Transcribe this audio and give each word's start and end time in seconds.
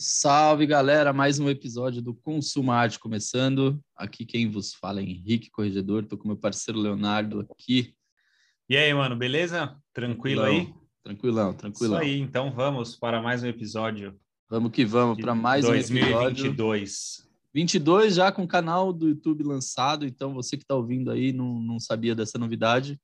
Salve 0.00 0.64
galera, 0.64 1.12
mais 1.12 1.40
um 1.40 1.50
episódio 1.50 2.00
do 2.00 2.14
Consumo 2.14 2.70
Arte 2.70 3.00
começando. 3.00 3.80
Aqui 3.96 4.24
quem 4.24 4.48
vos 4.48 4.72
fala 4.72 5.00
é 5.00 5.02
Henrique 5.02 5.50
Corregedor, 5.50 6.06
tô 6.06 6.16
com 6.16 6.28
meu 6.28 6.36
parceiro 6.36 6.78
Leonardo 6.78 7.40
aqui. 7.40 7.96
E 8.68 8.76
aí, 8.76 8.94
mano, 8.94 9.16
beleza? 9.16 9.76
Tranquilo 9.92 10.42
aí? 10.42 10.72
Tranquilão, 11.02 11.52
tranquilão. 11.52 12.00
Isso 12.00 12.10
aí, 12.10 12.20
então 12.20 12.52
vamos 12.52 12.94
para 12.94 13.20
mais 13.20 13.42
um 13.42 13.48
episódio. 13.48 14.16
Vamos 14.48 14.70
que 14.70 14.84
vamos 14.84 15.20
para 15.20 15.34
mais 15.34 15.64
2022. 15.64 15.90
um 15.90 16.06
episódio. 16.06 16.54
2022. 16.54 17.28
22 17.52 18.14
já 18.14 18.30
com 18.30 18.44
o 18.44 18.48
canal 18.48 18.92
do 18.92 19.08
YouTube 19.08 19.42
lançado, 19.42 20.06
então 20.06 20.32
você 20.32 20.56
que 20.56 20.62
está 20.62 20.76
ouvindo 20.76 21.10
aí 21.10 21.32
não, 21.32 21.60
não 21.60 21.80
sabia 21.80 22.14
dessa 22.14 22.38
novidade, 22.38 23.00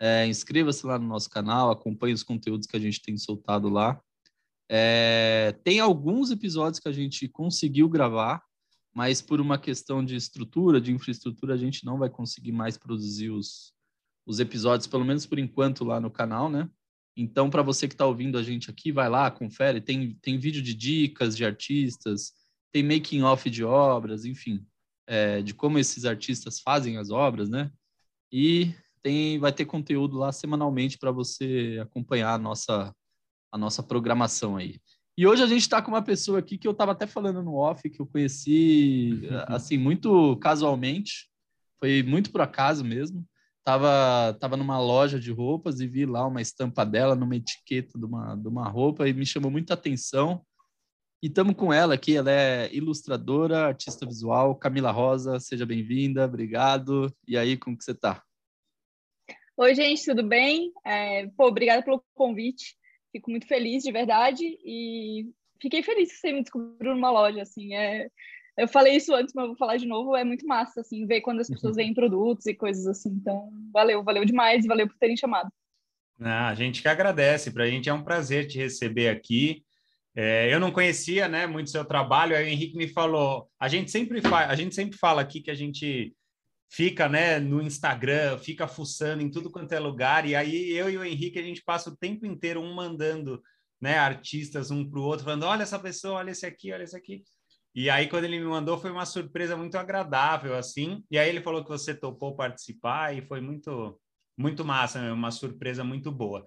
é, 0.00 0.26
inscreva-se 0.26 0.84
lá 0.84 0.98
no 0.98 1.06
nosso 1.06 1.30
canal, 1.30 1.70
acompanhe 1.70 2.14
os 2.14 2.24
conteúdos 2.24 2.66
que 2.66 2.76
a 2.76 2.80
gente 2.80 3.00
tem 3.00 3.16
soltado 3.16 3.68
lá. 3.68 4.00
É, 4.74 5.52
tem 5.62 5.80
alguns 5.80 6.30
episódios 6.30 6.80
que 6.80 6.88
a 6.88 6.92
gente 6.92 7.28
conseguiu 7.28 7.90
gravar, 7.90 8.42
mas 8.94 9.20
por 9.20 9.38
uma 9.38 9.58
questão 9.58 10.02
de 10.02 10.16
estrutura, 10.16 10.80
de 10.80 10.90
infraestrutura, 10.90 11.52
a 11.52 11.58
gente 11.58 11.84
não 11.84 11.98
vai 11.98 12.08
conseguir 12.08 12.52
mais 12.52 12.78
produzir 12.78 13.28
os, 13.28 13.74
os 14.24 14.40
episódios, 14.40 14.86
pelo 14.86 15.04
menos 15.04 15.26
por 15.26 15.38
enquanto, 15.38 15.84
lá 15.84 16.00
no 16.00 16.10
canal, 16.10 16.48
né? 16.48 16.70
Então, 17.14 17.50
para 17.50 17.60
você 17.60 17.86
que 17.86 17.92
está 17.92 18.06
ouvindo 18.06 18.38
a 18.38 18.42
gente 18.42 18.70
aqui, 18.70 18.90
vai 18.90 19.10
lá, 19.10 19.30
confere. 19.30 19.78
Tem, 19.78 20.14
tem 20.22 20.38
vídeo 20.38 20.62
de 20.62 20.72
dicas 20.72 21.36
de 21.36 21.44
artistas, 21.44 22.32
tem 22.72 22.82
making 22.82 23.20
off 23.24 23.50
de 23.50 23.62
obras, 23.62 24.24
enfim, 24.24 24.66
é, 25.06 25.42
de 25.42 25.52
como 25.52 25.78
esses 25.78 26.06
artistas 26.06 26.60
fazem 26.60 26.96
as 26.96 27.10
obras, 27.10 27.50
né? 27.50 27.70
E 28.32 28.74
tem, 29.02 29.38
vai 29.38 29.52
ter 29.52 29.66
conteúdo 29.66 30.16
lá 30.16 30.32
semanalmente 30.32 30.96
para 30.96 31.12
você 31.12 31.78
acompanhar 31.82 32.32
a 32.32 32.38
nossa 32.38 32.94
a 33.52 33.58
nossa 33.58 33.82
programação 33.82 34.56
aí. 34.56 34.80
E 35.16 35.26
hoje 35.26 35.42
a 35.42 35.46
gente 35.46 35.60
está 35.60 35.82
com 35.82 35.90
uma 35.90 36.02
pessoa 36.02 36.38
aqui 36.38 36.56
que 36.56 36.66
eu 36.66 36.72
estava 36.72 36.92
até 36.92 37.06
falando 37.06 37.42
no 37.42 37.54
off, 37.54 37.88
que 37.88 38.00
eu 38.00 38.06
conheci, 38.06 39.20
assim, 39.46 39.76
muito 39.76 40.36
casualmente, 40.38 41.30
foi 41.78 42.02
muito 42.02 42.32
por 42.32 42.40
acaso 42.40 42.82
mesmo. 42.82 43.26
Tava, 43.62 44.36
tava 44.40 44.56
numa 44.56 44.80
loja 44.80 45.20
de 45.20 45.30
roupas 45.30 45.80
e 45.80 45.86
vi 45.86 46.06
lá 46.06 46.26
uma 46.26 46.40
estampa 46.40 46.84
dela 46.84 47.14
numa 47.14 47.36
etiqueta 47.36 47.96
de 47.96 48.04
uma, 48.04 48.34
de 48.34 48.48
uma 48.48 48.68
roupa 48.68 49.08
e 49.08 49.12
me 49.12 49.26
chamou 49.26 49.50
muita 49.50 49.74
atenção. 49.74 50.44
E 51.22 51.28
estamos 51.28 51.54
com 51.54 51.72
ela 51.72 51.94
aqui, 51.94 52.16
ela 52.16 52.32
é 52.32 52.74
ilustradora, 52.74 53.66
artista 53.66 54.04
visual, 54.04 54.56
Camila 54.56 54.90
Rosa, 54.90 55.38
seja 55.38 55.64
bem-vinda, 55.64 56.24
obrigado. 56.24 57.14
E 57.28 57.36
aí, 57.36 57.56
como 57.56 57.78
que 57.78 57.84
você 57.84 57.92
está? 57.92 58.24
Oi, 59.56 59.74
gente, 59.74 60.04
tudo 60.04 60.26
bem? 60.26 60.72
É, 60.84 61.28
pô, 61.36 61.46
obrigada 61.46 61.82
pelo 61.82 62.02
convite. 62.14 62.76
Fico 63.12 63.30
muito 63.30 63.46
feliz, 63.46 63.82
de 63.82 63.92
verdade, 63.92 64.42
e 64.64 65.30
fiquei 65.60 65.82
feliz 65.82 66.10
que 66.10 66.18
você 66.18 66.32
me 66.32 66.42
descobriu 66.42 66.94
numa 66.94 67.10
loja, 67.10 67.42
assim, 67.42 67.74
é... 67.74 68.08
Eu 68.56 68.68
falei 68.68 68.96
isso 68.96 69.14
antes, 69.14 69.32
mas 69.34 69.46
vou 69.46 69.56
falar 69.56 69.78
de 69.78 69.86
novo, 69.86 70.14
é 70.14 70.24
muito 70.24 70.46
massa, 70.46 70.80
assim, 70.80 71.06
ver 71.06 71.22
quando 71.22 71.40
as 71.40 71.48
pessoas 71.48 71.76
veem 71.76 71.94
produtos 71.94 72.44
e 72.46 72.54
coisas 72.54 72.86
assim, 72.86 73.10
então, 73.10 73.50
valeu, 73.72 74.02
valeu 74.02 74.24
demais, 74.24 74.66
valeu 74.66 74.86
por 74.86 74.96
terem 74.98 75.16
chamado. 75.16 75.50
Ah, 76.20 76.48
a 76.48 76.54
gente 76.54 76.82
que 76.82 76.88
agradece, 76.88 77.50
para 77.50 77.64
a 77.64 77.70
gente 77.70 77.88
é 77.88 77.94
um 77.94 78.04
prazer 78.04 78.46
te 78.46 78.58
receber 78.58 79.08
aqui, 79.08 79.64
é, 80.14 80.52
eu 80.52 80.60
não 80.60 80.70
conhecia, 80.70 81.26
né, 81.26 81.46
muito 81.46 81.70
seu 81.70 81.84
trabalho, 81.84 82.36
aí 82.36 82.44
o 82.44 82.48
Henrique 82.48 82.76
me 82.76 82.88
falou, 82.88 83.48
a 83.58 83.68
gente 83.68 83.90
sempre 83.90 84.20
faz, 84.20 84.50
a 84.50 84.54
gente 84.54 84.74
sempre 84.74 84.98
fala 84.98 85.22
aqui 85.22 85.40
que 85.40 85.50
a 85.50 85.54
gente 85.54 86.14
fica, 86.72 87.06
né, 87.06 87.38
no 87.38 87.60
Instagram, 87.60 88.38
fica 88.38 88.66
fuçando 88.66 89.22
em 89.22 89.30
tudo 89.30 89.50
quanto 89.50 89.72
é 89.72 89.78
lugar, 89.78 90.26
e 90.26 90.34
aí 90.34 90.70
eu 90.70 90.88
e 90.88 90.96
o 90.96 91.04
Henrique, 91.04 91.38
a 91.38 91.42
gente 91.42 91.62
passa 91.62 91.90
o 91.90 91.96
tempo 91.96 92.24
inteiro 92.24 92.62
um 92.62 92.72
mandando, 92.72 93.42
né, 93.78 93.98
artistas 93.98 94.70
um 94.70 94.88
para 94.88 94.98
o 94.98 95.02
outro, 95.02 95.26
falando, 95.26 95.44
olha 95.44 95.64
essa 95.64 95.78
pessoa, 95.78 96.14
olha 96.14 96.30
esse 96.30 96.46
aqui, 96.46 96.72
olha 96.72 96.82
esse 96.82 96.96
aqui. 96.96 97.22
E 97.74 97.90
aí, 97.90 98.08
quando 98.08 98.24
ele 98.24 98.40
me 98.40 98.46
mandou, 98.46 98.78
foi 98.78 98.90
uma 98.90 99.04
surpresa 99.04 99.54
muito 99.54 99.76
agradável, 99.76 100.56
assim, 100.56 101.04
e 101.10 101.18
aí 101.18 101.28
ele 101.28 101.42
falou 101.42 101.62
que 101.62 101.68
você 101.68 101.94
topou 101.94 102.34
participar, 102.34 103.14
e 103.14 103.20
foi 103.20 103.42
muito, 103.42 104.00
muito 104.34 104.64
massa, 104.64 104.98
né? 105.02 105.12
uma 105.12 105.30
surpresa 105.30 105.84
muito 105.84 106.10
boa. 106.10 106.46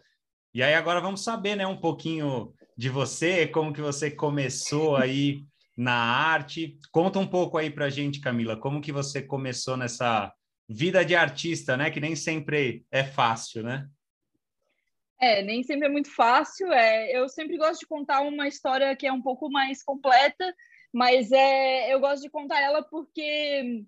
E 0.56 0.63
aí, 0.63 0.74
agora 0.74 1.00
vamos 1.00 1.24
saber, 1.24 1.56
né, 1.56 1.68
um 1.68 1.80
pouquinho 1.80 2.52
de 2.75 2.90
você, 2.90 3.46
como 3.46 3.72
que 3.72 3.81
você 3.81 4.09
começou 4.09 4.96
aí 4.96 5.46
na 5.75 5.94
arte. 5.94 6.80
Conta 6.91 7.19
um 7.19 7.28
pouco 7.28 7.58
aí 7.58 7.69
para 7.69 7.90
gente, 7.90 8.22
Camila, 8.22 8.58
como 8.58 8.81
que 8.81 8.91
você 8.91 9.22
começou 9.22 9.75
nessa 9.75 10.34
vida 10.68 11.03
de 11.03 11.16
artista, 11.16 11.75
né? 11.75 11.91
Que 11.91 12.00
nem 12.00 12.16
sempre 12.16 12.86
é 12.91 13.03
fácil, 13.03 13.63
né? 13.63 13.88
É, 15.19 15.41
nem 15.41 15.63
sempre 15.63 15.88
é 15.88 15.90
muito 15.90 16.13
fácil. 16.13 16.72
É, 16.72 17.12
eu 17.18 17.28
sempre 17.30 17.58
gosto 17.58 17.81
de 17.81 17.88
contar 17.88 18.22
uma 18.22 18.47
história 18.47 18.96
que 18.96 19.08
é 19.08 19.12
um 19.12 19.22
pouco 19.22 19.50
mais 19.50 19.84
completa, 19.84 20.53
mas 20.94 21.31
é, 21.31 21.94
eu 21.94 22.00
gosto 22.00 22.24
de 22.24 22.30
contar 22.30 22.62
ela 22.62 22.84
porque 22.84 23.84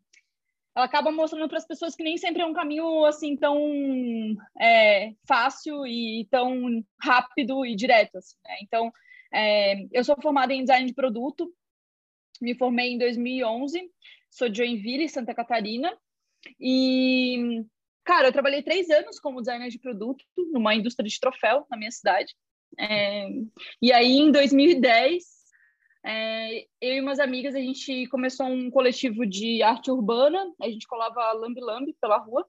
ela 0.76 0.86
acaba 0.86 1.12
mostrando 1.12 1.48
para 1.50 1.58
as 1.58 1.66
pessoas 1.66 1.96
que 1.96 2.04
nem 2.04 2.18
sempre 2.18 2.44
é 2.44 2.46
um 2.46 2.54
caminho 2.54 3.04
assim 3.06 3.36
tão 3.36 3.58
é, 4.62 5.14
fácil 5.28 5.88
e 5.88 6.28
tão 6.30 6.84
rápido 7.02 7.66
e 7.66 7.76
direto. 7.76 8.18
Assim, 8.20 8.36
né? 8.46 8.58
Então, 8.62 8.92
é, 9.34 9.88
eu 9.92 10.04
sou 10.04 10.16
formada 10.22 10.54
em 10.54 10.62
design 10.62 10.86
de 10.86 10.94
produto, 10.94 11.52
me 12.42 12.56
formei 12.56 12.94
em 12.94 12.98
2011, 12.98 13.90
sou 14.30 14.50
de 14.50 14.58
Joinville, 14.58 15.10
Santa 15.10 15.34
Catarina, 15.34 15.96
e, 16.60 17.64
cara, 18.04 18.28
eu 18.28 18.34
trabalhei 18.34 18.62
três 18.62 18.90
anos 18.90 19.20
como 19.20 19.42
designer 19.42 19.70
de 19.70 19.80
produto 19.80 20.24
numa 20.52 20.76
indústria 20.76 21.08
de 21.08 21.20
troféu 21.20 21.66
na 21.70 21.78
minha 21.78 21.92
cidade. 21.92 22.34
É, 22.80 23.28
e 23.82 23.92
aí, 23.92 24.18
em 24.18 24.32
2010, 24.32 25.24
é, 26.06 26.62
eu 26.82 26.94
e 26.94 27.02
umas 27.02 27.20
amigas, 27.20 27.56
a 27.56 27.60
gente 27.60 28.08
começou 28.08 28.46
um 28.46 28.70
coletivo 28.70 29.26
de 29.26 29.62
arte 29.62 29.92
urbana, 29.92 30.40
a 30.62 30.70
gente 30.70 30.88
colava 30.88 31.34
lambi-lambi 31.34 31.96
pela 32.00 32.18
rua, 32.18 32.46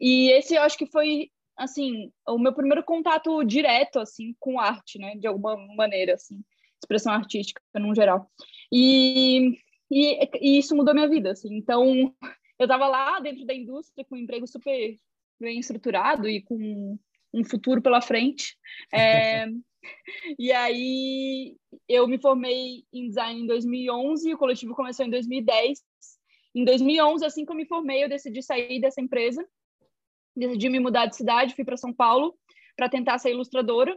e 0.00 0.30
esse 0.30 0.54
eu 0.54 0.62
acho 0.62 0.78
que 0.78 0.86
foi, 0.86 1.30
assim, 1.56 2.12
o 2.28 2.38
meu 2.38 2.54
primeiro 2.54 2.84
contato 2.84 3.42
direto, 3.44 3.98
assim, 3.98 4.34
com 4.38 4.60
arte, 4.60 4.98
né, 4.98 5.14
de 5.16 5.26
alguma 5.26 5.56
maneira, 5.74 6.14
assim, 6.14 6.40
expressão 6.82 7.12
artística, 7.12 7.60
no 7.74 7.94
geral. 7.94 8.30
E, 8.72 9.58
e, 9.90 10.30
e 10.40 10.58
isso 10.58 10.74
mudou 10.74 10.94
minha 10.94 11.08
vida, 11.08 11.30
assim. 11.32 11.54
Então, 11.54 12.14
eu 12.58 12.64
estava 12.64 12.86
lá 12.88 13.20
dentro 13.20 13.44
da 13.44 13.54
indústria 13.54 14.04
com 14.04 14.16
um 14.16 14.18
emprego 14.18 14.46
super 14.46 14.96
bem 15.38 15.58
estruturado 15.58 16.28
e 16.28 16.42
com 16.42 16.98
um 17.32 17.44
futuro 17.44 17.82
pela 17.82 18.00
frente. 18.00 18.56
É, 18.92 19.46
e 20.38 20.52
aí 20.52 21.56
eu 21.88 22.08
me 22.08 22.18
formei 22.18 22.84
em 22.92 23.08
design 23.08 23.42
em 23.42 23.46
2011 23.46 24.28
e 24.28 24.34
o 24.34 24.38
coletivo 24.38 24.74
começou 24.74 25.04
em 25.04 25.10
2010. 25.10 25.82
Em 26.54 26.64
2011, 26.64 27.24
assim 27.24 27.44
que 27.44 27.52
eu 27.52 27.56
me 27.56 27.66
formei, 27.66 28.02
eu 28.02 28.08
decidi 28.08 28.42
sair 28.42 28.80
dessa 28.80 29.00
empresa, 29.00 29.46
decidi 30.34 30.70
me 30.70 30.80
mudar 30.80 31.06
de 31.06 31.16
cidade, 31.16 31.54
fui 31.54 31.64
para 31.64 31.76
São 31.76 31.92
Paulo 31.92 32.34
para 32.74 32.88
tentar 32.88 33.18
ser 33.18 33.30
ilustradora. 33.30 33.96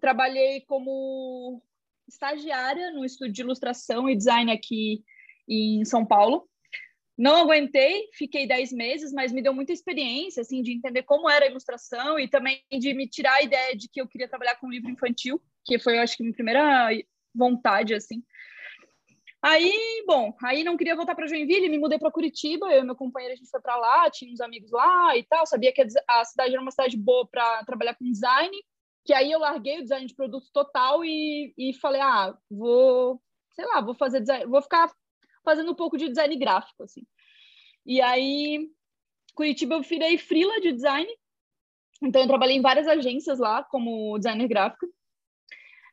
Trabalhei 0.00 0.62
como 0.62 1.62
estagiária 2.10 2.90
no 2.90 3.04
estúdio 3.04 3.32
de 3.34 3.42
ilustração 3.42 4.08
e 4.08 4.16
design 4.16 4.52
aqui 4.52 5.02
em 5.48 5.84
São 5.84 6.04
Paulo. 6.04 6.48
Não 7.16 7.36
aguentei, 7.36 8.08
fiquei 8.14 8.46
10 8.46 8.72
meses, 8.72 9.12
mas 9.12 9.30
me 9.30 9.42
deu 9.42 9.52
muita 9.52 9.72
experiência, 9.72 10.40
assim, 10.40 10.62
de 10.62 10.72
entender 10.72 11.02
como 11.02 11.28
era 11.28 11.44
a 11.44 11.48
ilustração 11.48 12.18
e 12.18 12.26
também 12.26 12.62
de 12.70 12.94
me 12.94 13.06
tirar 13.06 13.34
a 13.34 13.42
ideia 13.42 13.76
de 13.76 13.88
que 13.88 14.00
eu 14.00 14.08
queria 14.08 14.28
trabalhar 14.28 14.56
com 14.56 14.70
livro 14.70 14.90
infantil, 14.90 15.40
que 15.64 15.78
foi, 15.78 15.98
eu 15.98 16.02
acho 16.02 16.16
que, 16.16 16.22
minha 16.22 16.34
primeira 16.34 16.88
vontade, 17.34 17.94
assim. 17.94 18.22
Aí, 19.42 20.04
bom, 20.06 20.34
aí 20.42 20.64
não 20.64 20.76
queria 20.76 20.96
voltar 20.96 21.14
para 21.14 21.26
Joinville, 21.26 21.68
me 21.68 21.78
mudei 21.78 21.98
para 21.98 22.10
Curitiba, 22.10 22.72
eu 22.72 22.80
e 22.80 22.84
meu 22.84 22.96
companheiro, 22.96 23.34
a 23.34 23.36
gente 23.36 23.50
foi 23.50 23.60
para 23.60 23.76
lá, 23.76 24.10
tinha 24.10 24.32
uns 24.32 24.40
amigos 24.40 24.70
lá 24.70 25.16
e 25.16 25.22
tal, 25.24 25.46
sabia 25.46 25.72
que 25.72 25.82
a 26.08 26.24
cidade 26.24 26.52
era 26.52 26.60
uma 26.60 26.70
cidade 26.70 26.96
boa 26.96 27.26
para 27.26 27.64
trabalhar 27.64 27.94
com 27.94 28.10
design, 28.10 28.54
que 29.04 29.12
aí 29.12 29.30
eu 29.32 29.38
larguei 29.38 29.78
o 29.78 29.82
design 29.82 30.06
de 30.06 30.14
produto 30.14 30.46
total 30.52 31.04
e, 31.04 31.54
e 31.56 31.72
falei, 31.74 32.00
ah, 32.00 32.36
vou, 32.50 33.20
sei 33.52 33.64
lá, 33.66 33.80
vou 33.80 33.94
fazer 33.94 34.20
design, 34.20 34.46
vou 34.46 34.62
ficar 34.62 34.92
fazendo 35.44 35.72
um 35.72 35.74
pouco 35.74 35.96
de 35.96 36.08
design 36.08 36.36
gráfico, 36.36 36.82
assim. 36.82 37.02
E 37.84 38.00
aí, 38.00 38.68
Curitiba 39.34 39.76
eu 39.76 39.82
virei 39.82 40.18
freela 40.18 40.60
de 40.60 40.72
design, 40.72 41.08
então 42.02 42.22
eu 42.22 42.28
trabalhei 42.28 42.56
em 42.56 42.62
várias 42.62 42.86
agências 42.86 43.38
lá 43.38 43.64
como 43.64 44.18
designer 44.18 44.48
gráfico. 44.48 44.86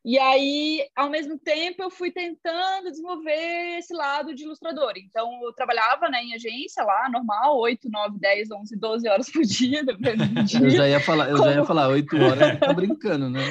E 0.07 0.17
aí, 0.17 0.87
ao 0.95 1.09
mesmo 1.09 1.37
tempo, 1.37 1.83
eu 1.83 1.89
fui 1.89 2.09
tentando 2.09 2.89
desenvolver 2.89 3.77
esse 3.77 3.93
lado 3.93 4.33
de 4.33 4.45
ilustrador. 4.45 4.93
Então, 4.95 5.37
eu 5.43 5.51
trabalhava 5.51 6.07
né, 6.07 6.23
em 6.23 6.33
agência 6.33 6.81
lá, 6.81 7.09
normal, 7.09 7.59
8, 7.59 7.89
9, 7.91 8.17
10, 8.17 8.51
11, 8.51 8.79
12 8.79 9.09
horas 9.09 9.29
por 9.29 9.41
dia, 9.41 9.83
dependendo 9.83 10.33
do 10.33 10.43
dia. 10.45 10.61
Eu 10.61 10.69
já 10.69 10.87
ia 10.87 11.01
falar, 11.01 11.29
eu 11.29 11.35
Como... 11.35 11.49
já 11.49 11.57
ia 11.57 11.65
falar 11.65 11.89
8 11.89 12.15
horas, 12.15 12.57
tá 12.57 12.71
brincando, 12.71 13.29
né? 13.29 13.41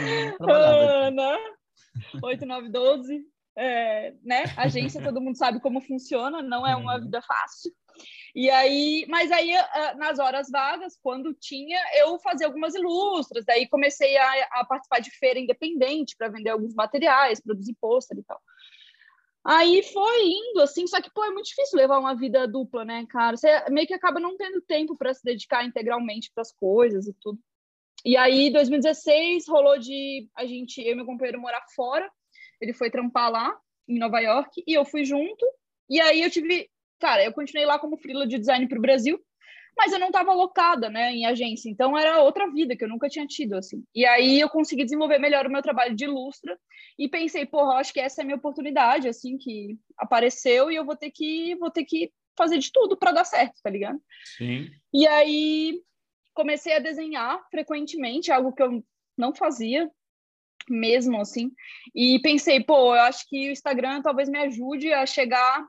Né? 1.10 1.38
8, 2.22 2.46
9, 2.46 2.68
12. 2.70 3.22
É, 3.58 4.14
né? 4.24 4.44
Agência, 4.56 5.02
todo 5.02 5.20
mundo 5.20 5.36
sabe 5.36 5.60
como 5.60 5.82
funciona, 5.82 6.40
não 6.40 6.66
é 6.66 6.74
uma 6.74 6.94
uhum. 6.94 7.02
vida 7.02 7.20
fácil. 7.20 7.70
E 8.36 8.50
aí, 8.50 9.06
mas 9.08 9.32
aí 9.32 9.56
ah, 9.56 9.94
nas 9.96 10.18
horas 10.18 10.50
vagas, 10.50 10.94
quando 11.02 11.32
tinha, 11.32 11.80
eu 11.94 12.18
fazia 12.18 12.46
algumas 12.46 12.74
ilustras, 12.74 13.46
daí 13.46 13.66
comecei 13.66 14.14
a, 14.18 14.60
a 14.60 14.64
participar 14.66 15.00
de 15.00 15.10
feira 15.10 15.40
independente 15.40 16.14
para 16.18 16.28
vender 16.28 16.50
alguns 16.50 16.74
materiais, 16.74 17.40
produzir 17.40 17.74
pôster 17.80 18.18
e 18.18 18.22
tal. 18.22 18.38
Aí 19.42 19.82
foi 19.82 20.26
indo, 20.26 20.60
assim, 20.60 20.86
só 20.86 21.00
que, 21.00 21.10
pô, 21.10 21.24
é 21.24 21.30
muito 21.30 21.46
difícil 21.46 21.78
levar 21.78 21.98
uma 21.98 22.14
vida 22.14 22.46
dupla, 22.46 22.84
né, 22.84 23.06
cara? 23.08 23.38
Você 23.38 23.48
meio 23.70 23.86
que 23.86 23.94
acaba 23.94 24.20
não 24.20 24.36
tendo 24.36 24.60
tempo 24.60 24.94
para 24.98 25.14
se 25.14 25.24
dedicar 25.24 25.64
integralmente 25.64 26.30
para 26.34 26.42
as 26.42 26.52
coisas 26.52 27.06
e 27.06 27.14
tudo. 27.14 27.38
E 28.04 28.18
aí, 28.18 28.50
2016, 28.50 29.48
rolou 29.48 29.78
de 29.78 30.28
a 30.36 30.44
gente, 30.44 30.82
eu 30.82 30.92
e 30.92 30.94
meu 30.94 31.06
companheiro 31.06 31.40
morar 31.40 31.64
fora. 31.74 32.10
Ele 32.60 32.74
foi 32.74 32.90
trampar 32.90 33.30
lá, 33.30 33.58
em 33.88 33.98
Nova 33.98 34.20
York, 34.20 34.62
e 34.66 34.74
eu 34.74 34.84
fui 34.84 35.06
junto. 35.06 35.46
E 35.88 36.00
aí 36.02 36.20
eu 36.20 36.30
tive, 36.30 36.68
cara, 36.98 37.24
eu 37.24 37.32
continuei 37.32 37.66
lá 37.66 37.78
como 37.78 37.96
freela 37.96 38.26
de 38.26 38.38
design 38.38 38.66
para 38.68 38.78
o 38.78 38.82
Brasil, 38.82 39.20
mas 39.76 39.92
eu 39.92 39.98
não 39.98 40.06
estava 40.06 40.30
alocada, 40.30 40.88
né, 40.88 41.12
em 41.12 41.26
agência. 41.26 41.68
Então 41.68 41.96
era 41.96 42.22
outra 42.22 42.50
vida 42.50 42.74
que 42.74 42.82
eu 42.82 42.88
nunca 42.88 43.08
tinha 43.08 43.26
tido, 43.26 43.54
assim. 43.54 43.84
E 43.94 44.06
aí 44.06 44.40
eu 44.40 44.48
consegui 44.48 44.84
desenvolver 44.84 45.18
melhor 45.18 45.46
o 45.46 45.50
meu 45.50 45.60
trabalho 45.60 45.94
de 45.94 46.04
ilustra 46.04 46.58
e 46.98 47.08
pensei, 47.08 47.44
porra, 47.44 47.74
acho 47.74 47.92
que 47.92 48.00
essa 48.00 48.20
é 48.20 48.22
a 48.22 48.24
minha 48.24 48.38
oportunidade, 48.38 49.08
assim, 49.08 49.36
que 49.36 49.76
apareceu 49.98 50.70
e 50.70 50.76
eu 50.76 50.84
vou 50.84 50.96
ter 50.96 51.10
que 51.10 51.54
vou 51.56 51.70
ter 51.70 51.84
que 51.84 52.10
fazer 52.36 52.58
de 52.58 52.70
tudo 52.72 52.96
para 52.96 53.12
dar 53.12 53.24
certo, 53.24 53.60
tá 53.62 53.70
ligado? 53.70 54.00
Sim. 54.36 54.70
E 54.92 55.06
aí 55.06 55.80
comecei 56.34 56.74
a 56.74 56.78
desenhar 56.78 57.42
frequentemente, 57.50 58.32
algo 58.32 58.52
que 58.52 58.62
eu 58.62 58.82
não 59.16 59.34
fazia 59.34 59.90
mesmo 60.68 61.20
assim. 61.20 61.50
E 61.94 62.18
pensei, 62.20 62.62
pô, 62.62 62.94
eu 62.94 63.02
acho 63.02 63.26
que 63.28 63.48
o 63.48 63.52
Instagram 63.52 64.02
talvez 64.02 64.28
me 64.28 64.38
ajude 64.38 64.92
a 64.92 65.06
chegar 65.06 65.66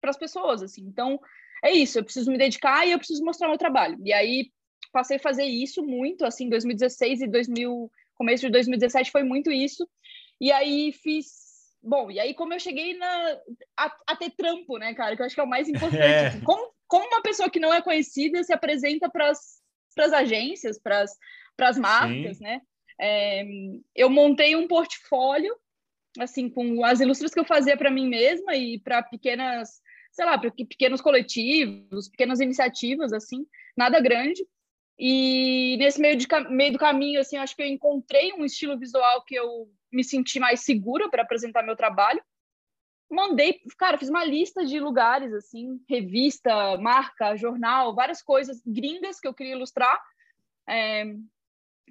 para 0.00 0.10
as 0.10 0.16
pessoas, 0.16 0.62
assim. 0.62 0.82
Então, 0.82 1.20
é 1.62 1.72
isso, 1.72 1.98
eu 1.98 2.04
preciso 2.04 2.30
me 2.30 2.38
dedicar 2.38 2.86
e 2.86 2.92
eu 2.92 2.98
preciso 2.98 3.24
mostrar 3.24 3.48
meu 3.48 3.58
trabalho. 3.58 3.98
E 4.04 4.12
aí 4.12 4.50
passei 4.92 5.16
a 5.16 5.20
fazer 5.20 5.44
isso 5.44 5.84
muito, 5.84 6.24
assim, 6.24 6.48
2016 6.48 7.22
e 7.22 7.28
2000, 7.28 7.90
começo 8.14 8.46
de 8.46 8.52
2017 8.52 9.10
foi 9.10 9.22
muito 9.22 9.50
isso. 9.50 9.88
E 10.40 10.52
aí 10.52 10.92
fiz 10.92 11.48
Bom, 11.82 12.10
e 12.10 12.18
aí 12.18 12.34
como 12.34 12.52
eu 12.52 12.60
cheguei 12.60 12.96
na, 12.96 13.38
a, 13.76 13.96
a 14.08 14.16
ter 14.16 14.30
trampo, 14.30 14.78
né, 14.78 14.94
cara, 14.94 15.14
que 15.14 15.22
eu 15.22 15.26
acho 15.26 15.34
que 15.34 15.40
é 15.40 15.44
o 15.44 15.48
mais 15.48 15.68
importante. 15.68 15.98
É. 16.02 16.26
Assim, 16.26 16.40
como, 16.40 16.72
como 16.86 17.06
uma 17.06 17.22
pessoa 17.22 17.50
que 17.50 17.60
não 17.60 17.72
é 17.72 17.80
conhecida 17.80 18.42
se 18.42 18.52
apresenta 18.52 19.08
para 19.08 19.30
as 19.30 20.12
agências, 20.12 20.78
para 20.78 21.04
as 21.60 21.78
marcas, 21.78 22.38
Sim. 22.38 22.44
né? 22.44 22.60
É, 23.00 23.44
eu 23.94 24.10
montei 24.10 24.56
um 24.56 24.66
portfólio, 24.66 25.54
assim, 26.18 26.50
com 26.50 26.84
as 26.84 27.00
ilustrações 27.00 27.32
que 27.32 27.40
eu 27.40 27.44
fazia 27.44 27.76
para 27.76 27.90
mim 27.90 28.08
mesma 28.08 28.56
e 28.56 28.80
para 28.80 29.02
pequenas 29.02 29.80
sei 30.18 30.26
lá, 30.26 30.36
para 30.36 30.50
pequenos 30.50 31.00
coletivos, 31.00 32.08
pequenas 32.08 32.40
iniciativas, 32.40 33.12
assim, 33.12 33.46
nada 33.76 34.00
grande. 34.00 34.44
E 34.98 35.76
nesse 35.78 36.00
meio, 36.00 36.16
de, 36.16 36.26
meio 36.50 36.72
do 36.72 36.78
caminho, 36.78 37.20
assim, 37.20 37.36
acho 37.36 37.54
que 37.54 37.62
eu 37.62 37.66
encontrei 37.68 38.32
um 38.32 38.44
estilo 38.44 38.76
visual 38.76 39.22
que 39.24 39.36
eu 39.36 39.70
me 39.92 40.02
senti 40.02 40.40
mais 40.40 40.64
segura 40.64 41.08
para 41.08 41.22
apresentar 41.22 41.62
meu 41.62 41.76
trabalho. 41.76 42.20
Mandei, 43.08 43.60
cara, 43.78 43.96
fiz 43.96 44.08
uma 44.08 44.24
lista 44.24 44.66
de 44.66 44.80
lugares, 44.80 45.32
assim, 45.32 45.80
revista, 45.88 46.76
marca, 46.78 47.36
jornal, 47.36 47.94
várias 47.94 48.20
coisas 48.20 48.60
gringas 48.66 49.20
que 49.20 49.28
eu 49.28 49.32
queria 49.32 49.54
ilustrar, 49.54 50.02
é, 50.68 51.04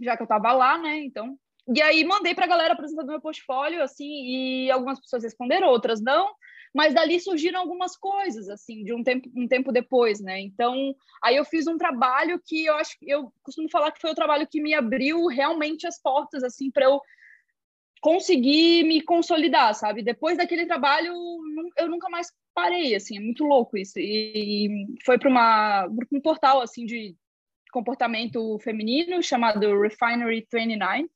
já 0.02 0.18
que 0.18 0.24
eu 0.24 0.26
estava 0.26 0.52
lá, 0.52 0.78
né? 0.78 0.98
Então, 0.98 1.40
e 1.74 1.82
aí 1.82 2.04
mandei 2.04 2.36
para 2.36 2.44
a 2.44 2.50
galera 2.50 2.74
apresentando 2.74 3.08
meu 3.08 3.22
portfólio, 3.22 3.82
assim, 3.82 4.06
e 4.06 4.70
algumas 4.70 5.00
pessoas 5.00 5.24
responderam, 5.24 5.70
outras 5.70 6.02
não 6.02 6.36
mas 6.78 6.94
dali 6.94 7.20
surgiram 7.20 7.60
algumas 7.60 7.98
coisas, 7.98 8.48
assim, 8.50 8.84
de 8.84 8.94
um 8.94 9.04
tempo, 9.04 9.28
um 9.36 9.48
tempo 9.48 9.72
depois, 9.72 10.22
né? 10.22 10.40
Então, 10.40 10.96
aí 11.24 11.36
eu 11.36 11.44
fiz 11.44 11.66
um 11.66 11.76
trabalho 11.76 12.40
que 12.46 12.66
eu 12.66 12.76
acho 12.76 12.96
eu 13.02 13.34
costumo 13.42 13.68
falar 13.68 13.92
que 13.92 14.00
foi 14.00 14.12
o 14.12 14.16
trabalho 14.16 14.48
que 14.48 14.62
me 14.62 14.76
abriu 14.76 15.26
realmente 15.26 15.88
as 15.88 16.00
portas, 16.00 16.44
assim, 16.44 16.70
para 16.70 16.86
eu 16.86 17.02
conseguir 18.00 18.84
me 18.84 19.02
consolidar, 19.02 19.74
sabe? 19.74 20.04
Depois 20.04 20.38
daquele 20.38 20.68
trabalho, 20.68 21.16
eu 21.78 21.90
nunca 21.90 22.10
mais 22.10 22.32
parei, 22.54 22.94
assim, 22.94 23.18
é 23.18 23.22
muito 23.22 23.44
louco 23.44 23.76
isso. 23.76 23.98
E 23.98 24.86
foi 25.04 25.18
para 25.18 25.30
uma 25.30 25.88
um 26.14 26.22
portal 26.22 26.62
assim 26.62 26.86
de 26.86 27.16
comportamento 27.72 28.60
feminino 28.60 29.24
chamado 29.24 29.82
Refinery 29.82 30.48
29, 30.54 31.10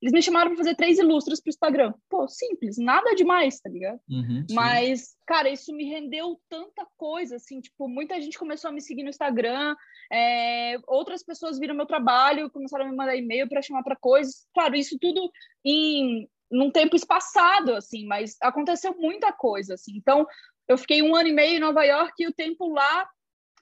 eles 0.00 0.12
me 0.12 0.22
chamaram 0.22 0.50
para 0.50 0.56
fazer 0.56 0.74
três 0.74 0.98
ilustras 0.98 1.40
para 1.40 1.48
o 1.48 1.50
Instagram. 1.50 1.94
Pô, 2.08 2.26
simples, 2.26 2.78
nada 2.78 3.14
demais, 3.14 3.60
tá 3.60 3.68
ligado? 3.68 4.00
Uhum, 4.08 4.46
Mas, 4.50 5.14
cara, 5.26 5.50
isso 5.50 5.74
me 5.74 5.84
rendeu 5.84 6.40
tanta 6.48 6.86
coisa, 6.96 7.36
assim, 7.36 7.60
tipo, 7.60 7.86
muita 7.86 8.20
gente 8.20 8.38
começou 8.38 8.70
a 8.70 8.72
me 8.72 8.80
seguir 8.80 9.02
no 9.02 9.10
Instagram, 9.10 9.76
é, 10.10 10.76
outras 10.86 11.22
pessoas 11.22 11.58
viram 11.58 11.74
meu 11.74 11.86
trabalho, 11.86 12.50
começaram 12.50 12.86
a 12.86 12.88
me 12.88 12.96
mandar 12.96 13.14
e-mail 13.16 13.48
para 13.48 13.60
chamar 13.62 13.82
para 13.82 13.96
coisas. 13.96 14.46
Claro, 14.54 14.74
isso 14.74 14.98
tudo 14.98 15.30
em 15.64 16.28
num 16.50 16.70
tempo 16.70 16.96
espaçado, 16.96 17.76
assim, 17.76 18.06
mas 18.06 18.36
aconteceu 18.42 18.92
muita 18.98 19.32
coisa, 19.32 19.74
assim. 19.74 19.92
Então, 19.96 20.26
eu 20.66 20.76
fiquei 20.76 21.00
um 21.00 21.14
ano 21.14 21.28
e 21.28 21.32
meio 21.32 21.56
em 21.56 21.60
Nova 21.60 21.84
York 21.84 22.12
e 22.18 22.26
o 22.26 22.32
tempo 22.32 22.72
lá, 22.72 23.08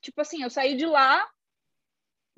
tipo 0.01 0.21
assim, 0.23 0.43
eu 0.43 0.49
saí 0.49 0.75
de 0.75 0.87
lá 0.87 1.29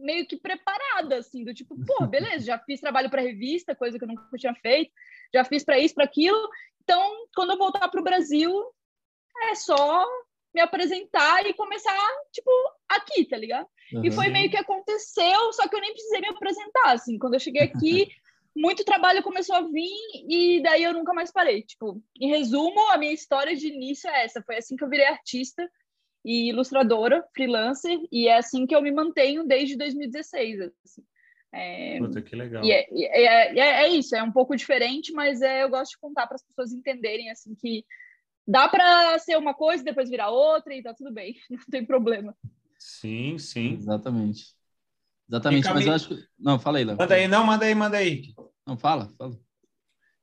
meio 0.00 0.26
que 0.26 0.36
preparada, 0.36 1.18
assim, 1.18 1.44
do 1.44 1.54
tipo, 1.54 1.76
pô, 1.84 2.06
beleza, 2.08 2.46
já 2.46 2.58
fiz 2.58 2.80
trabalho 2.80 3.10
para 3.10 3.22
revista, 3.22 3.74
coisa 3.74 3.98
que 3.98 4.04
eu 4.04 4.08
nunca 4.08 4.36
tinha 4.36 4.54
feito, 4.54 4.92
já 5.32 5.44
fiz 5.44 5.64
para 5.64 5.78
isso, 5.78 5.94
para 5.94 6.04
aquilo. 6.04 6.48
Então, 6.82 7.26
quando 7.34 7.52
eu 7.52 7.58
voltar 7.58 7.88
para 7.88 8.00
o 8.00 8.04
Brasil, 8.04 8.52
é 9.50 9.54
só 9.54 10.06
me 10.54 10.60
apresentar 10.60 11.46
e 11.46 11.54
começar, 11.54 11.96
tipo, 12.32 12.50
aqui, 12.88 13.24
tá 13.24 13.36
ligado? 13.36 13.68
Uhum. 13.92 14.04
E 14.04 14.10
foi 14.10 14.28
meio 14.28 14.50
que 14.50 14.56
aconteceu, 14.56 15.52
só 15.52 15.68
que 15.68 15.76
eu 15.76 15.80
nem 15.80 15.92
precisei 15.92 16.20
me 16.20 16.28
apresentar, 16.28 16.92
assim. 16.92 17.18
Quando 17.18 17.34
eu 17.34 17.40
cheguei 17.40 17.62
aqui, 17.62 18.08
muito 18.54 18.84
trabalho 18.84 19.22
começou 19.22 19.54
a 19.56 19.62
vir 19.62 19.90
e 20.28 20.60
daí 20.62 20.82
eu 20.82 20.92
nunca 20.92 21.12
mais 21.12 21.30
parei. 21.30 21.62
Tipo, 21.62 22.02
em 22.20 22.28
resumo, 22.28 22.80
a 22.90 22.98
minha 22.98 23.12
história 23.12 23.54
de 23.54 23.68
início 23.68 24.10
é 24.10 24.24
essa. 24.24 24.42
Foi 24.42 24.56
assim 24.56 24.76
que 24.76 24.82
eu 24.82 24.88
virei 24.88 25.06
artista 25.06 25.68
e 26.24 26.50
ilustradora, 26.50 27.24
freelancer, 27.34 27.98
e 28.12 28.28
é 28.28 28.36
assim 28.36 28.66
que 28.66 28.74
eu 28.74 28.82
me 28.82 28.92
mantenho 28.92 29.46
desde 29.46 29.76
2016. 29.76 30.60
Assim. 30.84 31.02
É, 31.52 31.98
Puta, 31.98 32.22
que 32.22 32.36
legal. 32.36 32.64
E 32.64 32.70
é, 32.70 32.86
é, 32.92 33.58
é, 33.58 33.84
é, 33.84 33.88
isso, 33.88 34.14
é 34.14 34.22
um 34.22 34.30
pouco 34.30 34.54
diferente, 34.56 35.12
mas 35.12 35.42
é, 35.42 35.62
eu 35.62 35.70
gosto 35.70 35.92
de 35.92 35.98
contar 35.98 36.26
para 36.26 36.36
as 36.36 36.44
pessoas 36.44 36.72
entenderem 36.72 37.30
assim 37.30 37.54
que 37.54 37.84
dá 38.46 38.68
para 38.68 39.18
ser 39.18 39.36
uma 39.36 39.54
coisa 39.54 39.82
e 39.82 39.84
depois 39.84 40.08
virar 40.08 40.30
outra 40.30 40.74
e 40.74 40.82
tá 40.82 40.94
tudo 40.94 41.12
bem, 41.12 41.34
não 41.50 41.64
tem 41.70 41.84
problema. 41.84 42.36
Sim, 42.78 43.36
sim. 43.38 43.74
Exatamente. 43.74 44.54
Exatamente, 45.28 45.68
mas 45.72 45.86
eu 45.86 45.92
acho 45.92 46.08
que... 46.08 46.24
Não, 46.38 46.58
fala 46.58 46.78
aí, 46.78 46.84
Léo. 46.84 46.96
Manda 46.96 47.14
aí, 47.14 47.28
não, 47.28 47.44
manda 47.44 47.64
aí, 47.64 47.74
manda 47.74 47.96
aí. 47.96 48.34
Não, 48.66 48.76
fala, 48.76 49.08
fala. 49.16 49.38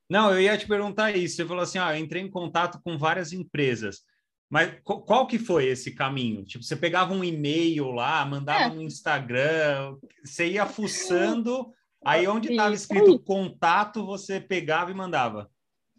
Não, 0.10 0.32
eu 0.32 0.42
ia 0.42 0.58
te 0.58 0.68
perguntar 0.68 1.16
isso. 1.16 1.36
Você 1.36 1.46
falou 1.46 1.64
assim, 1.64 1.80
ó, 1.80 1.92
eu 1.92 1.98
entrei 1.98 2.22
em 2.22 2.30
contato 2.30 2.82
com 2.84 2.98
várias 2.98 3.32
empresas. 3.32 4.02
Mas 4.50 4.80
qual 4.84 5.28
que 5.28 5.38
foi 5.38 5.66
esse 5.66 5.94
caminho? 5.94 6.46
Tipo, 6.46 6.64
você 6.64 6.76
pegava 6.76 7.14
um 7.14 7.24
e-mail 7.24 7.92
lá, 7.92 8.26
mandava 8.26 8.66
é. 8.66 8.70
no 8.70 8.82
Instagram, 8.82 9.98
você 10.24 10.48
ia 10.48 10.66
fuçando, 10.66 11.74
aí 12.06 12.26
onde 12.28 12.52
estava 12.52 12.74
escrito 12.74 13.20
contato, 13.20 14.06
você 14.06 14.40
pegava 14.40 14.90
e 14.90 14.94
mandava. 14.94 15.52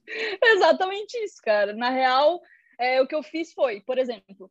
Exatamente 0.43 1.17
isso, 1.19 1.37
cara. 1.43 1.75
Na 1.75 1.91
real, 1.91 2.41
é, 2.81 3.03
o 3.03 3.07
que 3.07 3.15
eu 3.15 3.23
fiz 3.23 3.53
foi, 3.53 3.83
por 3.83 3.99
exemplo, 3.99 4.51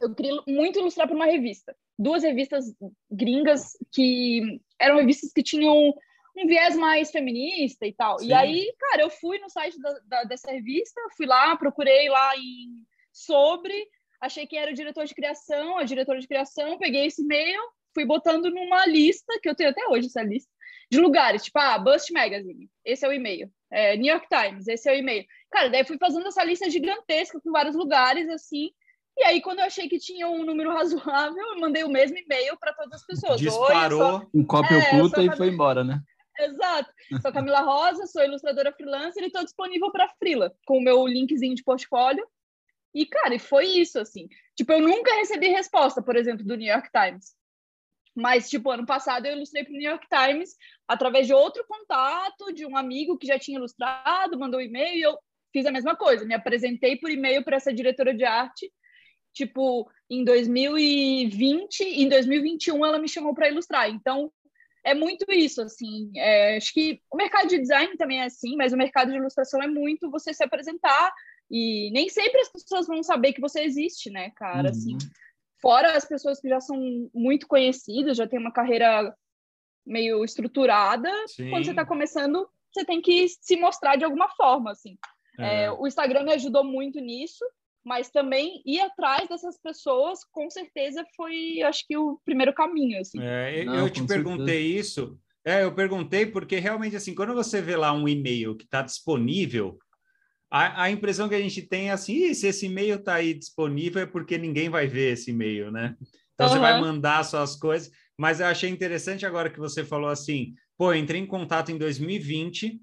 eu 0.00 0.12
queria 0.14 0.42
muito 0.46 0.80
ilustrar 0.80 1.06
para 1.06 1.16
uma 1.16 1.26
revista. 1.26 1.76
Duas 1.96 2.24
revistas 2.24 2.64
gringas 3.10 3.76
que 3.92 4.60
eram 4.80 4.96
revistas 4.96 5.32
que 5.32 5.44
tinham 5.44 5.94
um 6.36 6.46
viés 6.46 6.76
mais 6.76 7.10
feminista 7.10 7.86
e 7.86 7.92
tal. 7.92 8.18
Sim. 8.18 8.28
E 8.28 8.32
aí, 8.32 8.72
cara, 8.78 9.02
eu 9.02 9.10
fui 9.10 9.38
no 9.38 9.50
site 9.50 9.78
da, 9.80 9.98
da, 10.04 10.24
dessa 10.24 10.50
revista, 10.50 11.00
fui 11.16 11.26
lá, 11.26 11.56
procurei 11.56 12.08
lá 12.08 12.36
em 12.36 12.84
sobre, 13.12 13.74
achei 14.20 14.46
que 14.46 14.56
era 14.56 14.70
o 14.70 14.74
diretor 14.74 15.04
de 15.04 15.14
criação, 15.14 15.78
a 15.78 15.84
diretora 15.84 16.20
de 16.20 16.28
criação, 16.28 16.78
peguei 16.78 17.06
esse 17.06 17.22
e-mail, 17.22 17.60
fui 17.94 18.04
botando 18.04 18.50
numa 18.50 18.86
lista, 18.86 19.38
que 19.42 19.48
eu 19.48 19.54
tenho 19.54 19.70
até 19.70 19.86
hoje 19.88 20.06
essa 20.06 20.22
lista, 20.22 20.50
de 20.90 20.98
lugares, 20.98 21.44
tipo, 21.44 21.58
ah, 21.58 21.78
Bust 21.78 22.12
Magazine, 22.12 22.70
esse 22.84 23.04
é 23.04 23.08
o 23.08 23.12
e-mail. 23.12 23.50
É, 23.70 23.96
New 23.96 24.10
York 24.10 24.26
Times, 24.28 24.66
esse 24.66 24.88
é 24.88 24.94
o 24.94 24.96
e-mail. 24.96 25.26
Cara, 25.50 25.68
daí 25.68 25.84
fui 25.84 25.98
fazendo 25.98 26.26
essa 26.26 26.42
lista 26.42 26.70
gigantesca 26.70 27.38
com 27.40 27.52
vários 27.52 27.74
lugares, 27.74 28.28
assim, 28.30 28.70
e 29.18 29.24
aí, 29.24 29.40
quando 29.42 29.58
eu 29.58 29.64
achei 29.64 29.88
que 29.88 29.98
tinha 29.98 30.28
um 30.28 30.44
número 30.44 30.70
razoável, 30.72 31.44
eu 31.44 31.60
mandei 31.60 31.82
o 31.82 31.88
mesmo 31.88 32.16
e-mail 32.16 32.56
para 32.56 32.72
todas 32.72 33.00
as 33.00 33.06
pessoas. 33.06 33.40
Disparou. 33.40 34.24
Um 34.32 34.44
cópia 34.44 34.76
é, 34.76 34.78
oculta 34.78 35.22
e 35.22 35.36
foi 35.36 35.48
embora, 35.48 35.82
né? 35.82 36.00
Exato. 36.38 36.88
Sou 37.20 37.32
Camila 37.32 37.60
Rosa, 37.60 38.06
sou 38.06 38.22
ilustradora 38.22 38.72
freelancer 38.72 39.24
e 39.24 39.26
estou 39.26 39.42
disponível 39.42 39.90
para 39.90 40.08
Freela, 40.20 40.54
com 40.64 40.78
o 40.78 40.80
meu 40.80 41.04
linkzinho 41.04 41.56
de 41.56 41.64
portfólio. 41.64 42.24
E, 42.94 43.06
cara, 43.06 43.34
e 43.34 43.38
foi 43.38 43.66
isso, 43.66 43.98
assim. 43.98 44.28
Tipo, 44.56 44.72
eu 44.72 44.80
nunca 44.80 45.14
recebi 45.14 45.48
resposta, 45.48 46.02
por 46.02 46.16
exemplo, 46.16 46.44
do 46.44 46.56
New 46.56 46.66
York 46.66 46.88
Times. 46.90 47.36
Mas, 48.14 48.50
tipo, 48.50 48.70
ano 48.70 48.84
passado 48.84 49.26
eu 49.26 49.36
ilustrei 49.36 49.62
para 49.62 49.72
o 49.72 49.76
New 49.76 49.90
York 49.90 50.06
Times 50.08 50.56
através 50.88 51.26
de 51.26 51.32
outro 51.32 51.64
contato, 51.68 52.52
de 52.52 52.66
um 52.66 52.76
amigo 52.76 53.16
que 53.16 53.26
já 53.26 53.38
tinha 53.38 53.58
ilustrado, 53.58 54.38
mandou 54.38 54.58
um 54.58 54.62
e-mail 54.62 54.96
e 54.96 55.02
eu 55.02 55.16
fiz 55.52 55.64
a 55.66 55.70
mesma 55.70 55.94
coisa. 55.94 56.24
Me 56.24 56.34
apresentei 56.34 56.96
por 56.96 57.10
e-mail 57.10 57.44
para 57.44 57.56
essa 57.56 57.72
diretora 57.72 58.12
de 58.12 58.24
arte. 58.24 58.72
Tipo, 59.32 59.88
em 60.10 60.24
2020, 60.24 61.80
em 61.82 62.08
2021 62.08 62.84
ela 62.84 62.98
me 62.98 63.08
chamou 63.08 63.34
para 63.34 63.48
ilustrar. 63.48 63.88
Então, 63.88 64.32
é 64.84 64.94
muito 64.94 65.24
isso, 65.30 65.62
assim. 65.62 66.10
É, 66.16 66.56
acho 66.56 66.72
que 66.72 67.00
o 67.12 67.16
mercado 67.16 67.48
de 67.48 67.58
design 67.58 67.96
também 67.96 68.20
é 68.20 68.24
assim, 68.24 68.56
mas 68.56 68.72
o 68.72 68.76
mercado 68.76 69.12
de 69.12 69.16
ilustração 69.18 69.62
é 69.62 69.68
muito 69.68 70.10
você 70.10 70.32
se 70.32 70.42
apresentar 70.42 71.12
E 71.50 71.90
nem 71.92 72.08
sempre 72.08 72.40
as 72.40 72.50
pessoas 72.50 72.86
vão 72.86 73.02
saber 73.02 73.32
que 73.32 73.40
você 73.40 73.60
existe, 73.60 74.10
né, 74.10 74.30
cara? 74.36 74.70
Assim, 74.70 74.92
uhum. 74.92 74.96
Assim, 74.98 75.08
fora 75.60 75.96
as 75.96 76.04
pessoas 76.04 76.40
que 76.40 76.48
já 76.48 76.60
são 76.60 76.78
muito 77.14 77.46
conhecidas, 77.46 78.16
já 78.16 78.26
tem 78.26 78.38
uma 78.38 78.52
carreira 78.52 79.14
meio 79.86 80.24
estruturada, 80.24 81.10
Sim. 81.26 81.50
quando 81.50 81.64
você 81.64 81.70
está 81.70 81.84
começando, 81.84 82.46
você 82.72 82.84
tem 82.84 83.00
que 83.00 83.26
se 83.28 83.56
mostrar 83.56 83.96
de 83.96 84.04
alguma 84.04 84.28
forma, 84.30 84.70
assim. 84.70 84.96
É. 85.38 85.64
É, 85.64 85.72
o 85.72 85.86
Instagram 85.86 86.24
me 86.24 86.32
ajudou 86.32 86.62
muito 86.62 87.00
nisso, 87.00 87.44
mas 87.84 88.10
também 88.10 88.60
ir 88.66 88.80
atrás 88.80 89.28
dessas 89.28 89.58
pessoas, 89.58 90.24
com 90.30 90.50
certeza 90.50 91.04
foi, 91.16 91.62
acho 91.62 91.86
que, 91.86 91.96
o 91.96 92.20
primeiro 92.24 92.52
caminho, 92.52 93.00
assim. 93.00 93.18
É, 93.20 93.64
Não, 93.64 93.76
eu 93.76 93.90
te 93.90 94.04
perguntei 94.06 94.64
certeza. 94.64 94.80
isso, 94.80 95.18
é, 95.44 95.64
eu 95.64 95.74
perguntei 95.74 96.26
porque 96.26 96.58
realmente, 96.58 96.96
assim, 96.96 97.14
quando 97.14 97.34
você 97.34 97.62
vê 97.62 97.76
lá 97.76 97.92
um 97.92 98.06
e-mail 98.06 98.56
que 98.56 98.64
está 98.64 98.82
disponível, 98.82 99.78
a, 100.50 100.84
a, 100.84 100.90
impressão 100.90 101.28
que 101.28 101.34
a 101.34 101.40
gente 101.40 101.62
tem 101.62 101.88
é 101.88 101.92
assim, 101.92 102.32
se 102.32 102.46
esse 102.46 102.66
e-mail 102.66 102.96
está 102.96 103.14
aí 103.14 103.34
disponível 103.34 104.02
é 104.02 104.06
porque 104.06 104.38
ninguém 104.38 104.68
vai 104.68 104.86
ver 104.86 105.12
esse 105.12 105.30
e-mail, 105.30 105.70
né? 105.70 105.94
Então 106.34 106.46
uhum. 106.46 106.52
você 106.52 106.58
vai 106.58 106.80
mandar 106.80 107.24
suas 107.24 107.56
coisas, 107.56 107.90
mas 108.16 108.40
eu 108.40 108.46
achei 108.46 108.70
interessante 108.70 109.26
agora 109.26 109.50
que 109.50 109.58
você 109.58 109.84
falou 109.84 110.08
assim, 110.08 110.54
pô, 110.76 110.94
entrei 110.94 111.20
em 111.20 111.26
contato 111.26 111.70
em 111.70 111.78
2020 111.78 112.80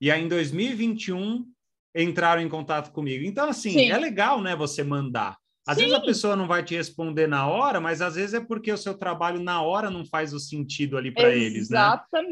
e 0.00 0.10
aí 0.10 0.22
em 0.22 0.28
2021 0.28 1.46
entraram 1.94 2.42
em 2.42 2.48
contato 2.48 2.92
comigo. 2.92 3.24
Então, 3.24 3.48
assim, 3.48 3.72
Sim. 3.72 3.90
é 3.90 3.96
legal, 3.96 4.42
né, 4.42 4.54
você 4.54 4.82
mandar. 4.82 5.36
Às 5.66 5.76
Sim. 5.76 5.84
vezes 5.84 5.96
a 5.96 6.00
pessoa 6.00 6.36
não 6.36 6.46
vai 6.46 6.62
te 6.62 6.76
responder 6.76 7.26
na 7.26 7.48
hora, 7.48 7.80
mas 7.80 8.00
às 8.00 8.14
vezes 8.14 8.34
é 8.34 8.40
porque 8.40 8.70
o 8.70 8.76
seu 8.78 8.94
trabalho 8.94 9.40
na 9.40 9.62
hora 9.62 9.90
não 9.90 10.04
faz 10.04 10.32
o 10.32 10.38
sentido 10.38 10.96
ali 10.96 11.10
para 11.10 11.34
eles, 11.34 11.70
né? 11.70 11.78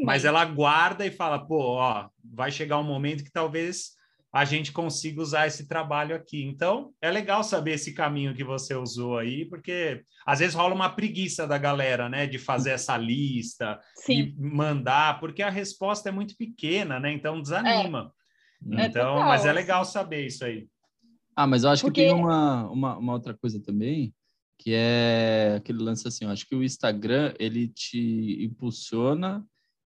Mas 0.05 0.23
ela 0.23 0.45
guarda 0.45 1.05
e 1.05 1.11
fala, 1.11 1.45
pô, 1.45 1.73
ó, 1.73 2.07
vai 2.23 2.49
chegar 2.51 2.79
um 2.79 2.83
momento 2.83 3.23
que 3.23 3.31
talvez 3.31 3.95
a 4.35 4.43
gente 4.43 4.73
consiga 4.73 5.21
usar 5.21 5.47
esse 5.47 5.65
trabalho 5.65 6.13
aqui. 6.13 6.43
Então, 6.43 6.91
é 7.01 7.09
legal 7.09 7.41
saber 7.41 7.75
esse 7.75 7.93
caminho 7.93 8.35
que 8.35 8.43
você 8.43 8.75
usou 8.75 9.17
aí, 9.17 9.45
porque 9.45 10.03
às 10.25 10.39
vezes 10.39 10.53
rola 10.53 10.75
uma 10.75 10.89
preguiça 10.89 11.47
da 11.47 11.57
galera, 11.57 12.09
né, 12.09 12.27
de 12.27 12.37
fazer 12.37 12.71
essa 12.71 12.97
lista 12.97 13.79
Sim. 13.95 14.13
e 14.13 14.35
mandar, 14.37 15.21
porque 15.21 15.41
a 15.41 15.49
resposta 15.49 16.09
é 16.09 16.11
muito 16.11 16.35
pequena, 16.35 16.99
né? 16.99 17.13
Então 17.13 17.41
desanima. 17.41 18.11
É. 18.73 18.87
Então, 18.87 19.19
é 19.19 19.25
mas 19.25 19.45
é 19.45 19.53
legal 19.53 19.85
saber 19.85 20.25
isso 20.25 20.43
aí. 20.43 20.67
Ah, 21.33 21.47
mas 21.47 21.63
eu 21.63 21.69
acho 21.69 21.83
porque... 21.83 22.01
que 22.01 22.09
tem 22.09 22.13
uma, 22.13 22.69
uma, 22.69 22.97
uma 22.97 23.13
outra 23.13 23.33
coisa 23.33 23.57
também, 23.61 24.13
que 24.59 24.73
é 24.73 25.53
aquele 25.55 25.81
lance 25.81 26.05
assim, 26.09 26.25
eu 26.25 26.31
acho 26.31 26.45
que 26.45 26.55
o 26.55 26.63
Instagram, 26.63 27.33
ele 27.39 27.69
te 27.69 28.43
impulsiona 28.43 29.45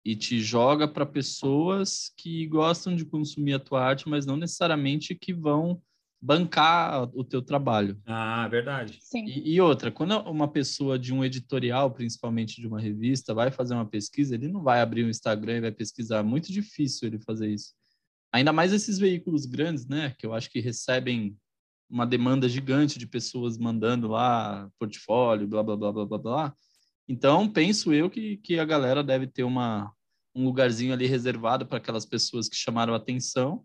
e 0.06 0.14
te 0.14 0.38
joga 0.38 0.86
para 0.86 1.04
pessoas 1.04 2.12
que 2.16 2.46
gostam 2.46 2.94
de 2.94 3.04
consumir 3.04 3.54
a 3.54 3.58
tua 3.58 3.82
arte, 3.82 4.08
mas 4.08 4.24
não 4.24 4.36
necessariamente 4.36 5.16
que 5.16 5.34
vão 5.34 5.82
bancar 6.22 7.10
o 7.12 7.24
teu 7.24 7.42
trabalho. 7.42 8.00
Ah, 8.06 8.46
verdade. 8.46 9.00
Sim. 9.00 9.24
E, 9.26 9.54
e, 9.54 9.60
outra, 9.60 9.90
quando 9.90 10.16
uma 10.20 10.46
pessoa 10.46 10.96
de 10.96 11.12
um 11.12 11.24
editorial, 11.24 11.90
principalmente 11.90 12.60
de 12.60 12.68
uma 12.68 12.80
revista, 12.80 13.34
vai 13.34 13.50
fazer 13.50 13.74
uma 13.74 13.84
pesquisa, 13.84 14.36
ele 14.36 14.46
não 14.46 14.62
vai 14.62 14.80
abrir 14.80 15.02
o 15.02 15.06
um 15.06 15.10
Instagram 15.10 15.56
e 15.56 15.62
vai 15.62 15.72
pesquisar. 15.72 16.20
É 16.20 16.22
muito 16.22 16.52
difícil 16.52 17.08
ele 17.08 17.18
fazer 17.18 17.52
isso. 17.52 17.74
Ainda 18.32 18.52
mais 18.52 18.72
esses 18.72 19.00
veículos 19.00 19.44
grandes, 19.44 19.88
né? 19.88 20.14
Que 20.16 20.24
eu 20.24 20.32
acho 20.32 20.48
que 20.48 20.60
recebem 20.60 21.36
uma 21.90 22.06
demanda 22.06 22.48
gigante 22.48 22.96
de 22.96 23.08
pessoas 23.08 23.58
mandando 23.58 24.06
lá 24.06 24.70
portfólio, 24.78 25.48
blá, 25.48 25.64
blá, 25.64 25.76
blá, 25.76 25.92
blá, 25.92 26.06
blá, 26.06 26.18
blá. 26.18 26.56
Então, 27.08 27.48
penso 27.48 27.92
eu 27.92 28.10
que, 28.10 28.36
que 28.38 28.58
a 28.58 28.64
galera 28.64 29.02
deve 29.02 29.28
ter 29.28 29.44
uma, 29.44 29.92
um 30.36 30.44
lugarzinho 30.44 30.92
ali 30.92 31.06
reservado 31.06 31.66
para 31.66 31.78
aquelas 31.78 32.04
pessoas 32.04 32.48
que 32.48 32.56
chamaram 32.56 32.94
atenção. 32.94 33.64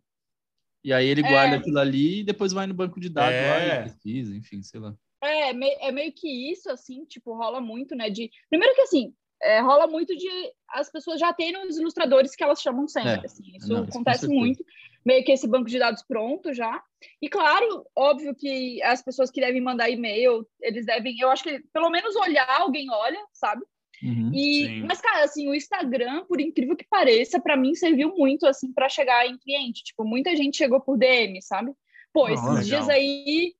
E 0.83 0.91
aí 0.91 1.07
ele 1.07 1.21
guarda 1.21 1.55
é. 1.55 1.59
aquilo 1.59 1.77
ali 1.77 2.21
e 2.21 2.23
depois 2.23 2.53
vai 2.53 2.65
no 2.65 2.73
banco 2.73 2.99
de 2.99 3.09
dados 3.09 3.35
é. 3.35 3.49
lá 3.49 3.75
e 3.75 3.83
pesquisa, 3.83 4.35
enfim, 4.35 4.63
sei 4.63 4.79
lá. 4.79 4.95
É, 5.23 5.49
é 5.49 5.91
meio 5.91 6.11
que 6.11 6.51
isso, 6.51 6.71
assim, 6.71 7.05
tipo, 7.05 7.35
rola 7.35 7.61
muito, 7.61 7.95
né? 7.95 8.09
De... 8.09 8.31
Primeiro 8.49 8.73
que, 8.73 8.81
assim, 8.81 9.13
é, 9.43 9.59
rola 9.59 9.85
muito 9.85 10.15
de 10.17 10.27
as 10.69 10.91
pessoas 10.91 11.19
já 11.19 11.31
terem 11.33 11.67
os 11.67 11.77
ilustradores 11.77 12.35
que 12.35 12.43
elas 12.43 12.61
chamam 12.61 12.87
sempre, 12.87 13.11
é. 13.11 13.25
assim. 13.25 13.43
Isso 13.55 13.67
Não, 13.67 13.83
acontece 13.83 14.25
isso 14.25 14.33
muito. 14.33 14.65
Meio 15.05 15.23
que 15.23 15.31
esse 15.31 15.47
banco 15.47 15.69
de 15.69 15.77
dados 15.77 16.03
pronto 16.03 16.53
já. 16.53 16.81
E, 17.21 17.29
claro, 17.29 17.85
óbvio 17.95 18.33
que 18.33 18.81
as 18.81 19.03
pessoas 19.03 19.29
que 19.29 19.41
devem 19.41 19.61
mandar 19.61 19.89
e-mail, 19.89 20.47
eles 20.59 20.85
devem... 20.85 21.15
Eu 21.19 21.29
acho 21.29 21.43
que 21.43 21.59
pelo 21.73 21.89
menos 21.89 22.15
olhar, 22.15 22.61
alguém 22.61 22.89
olha, 22.89 23.19
sabe? 23.33 23.63
Uhum, 24.03 24.31
e, 24.34 24.84
mas, 24.84 25.00
cara, 25.00 25.24
assim, 25.24 25.48
o 25.48 25.53
Instagram, 25.53 26.25
por 26.25 26.41
incrível 26.41 26.75
que 26.75 26.88
pareça, 26.89 27.39
para 27.39 27.55
mim 27.55 27.75
serviu 27.75 28.15
muito, 28.15 28.48
assim, 28.48 28.74
para 28.74 28.89
chegar 28.89 29.27
em 29.27 29.38
cliente. 29.38 29.84
Tipo, 29.84 30.03
muita 30.03 30.36
gente 30.36 30.58
chegou 30.58 30.81
por 30.81 30.98
DM, 30.98 31.39
sabe? 31.41 31.72
Pô, 32.12 32.27
esses 32.27 32.46
oh, 32.46 32.62
dias 32.62 32.89
aí, 32.89 33.53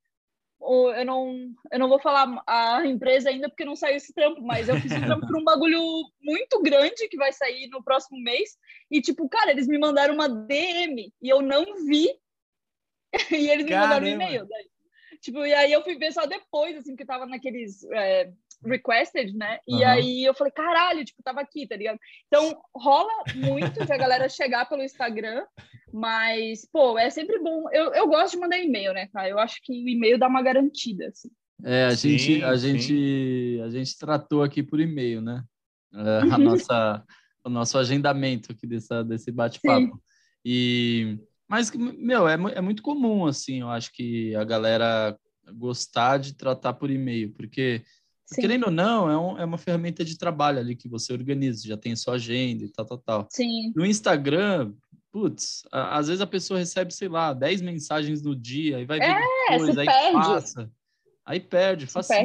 eu 0.60 1.06
não, 1.06 1.54
eu 1.72 1.80
não 1.80 1.88
vou 1.88 2.00
falar 2.00 2.44
a 2.48 2.86
empresa 2.86 3.30
ainda 3.30 3.50
porque 3.50 3.66
não 3.66 3.76
saiu 3.76 3.98
esse 3.98 4.14
trampo, 4.14 4.42
mas 4.42 4.68
eu 4.68 4.76
fiz 4.78 4.92
um 4.92 5.02
trampo 5.06 5.28
por 5.28 5.38
um 5.38 5.44
bagulho 5.44 5.82
muito 6.22 6.62
grande 6.62 7.08
que 7.08 7.18
vai 7.18 7.32
sair 7.32 7.68
no 7.68 7.84
próximo 7.84 8.20
mês. 8.20 8.58
E, 8.90 9.00
tipo, 9.00 9.30
cara, 9.30 9.52
eles 9.52 9.68
me 9.68 9.78
mandaram 9.78 10.16
uma 10.16 10.28
DM 10.28 11.14
e 11.22 11.30
eu 11.30 11.42
não 11.42 11.86
vi. 11.86 12.10
e 13.32 13.50
eles 13.50 13.66
me 13.66 13.76
mandaram 13.76 14.06
um 14.06 14.10
e-mail. 14.10 14.48
Daí. 14.48 14.71
Tipo, 15.22 15.46
e 15.46 15.54
aí 15.54 15.72
eu 15.72 15.84
fui 15.84 15.96
ver 15.96 16.12
só 16.12 16.26
depois, 16.26 16.76
assim, 16.76 16.96
que 16.96 17.06
tava 17.06 17.28
naqueles 17.28 17.84
é, 17.92 18.32
requested, 18.66 19.34
né? 19.34 19.60
E 19.68 19.76
uhum. 19.76 19.88
aí 19.88 20.24
eu 20.24 20.34
falei, 20.34 20.52
caralho, 20.52 21.06
tipo, 21.06 21.22
tava 21.24 21.42
aqui, 21.42 21.68
tá 21.68 21.76
ligado? 21.76 22.00
Então, 22.28 22.60
rola 22.76 23.12
muito 23.36 23.86
de 23.86 23.94
a 23.94 23.98
galera 23.98 24.28
chegar 24.28 24.68
pelo 24.68 24.84
Instagram, 24.84 25.46
mas, 25.94 26.68
pô, 26.72 26.98
é 26.98 27.10
sempre 27.10 27.40
bom. 27.40 27.70
Eu, 27.72 27.94
eu 27.94 28.08
gosto 28.08 28.34
de 28.34 28.40
mandar 28.40 28.58
e-mail, 28.58 28.94
né, 28.94 29.08
cara? 29.14 29.30
Eu 29.30 29.38
acho 29.38 29.58
que 29.64 29.72
o 29.72 29.90
e-mail 29.90 30.18
dá 30.18 30.28
uma 30.28 30.42
garantida, 30.42 31.08
assim. 31.08 31.30
É, 31.64 31.86
a 31.86 31.96
sim, 31.96 32.18
gente, 32.18 32.44
a 32.44 32.56
gente, 32.56 33.62
a 33.64 33.70
gente 33.70 33.98
tratou 34.00 34.42
aqui 34.42 34.64
por 34.64 34.80
e-mail, 34.80 35.22
né? 35.22 35.44
É, 35.94 36.34
a 36.34 36.38
nossa, 36.38 37.04
o 37.46 37.50
nosso 37.50 37.78
agendamento 37.78 38.52
aqui 38.52 38.66
dessa, 38.66 39.04
desse 39.04 39.32
bate-papo. 39.32 40.02
E 40.44 41.20
mas, 41.52 41.70
meu, 41.70 42.30
é, 42.30 42.36
é 42.56 42.62
muito 42.62 42.82
comum, 42.82 43.26
assim, 43.26 43.60
eu 43.60 43.70
acho 43.70 43.92
que 43.92 44.34
a 44.38 44.44
galera 44.46 45.20
gostar 45.54 46.18
de 46.18 46.34
tratar 46.34 46.72
por 46.72 46.90
e-mail, 46.90 47.34
porque, 47.34 47.84
Sim. 48.26 48.40
querendo 48.40 48.68
ou 48.68 48.72
não, 48.72 49.12
é, 49.12 49.18
um, 49.18 49.38
é, 49.38 49.44
uma 49.44 49.58
ferramenta 49.58 50.06
de 50.06 50.18
trabalho 50.18 50.60
ali 50.60 50.78
que 50.78 50.88
você 50.88 51.12
organiza, 51.12 51.68
já 51.68 51.76
tem 51.76 51.94
sua 51.94 52.14
agenda 52.14 52.64
e 52.64 52.70
tal, 52.70 52.86
tal, 52.86 52.98
tal. 53.00 53.28
Sim. 53.30 53.74
No 53.76 53.86
Instagram, 53.86 54.74
putz, 55.12 55.64
a, 55.74 55.98
às 55.98 56.08
vezes 56.08 56.22
a 56.22 56.28
pessoa 56.28 56.58
recebe, 56.58 56.94
sei 56.94 57.10
lá, 57.10 57.34
10 57.34 57.62
mensagens 57.62 58.22
no 58.22 58.34
dia, 58.34 58.78
aí 58.78 58.86
vai 58.86 59.00
ver 59.00 59.12
é, 59.12 59.52
depois, 59.52 59.78
aí 59.78 59.86
perde. 59.86 60.14
passa. 60.14 60.72
Aí 61.26 61.40
perde, 61.42 61.86
fácil 61.86 62.16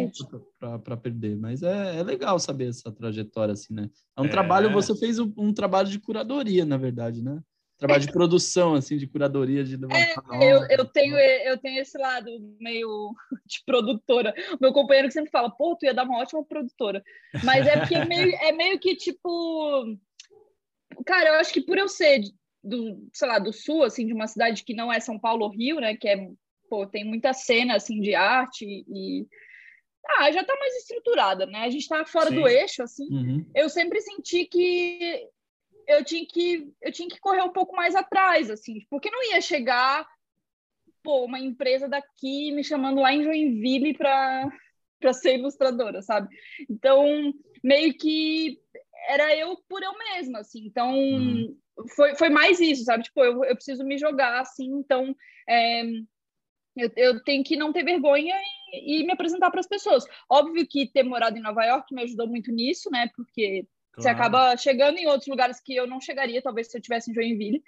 para 0.61 0.97
perder. 0.97 1.37
Mas 1.37 1.65
é, 1.65 1.99
é, 1.99 2.03
legal 2.05 2.39
saber 2.39 2.69
essa 2.69 2.93
trajetória, 2.93 3.55
assim, 3.55 3.75
né? 3.75 3.91
É 4.17 4.21
um 4.21 4.27
é. 4.27 4.29
trabalho, 4.29 4.73
você 4.73 4.97
fez 4.97 5.19
um, 5.19 5.33
um 5.37 5.53
trabalho 5.53 5.89
de 5.89 5.99
curadoria, 5.99 6.65
na 6.65 6.77
verdade, 6.77 7.23
né? 7.23 7.41
Trabalho 7.79 8.01
de 8.01 8.13
produção, 8.13 8.75
assim, 8.75 8.97
de 8.97 9.07
curadoria, 9.07 9.63
de 9.63 9.75
é, 9.75 10.15
eu, 10.43 10.67
eu, 10.71 10.85
tenho, 10.85 11.17
eu 11.19 11.59
tenho 11.59 11.81
esse 11.81 11.99
lado 11.99 12.31
meio 12.59 13.15
de 13.47 13.63
produtora. 13.65 14.35
Meu 14.61 14.73
companheiro 14.73 15.11
sempre 15.11 15.31
fala, 15.31 15.51
pô, 15.51 15.77
tu 15.77 15.85
ia 15.85 15.95
dar 15.95 16.05
uma 16.05 16.19
ótima 16.19 16.45
produtora. 16.45 17.03
Mas 17.45 17.67
é 17.67 17.79
porque 17.79 17.95
é 17.95 18.05
meio, 18.05 18.35
é 18.37 18.53
meio 18.53 18.79
que, 18.79 18.97
tipo... 18.97 19.97
Cara, 21.05 21.31
eu 21.31 21.35
acho 21.35 21.53
que 21.53 21.61
por 21.61 21.77
eu 21.77 21.89
ser 21.89 22.23
do, 22.65 23.09
sei 23.13 23.29
lá, 23.29 23.39
do 23.39 23.53
sul, 23.53 23.85
assim, 23.85 24.07
de 24.07 24.13
uma 24.13 24.27
cidade 24.27 24.65
que 24.65 24.75
não 24.75 24.93
é 24.93 24.99
São 24.99 25.19
Paulo 25.19 25.45
ou 25.45 25.51
Rio, 25.51 25.79
né, 25.79 25.95
que 25.95 26.09
é, 26.09 26.29
pô, 26.71 26.87
tem 26.87 27.05
muita 27.05 27.33
cena, 27.33 27.77
assim, 27.77 28.01
de 28.01 28.15
arte 28.15 28.65
e... 28.65 29.27
Ah, 30.19 30.31
já 30.31 30.45
tá 30.45 30.55
mais 30.57 30.77
estruturada, 30.77 31.47
né? 31.47 31.63
A 31.63 31.69
gente 31.69 31.89
tá 31.89 32.07
fora 32.07 32.29
Sim. 32.29 32.37
do 32.37 32.47
eixo, 32.47 32.81
assim. 32.81 33.09
Uhum. 33.11 33.45
Eu 33.53 33.69
sempre 33.69 34.01
senti 34.01 34.45
que 34.45 35.29
eu 35.87 36.05
tinha 36.05 36.27
que 36.27 36.73
eu 36.83 36.93
tinha 36.93 37.09
que 37.09 37.21
correr 37.21 37.43
um 37.43 37.53
pouco 37.53 37.75
mais 37.75 37.95
atrás, 37.95 38.51
assim, 38.51 38.87
porque 38.91 39.11
não 39.11 39.23
ia 39.33 39.41
chegar 39.41 40.07
pô, 41.03 41.25
uma 41.25 41.39
empresa 41.39 41.89
daqui 41.89 42.51
me 42.51 42.65
chamando 42.65 43.01
lá 43.01 43.13
em 43.13 43.23
Joinville 43.23 43.97
para 43.97 44.51
para 44.99 45.13
ser 45.13 45.39
ilustradora, 45.39 46.03
sabe? 46.03 46.35
Então, 46.69 47.05
meio 47.63 47.97
que 47.97 48.59
era 49.09 49.37
eu 49.37 49.57
por 49.69 49.83
eu 49.83 49.97
mesma, 49.99 50.41
assim. 50.41 50.67
Então, 50.67 50.95
uhum. 50.97 51.57
foi, 51.95 52.17
foi 52.17 52.29
mais 52.29 52.61
isso, 52.61 52.85
sabe? 52.85 53.05
Tipo, 53.05 53.23
eu, 53.23 53.45
eu 53.45 53.55
preciso 53.55 53.85
me 53.85 53.99
jogar, 53.99 54.41
assim. 54.41 54.67
Então, 54.67 55.15
é, 55.49 55.83
eu, 56.77 56.91
eu 56.97 57.23
tenho 57.23 57.45
que 57.45 57.57
não 57.57 57.73
ter 57.73 57.85
vergonha 57.85 58.35
e, 58.73 59.01
e 59.01 59.07
me 59.07 59.13
apresentar 59.13 59.51
para 59.51 59.61
as 59.61 59.69
pessoas. 59.69 60.05
Óbvio 60.31 60.67
que 60.67 60.91
ter 60.91 61.03
morado 61.03 61.39
em 61.39 61.43
Nova 61.43 61.65
York 61.65 61.95
me 61.95 62.03
ajudou 62.03 62.27
muito 62.27 62.51
nisso, 62.51 62.91
né? 62.91 63.11
Porque 63.15 63.67
Claro. 63.97 64.03
Você 64.03 64.09
acaba 64.09 64.57
chegando 64.57 64.99
em 64.99 65.07
outros 65.07 65.27
lugares 65.27 65.59
que 65.59 65.75
eu 65.75 65.87
não 65.87 66.01
chegaria, 66.01 66.43
talvez 66.43 66.71
se 66.71 66.77
eu 66.77 66.83
tivesse 66.83 67.11
em 67.11 67.15
Joinville. 67.15 67.63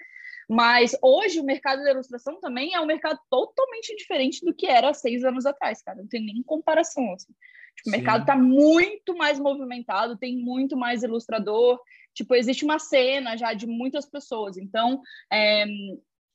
Mas 0.49 0.97
hoje 1.03 1.41
o 1.41 1.45
mercado 1.45 1.83
da 1.83 1.91
ilustração 1.91 2.41
também 2.41 2.75
é 2.75 2.81
um 2.81 2.87
mercado 2.87 3.19
totalmente 3.31 3.95
diferente 3.97 4.45
do 4.45 4.55
que 4.55 4.67
era 4.67 4.95
seis 4.95 5.25
anos 5.25 5.45
atrás, 5.45 5.83
cara. 5.83 5.99
Não 5.99 6.09
tem 6.09 6.25
nem 6.25 6.43
comparação. 6.43 7.13
Assim. 7.13 7.35
Tipo, 7.77 7.89
o 7.89 7.93
mercado 7.93 8.23
está 8.23 8.37
muito 8.37 9.17
mais 9.17 9.39
movimentado, 9.39 10.17
tem 10.17 10.37
muito 10.39 10.77
mais 10.77 11.03
ilustrador. 11.03 11.79
Tipo, 12.15 12.35
existe 12.35 12.65
uma 12.65 12.79
cena 12.79 13.37
já 13.37 13.53
de 13.53 13.67
muitas 13.67 14.07
pessoas. 14.07 14.57
Então, 14.57 15.03
é, 15.31 15.67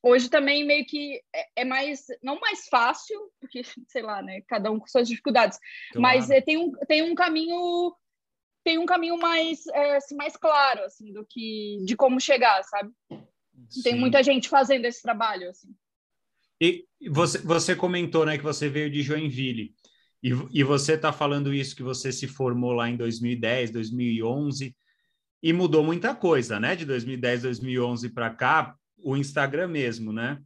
hoje 0.00 0.28
também 0.28 0.64
meio 0.64 0.86
que 0.86 1.20
é, 1.34 1.62
é, 1.62 1.64
mais, 1.64 2.06
não 2.22 2.38
mais 2.38 2.68
fácil, 2.68 3.18
porque, 3.40 3.62
sei 3.88 4.02
lá, 4.02 4.22
né, 4.22 4.42
cada 4.46 4.70
um 4.70 4.78
com 4.78 4.86
suas 4.86 5.08
dificuldades, 5.08 5.58
claro. 5.92 6.02
mas 6.02 6.30
é, 6.30 6.40
tem, 6.40 6.56
um, 6.56 6.70
tem 6.86 7.02
um 7.02 7.14
caminho 7.14 7.92
tem 8.64 8.78
um 8.78 8.86
caminho 8.86 9.18
mais, 9.18 9.66
é, 9.68 9.96
assim, 9.96 10.16
mais 10.16 10.36
claro, 10.36 10.82
assim, 10.84 11.12
do 11.12 11.24
que 11.24 11.78
de 11.84 11.94
como 11.94 12.18
chegar, 12.18 12.64
sabe? 12.64 12.90
Sim. 13.68 13.82
Tem 13.82 13.94
muita 13.94 14.22
gente 14.22 14.48
fazendo 14.48 14.86
esse 14.86 15.02
trabalho, 15.02 15.50
assim. 15.50 15.68
E 16.60 16.86
você, 17.10 17.38
você 17.38 17.76
comentou, 17.76 18.24
né, 18.24 18.38
que 18.38 18.42
você 18.42 18.68
veio 18.68 18.90
de 18.90 19.02
Joinville, 19.02 19.74
e, 20.22 20.30
e 20.50 20.64
você 20.64 20.94
está 20.94 21.12
falando 21.12 21.52
isso 21.52 21.76
que 21.76 21.82
você 21.82 22.10
se 22.10 22.26
formou 22.26 22.72
lá 22.72 22.88
em 22.88 22.96
2010, 22.96 23.70
2011, 23.70 24.74
e 25.42 25.52
mudou 25.52 25.84
muita 25.84 26.14
coisa, 26.14 26.58
né, 26.58 26.74
de 26.74 26.86
2010, 26.86 27.42
2011 27.42 28.08
para 28.08 28.30
cá, 28.30 28.74
o 28.96 29.14
Instagram 29.14 29.68
mesmo, 29.68 30.10
né? 30.10 30.40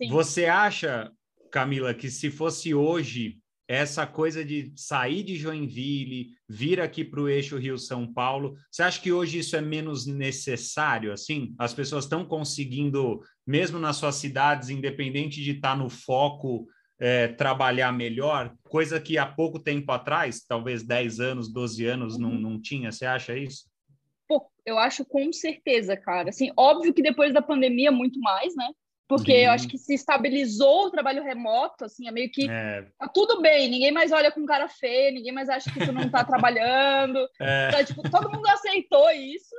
Sim. 0.00 0.08
Você 0.10 0.44
acha, 0.44 1.10
Camila, 1.50 1.92
que 1.92 2.08
se 2.08 2.30
fosse 2.30 2.72
hoje 2.72 3.40
essa 3.68 4.06
coisa 4.06 4.44
de 4.44 4.72
sair 4.76 5.22
de 5.22 5.36
Joinville, 5.36 6.30
vir 6.48 6.80
aqui 6.80 7.04
para 7.04 7.20
o 7.20 7.28
eixo 7.28 7.58
Rio-São 7.58 8.12
Paulo, 8.12 8.56
você 8.70 8.82
acha 8.82 9.00
que 9.00 9.12
hoje 9.12 9.38
isso 9.38 9.56
é 9.56 9.60
menos 9.60 10.06
necessário, 10.06 11.12
assim? 11.12 11.54
As 11.58 11.74
pessoas 11.74 12.04
estão 12.04 12.24
conseguindo, 12.24 13.20
mesmo 13.46 13.78
nas 13.78 13.96
suas 13.96 14.16
cidades, 14.16 14.68
independente 14.68 15.42
de 15.42 15.52
estar 15.52 15.70
tá 15.70 15.76
no 15.76 15.90
foco, 15.90 16.66
é, 16.98 17.28
trabalhar 17.28 17.92
melhor, 17.92 18.54
coisa 18.64 19.00
que 19.00 19.18
há 19.18 19.26
pouco 19.26 19.58
tempo 19.58 19.90
atrás, 19.92 20.44
talvez 20.46 20.82
10 20.82 21.20
anos, 21.20 21.52
12 21.52 21.84
anos, 21.84 22.18
não, 22.18 22.30
uhum. 22.30 22.40
não 22.40 22.60
tinha, 22.60 22.90
você 22.90 23.04
acha 23.04 23.36
isso? 23.36 23.66
Pô, 24.28 24.48
eu 24.64 24.78
acho 24.78 25.04
com 25.04 25.32
certeza, 25.32 25.96
cara. 25.96 26.30
Assim, 26.30 26.50
óbvio 26.56 26.94
que 26.94 27.02
depois 27.02 27.32
da 27.32 27.42
pandemia, 27.42 27.92
muito 27.92 28.18
mais, 28.20 28.54
né? 28.56 28.68
Porque 29.08 29.32
eu 29.32 29.50
acho 29.50 29.68
que 29.68 29.78
se 29.78 29.94
estabilizou 29.94 30.86
o 30.86 30.90
trabalho 30.90 31.22
remoto, 31.22 31.84
assim, 31.84 32.08
é 32.08 32.10
meio 32.10 32.30
que 32.30 32.50
é. 32.50 32.82
tá 32.98 33.08
tudo 33.08 33.40
bem, 33.40 33.68
ninguém 33.68 33.92
mais 33.92 34.10
olha 34.10 34.32
com 34.32 34.44
cara 34.44 34.68
feia, 34.68 35.12
ninguém 35.12 35.32
mais 35.32 35.48
acha 35.48 35.72
que 35.72 35.84
tu 35.84 35.92
não 35.92 36.10
tá 36.10 36.24
trabalhando, 36.26 37.18
é. 37.40 37.70
tá, 37.70 37.84
tipo, 37.84 38.02
todo 38.10 38.30
mundo 38.30 38.46
aceitou 38.48 39.08
isso, 39.10 39.54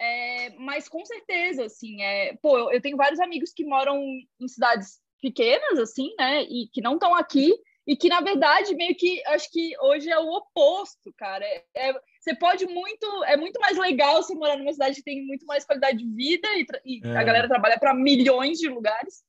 é, 0.00 0.50
mas 0.58 0.88
com 0.88 1.04
certeza, 1.04 1.66
assim, 1.66 2.02
é, 2.02 2.36
pô, 2.42 2.58
eu, 2.58 2.72
eu, 2.72 2.80
tenho 2.80 2.96
vários 2.96 3.20
amigos 3.20 3.52
que 3.52 3.64
moram 3.64 4.02
em 4.40 4.48
cidades 4.48 5.00
pequenas, 5.20 5.78
assim, 5.78 6.12
né, 6.18 6.42
e 6.42 6.68
que 6.72 6.80
não 6.80 6.94
estão 6.94 7.14
aqui, 7.14 7.54
e 7.86 7.96
que, 7.96 8.08
na 8.08 8.20
verdade, 8.20 8.74
meio 8.74 8.96
que, 8.96 9.24
acho 9.26 9.48
que 9.50 9.74
hoje 9.80 10.10
é 10.10 10.18
o 10.18 10.28
oposto, 10.28 11.12
cara, 11.16 11.44
é, 11.44 11.64
é 11.76 11.94
você 12.22 12.36
pode 12.36 12.66
muito. 12.66 13.24
É 13.24 13.36
muito 13.36 13.58
mais 13.60 13.76
legal 13.76 14.22
você 14.22 14.32
morar 14.34 14.56
numa 14.56 14.72
cidade 14.72 14.96
que 14.96 15.02
tem 15.02 15.26
muito 15.26 15.44
mais 15.44 15.64
qualidade 15.64 15.98
de 15.98 16.14
vida 16.14 16.48
e, 16.56 16.66
e 16.84 17.00
é. 17.04 17.16
a 17.16 17.24
galera 17.24 17.48
trabalha 17.48 17.78
para 17.78 17.92
milhões 17.92 18.58
de 18.58 18.68
lugares 18.68 19.24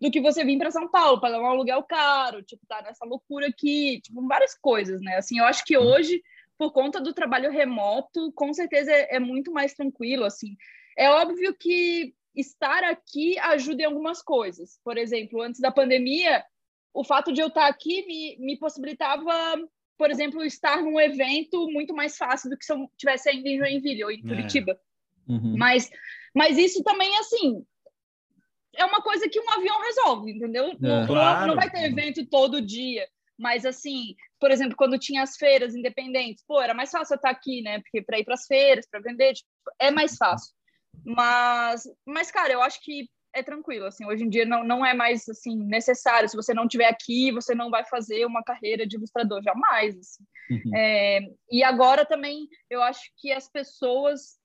do 0.00 0.10
que 0.10 0.20
você 0.20 0.44
vir 0.44 0.58
para 0.58 0.70
São 0.70 0.88
Paulo, 0.88 1.20
pagar 1.20 1.40
um 1.40 1.46
aluguel 1.46 1.82
caro, 1.82 2.42
tipo, 2.42 2.64
tá 2.66 2.82
nessa 2.82 3.04
loucura 3.04 3.48
aqui, 3.48 4.00
tipo, 4.02 4.24
várias 4.28 4.54
coisas, 4.54 5.00
né? 5.00 5.16
Assim, 5.16 5.38
eu 5.38 5.44
acho 5.44 5.64
que 5.64 5.76
uhum. 5.76 5.86
hoje, 5.86 6.22
por 6.56 6.70
conta 6.70 7.00
do 7.00 7.14
trabalho 7.14 7.50
remoto, 7.50 8.30
com 8.32 8.52
certeza 8.52 8.92
é, 8.92 9.16
é 9.16 9.18
muito 9.18 9.50
mais 9.50 9.74
tranquilo, 9.74 10.24
assim. 10.24 10.56
É 10.96 11.10
óbvio 11.10 11.54
que 11.58 12.14
estar 12.34 12.84
aqui 12.84 13.38
ajuda 13.38 13.82
em 13.82 13.86
algumas 13.86 14.22
coisas. 14.22 14.78
Por 14.84 14.98
exemplo, 14.98 15.42
antes 15.42 15.60
da 15.60 15.72
pandemia, 15.72 16.44
o 16.92 17.02
fato 17.02 17.32
de 17.32 17.40
eu 17.40 17.48
estar 17.48 17.66
aqui 17.66 18.06
me, 18.06 18.36
me 18.38 18.58
possibilitava 18.58 19.32
por 19.96 20.10
exemplo, 20.10 20.44
estar 20.44 20.82
num 20.82 21.00
evento 21.00 21.68
muito 21.70 21.94
mais 21.94 22.16
fácil 22.16 22.50
do 22.50 22.56
que 22.56 22.64
se 22.64 22.72
eu 22.72 22.90
tivesse 22.96 23.28
ainda 23.28 23.48
em 23.48 23.58
Joinville 23.58 24.04
ou 24.04 24.10
em 24.10 24.20
é. 24.20 24.28
Curitiba. 24.28 24.72
É. 24.72 25.32
Uhum. 25.32 25.56
Mas, 25.56 25.90
mas 26.34 26.58
isso 26.58 26.82
também, 26.84 27.16
assim, 27.18 27.64
é 28.76 28.84
uma 28.84 29.02
coisa 29.02 29.28
que 29.28 29.40
um 29.40 29.50
avião 29.50 29.80
resolve, 29.80 30.32
entendeu? 30.32 30.66
É. 30.66 30.76
Não, 30.78 31.06
claro. 31.06 31.46
não 31.48 31.56
vai 31.56 31.70
ter 31.70 31.84
evento 31.84 32.24
todo 32.26 32.60
dia. 32.60 33.06
Mas, 33.38 33.66
assim, 33.66 34.14
por 34.40 34.50
exemplo, 34.50 34.76
quando 34.76 34.98
tinha 34.98 35.22
as 35.22 35.36
feiras 35.36 35.74
independentes, 35.74 36.42
pô, 36.46 36.60
era 36.60 36.72
mais 36.72 36.90
fácil 36.90 37.14
eu 37.14 37.16
estar 37.16 37.30
aqui, 37.30 37.62
né? 37.62 37.80
Porque 37.80 38.00
para 38.00 38.18
ir 38.18 38.24
para 38.24 38.34
as 38.34 38.46
feiras, 38.46 38.88
para 38.88 39.00
vender, 39.00 39.34
tipo, 39.34 39.48
é 39.78 39.90
mais 39.90 40.16
fácil. 40.16 40.54
Mas, 41.04 41.84
mas, 42.04 42.30
cara, 42.30 42.52
eu 42.52 42.62
acho 42.62 42.82
que 42.82 43.08
é 43.36 43.42
tranquilo, 43.42 43.84
assim, 43.86 44.06
hoje 44.06 44.24
em 44.24 44.28
dia 44.28 44.46
não, 44.46 44.64
não 44.64 44.84
é 44.84 44.94
mais, 44.94 45.28
assim, 45.28 45.56
necessário, 45.56 46.28
se 46.28 46.36
você 46.36 46.54
não 46.54 46.64
estiver 46.64 46.88
aqui, 46.88 47.30
você 47.30 47.54
não 47.54 47.70
vai 47.70 47.84
fazer 47.84 48.24
uma 48.24 48.42
carreira 48.42 48.86
de 48.86 48.96
ilustrador, 48.96 49.42
jamais, 49.42 49.96
assim. 49.98 50.24
uhum. 50.50 50.74
é, 50.74 51.20
e 51.50 51.62
agora 51.62 52.04
também, 52.06 52.48
eu 52.70 52.82
acho 52.82 53.02
que 53.18 53.30
as 53.30 53.48
pessoas 53.48 54.38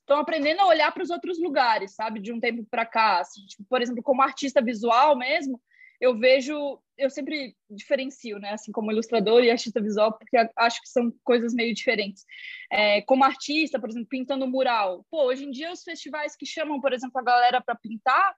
estão 0.00 0.18
aprendendo 0.18 0.60
a 0.60 0.66
olhar 0.66 0.92
para 0.92 1.02
os 1.02 1.08
outros 1.08 1.40
lugares, 1.40 1.94
sabe, 1.94 2.20
de 2.20 2.32
um 2.32 2.38
tempo 2.38 2.66
para 2.70 2.84
cá, 2.84 3.20
assim, 3.20 3.40
tipo, 3.46 3.64
por 3.68 3.80
exemplo, 3.80 4.02
como 4.02 4.20
artista 4.20 4.60
visual 4.60 5.16
mesmo, 5.16 5.58
eu 6.04 6.18
vejo, 6.18 6.78
eu 6.98 7.08
sempre 7.08 7.56
diferencio, 7.70 8.38
né, 8.38 8.50
assim, 8.50 8.70
como 8.70 8.92
ilustrador 8.92 9.42
e 9.42 9.50
artista 9.50 9.80
visual, 9.80 10.12
porque 10.18 10.36
acho 10.56 10.82
que 10.82 10.88
são 10.88 11.10
coisas 11.24 11.54
meio 11.54 11.74
diferentes. 11.74 12.24
É, 12.70 13.00
como 13.02 13.24
artista, 13.24 13.80
por 13.80 13.88
exemplo, 13.88 14.08
pintando 14.08 14.46
mural. 14.46 15.06
Pô, 15.10 15.24
hoje 15.24 15.46
em 15.46 15.50
dia 15.50 15.72
os 15.72 15.82
festivais 15.82 16.36
que 16.36 16.44
chamam, 16.44 16.78
por 16.80 16.92
exemplo, 16.92 17.18
a 17.18 17.24
galera 17.24 17.60
para 17.60 17.74
pintar, 17.74 18.34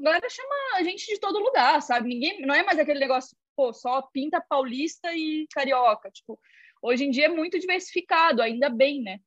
a 0.00 0.02
galera 0.02 0.28
chama 0.30 0.54
a 0.76 0.82
gente 0.82 1.06
de 1.06 1.20
todo 1.20 1.38
lugar, 1.38 1.82
sabe? 1.82 2.08
Ninguém, 2.08 2.40
não 2.40 2.54
é 2.54 2.62
mais 2.62 2.78
aquele 2.78 3.00
negócio, 3.00 3.36
pô, 3.54 3.72
só 3.72 4.00
pinta 4.00 4.40
paulista 4.40 5.14
e 5.14 5.46
carioca, 5.52 6.10
tipo, 6.10 6.40
hoje 6.80 7.04
em 7.04 7.10
dia 7.10 7.26
é 7.26 7.28
muito 7.28 7.58
diversificado, 7.58 8.40
ainda 8.40 8.70
bem, 8.70 9.02
né? 9.02 9.18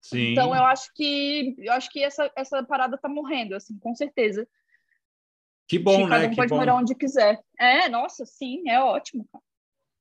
Sim. 0.00 0.32
Então 0.32 0.56
eu 0.56 0.64
acho 0.64 0.90
que 0.94 1.54
eu 1.58 1.72
acho 1.74 1.90
que 1.90 2.02
essa, 2.02 2.32
essa 2.34 2.62
parada 2.62 2.96
tá 2.96 3.10
morrendo, 3.10 3.54
assim, 3.54 3.78
com 3.78 3.94
certeza. 3.94 4.48
Que 5.70 5.78
bom, 5.78 6.08
né? 6.08 6.08
Cada 6.08 6.26
um 6.26 6.30
que 6.30 6.36
pode 6.36 6.50
bom. 6.50 6.56
morar 6.56 6.74
onde 6.74 6.96
quiser. 6.96 7.38
É, 7.56 7.88
nossa, 7.88 8.26
sim, 8.26 8.68
é 8.68 8.80
ótimo. 8.80 9.24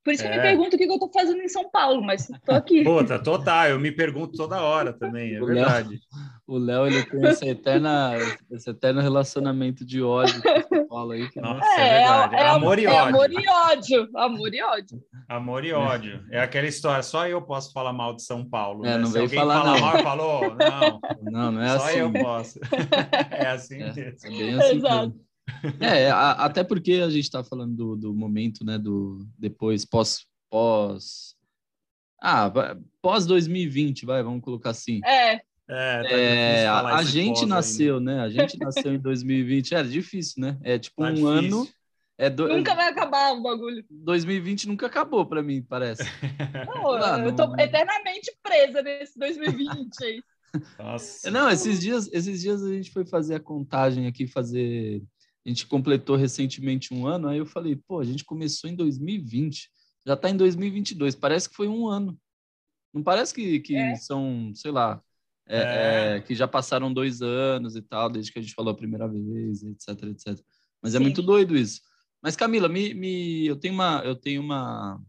Por 0.03 0.13
isso 0.13 0.25
é. 0.25 0.27
que 0.27 0.33
eu 0.33 0.41
me 0.41 0.47
é. 0.47 0.49
pergunto 0.49 0.75
o 0.75 0.79
que 0.79 0.85
eu 0.85 0.93
estou 0.93 1.11
fazendo 1.13 1.43
em 1.43 1.47
São 1.47 1.69
Paulo, 1.69 2.01
mas 2.01 2.27
estou 2.27 2.55
aqui. 2.55 2.81
Puta, 2.85 3.19
total, 3.19 3.67
eu 3.67 3.79
me 3.79 3.91
pergunto 3.91 4.35
toda 4.35 4.59
hora 4.59 4.91
também, 4.91 5.35
é 5.35 5.43
o 5.43 5.45
verdade. 5.45 5.89
Léo, 5.89 5.99
o 6.47 6.57
Léo, 6.57 6.87
ele 6.87 7.05
tem 7.05 7.23
essa 7.27 7.45
eterna, 7.45 8.13
esse 8.49 8.67
eterno 8.67 8.99
relacionamento 8.99 9.85
de 9.85 10.01
ódio 10.01 10.41
com 10.41 10.75
São 10.75 10.87
Paulo 10.87 11.11
aí. 11.11 11.29
Que 11.29 11.39
Nossa, 11.39 11.63
é, 11.79 11.87
é 11.87 11.97
verdade. 11.99 12.35
É, 12.35 12.39
é, 12.39 12.47
amor 12.47 12.79
e 12.79 12.87
ódio. 12.87 12.99
amor 13.01 13.31
e 13.31 13.47
ódio. 13.47 14.09
Amor 14.15 14.53
e 14.55 14.63
ódio. 14.63 15.03
Amor 15.27 15.65
e 15.65 15.71
ódio. 15.71 16.25
É 16.31 16.41
aquela 16.41 16.65
história, 16.65 17.03
só 17.03 17.27
eu 17.27 17.43
posso 17.43 17.71
falar 17.71 17.93
mal 17.93 18.15
de 18.15 18.23
São 18.23 18.43
Paulo. 18.43 18.87
É, 18.87 18.93
né? 18.93 18.97
não 18.97 19.05
Se 19.05 19.13
veio 19.13 19.25
alguém 19.25 19.39
falar 19.39 19.61
fala 19.61 19.73
não. 19.73 19.79
mal, 19.79 19.99
falou, 19.99 20.41
não. 20.55 20.99
Não, 21.31 21.51
não 21.51 21.61
é 21.61 21.77
só 21.77 21.85
assim. 21.85 21.93
Só 21.93 21.99
eu 21.99 22.13
posso. 22.13 22.59
é 23.29 23.47
assim 23.47 23.83
é, 23.83 23.93
mesmo. 23.93 24.01
É 24.01 24.29
bem 24.29 24.59
assim 24.59 24.75
Exato. 24.77 25.07
Mesmo. 25.09 25.28
É, 25.79 26.09
a, 26.09 26.31
até 26.31 26.63
porque 26.63 26.93
a 26.93 27.09
gente 27.09 27.23
está 27.23 27.43
falando 27.43 27.75
do, 27.75 27.95
do 27.95 28.13
momento, 28.13 28.63
né, 28.63 28.77
do 28.77 29.25
depois, 29.37 29.85
pós, 29.85 30.25
pós, 30.49 31.35
ah, 32.21 32.51
pós 33.01 33.25
2020, 33.25 34.05
vai, 34.05 34.21
vamos 34.21 34.41
colocar 34.41 34.71
assim. 34.71 35.01
É. 35.05 35.41
É, 35.71 36.01
tá 36.01 36.09
é 36.09 36.67
a, 36.67 36.95
a 36.95 37.03
gente 37.03 37.45
nasceu, 37.45 37.97
ainda. 37.97 38.15
né? 38.15 38.21
A 38.21 38.29
gente 38.29 38.57
nasceu 38.57 38.91
em 38.91 38.97
2020. 38.99 39.75
Era 39.75 39.87
difícil, 39.87 40.41
né? 40.41 40.57
É 40.63 40.79
tipo 40.79 41.03
tá 41.03 41.09
um 41.09 41.13
difícil. 41.13 41.29
ano. 41.29 41.67
É 42.17 42.29
do... 42.29 42.49
Nunca 42.49 42.75
vai 42.75 42.89
acabar 42.89 43.33
o 43.33 43.41
bagulho. 43.41 43.85
2020 43.89 44.67
nunca 44.67 44.87
acabou 44.87 45.25
para 45.25 45.41
mim, 45.41 45.61
parece. 45.61 46.03
Não, 46.67 47.23
eu 47.23 47.33
tô 47.33 47.55
eternamente 47.55 48.35
presa 48.43 48.81
nesse 48.81 49.17
2020 49.17 50.03
aí. 50.03 50.21
Nossa. 50.77 51.31
Não, 51.31 51.49
esses 51.49 51.79
dias, 51.79 52.09
esses 52.11 52.41
dias 52.41 52.63
a 52.63 52.73
gente 52.73 52.91
foi 52.91 53.05
fazer 53.05 53.35
a 53.35 53.39
contagem 53.39 54.07
aqui, 54.07 54.27
fazer 54.27 55.01
a 55.45 55.49
gente 55.49 55.65
completou 55.67 56.15
recentemente 56.15 56.93
um 56.93 57.07
ano, 57.07 57.27
aí 57.27 57.37
eu 57.37 57.45
falei, 57.45 57.75
pô, 57.75 57.99
a 57.99 58.03
gente 58.03 58.25
começou 58.25 58.69
em 58.69 58.75
2020, 58.75 59.69
já 60.05 60.13
está 60.13 60.29
em 60.29 60.37
2022, 60.37 61.15
parece 61.15 61.49
que 61.49 61.55
foi 61.55 61.67
um 61.67 61.87
ano. 61.87 62.19
Não 62.93 63.03
parece 63.03 63.33
que, 63.33 63.59
que 63.59 63.75
é. 63.75 63.95
são, 63.95 64.51
sei 64.55 64.71
lá, 64.71 65.01
é, 65.47 65.57
é. 65.57 66.17
É, 66.17 66.21
que 66.21 66.35
já 66.35 66.47
passaram 66.47 66.93
dois 66.93 67.21
anos 67.21 67.75
e 67.75 67.81
tal, 67.81 68.09
desde 68.09 68.31
que 68.31 68.39
a 68.39 68.41
gente 68.41 68.53
falou 68.53 68.71
a 68.71 68.77
primeira 68.77 69.07
vez, 69.07 69.63
etc, 69.63 70.03
etc. 70.03 70.39
Mas 70.81 70.93
é 70.93 70.97
Sim. 70.97 71.03
muito 71.03 71.21
doido 71.21 71.57
isso. 71.57 71.81
Mas, 72.21 72.35
Camila, 72.35 72.67
me, 72.67 72.93
me, 72.93 73.47
eu 73.47 73.55
tenho 73.55 73.73
uma, 73.73 74.01
eu 74.03 74.15
tenho 74.15 74.41
uma, 74.41 75.01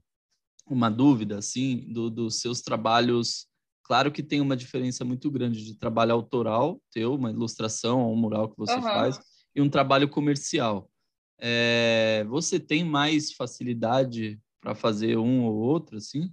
uma 0.66 0.90
dúvida, 0.90 1.38
assim, 1.38 1.92
do, 1.92 2.08
dos 2.08 2.40
seus 2.40 2.60
trabalhos. 2.62 3.46
Claro 3.82 4.12
que 4.12 4.22
tem 4.22 4.40
uma 4.40 4.56
diferença 4.56 5.04
muito 5.04 5.30
grande 5.30 5.64
de 5.64 5.76
trabalho 5.76 6.12
autoral, 6.12 6.80
teu, 6.90 7.14
uma 7.14 7.30
ilustração 7.30 8.00
ou 8.02 8.14
um 8.14 8.16
mural 8.16 8.48
que 8.48 8.56
você 8.56 8.74
uhum. 8.74 8.82
faz, 8.82 9.18
e 9.54 9.60
um 9.60 9.68
trabalho 9.68 10.08
comercial. 10.08 10.90
É, 11.38 12.24
você 12.28 12.60
tem 12.60 12.84
mais 12.84 13.32
facilidade 13.32 14.38
para 14.60 14.74
fazer 14.74 15.16
um 15.16 15.44
ou 15.44 15.54
outro, 15.56 15.96
assim? 15.96 16.32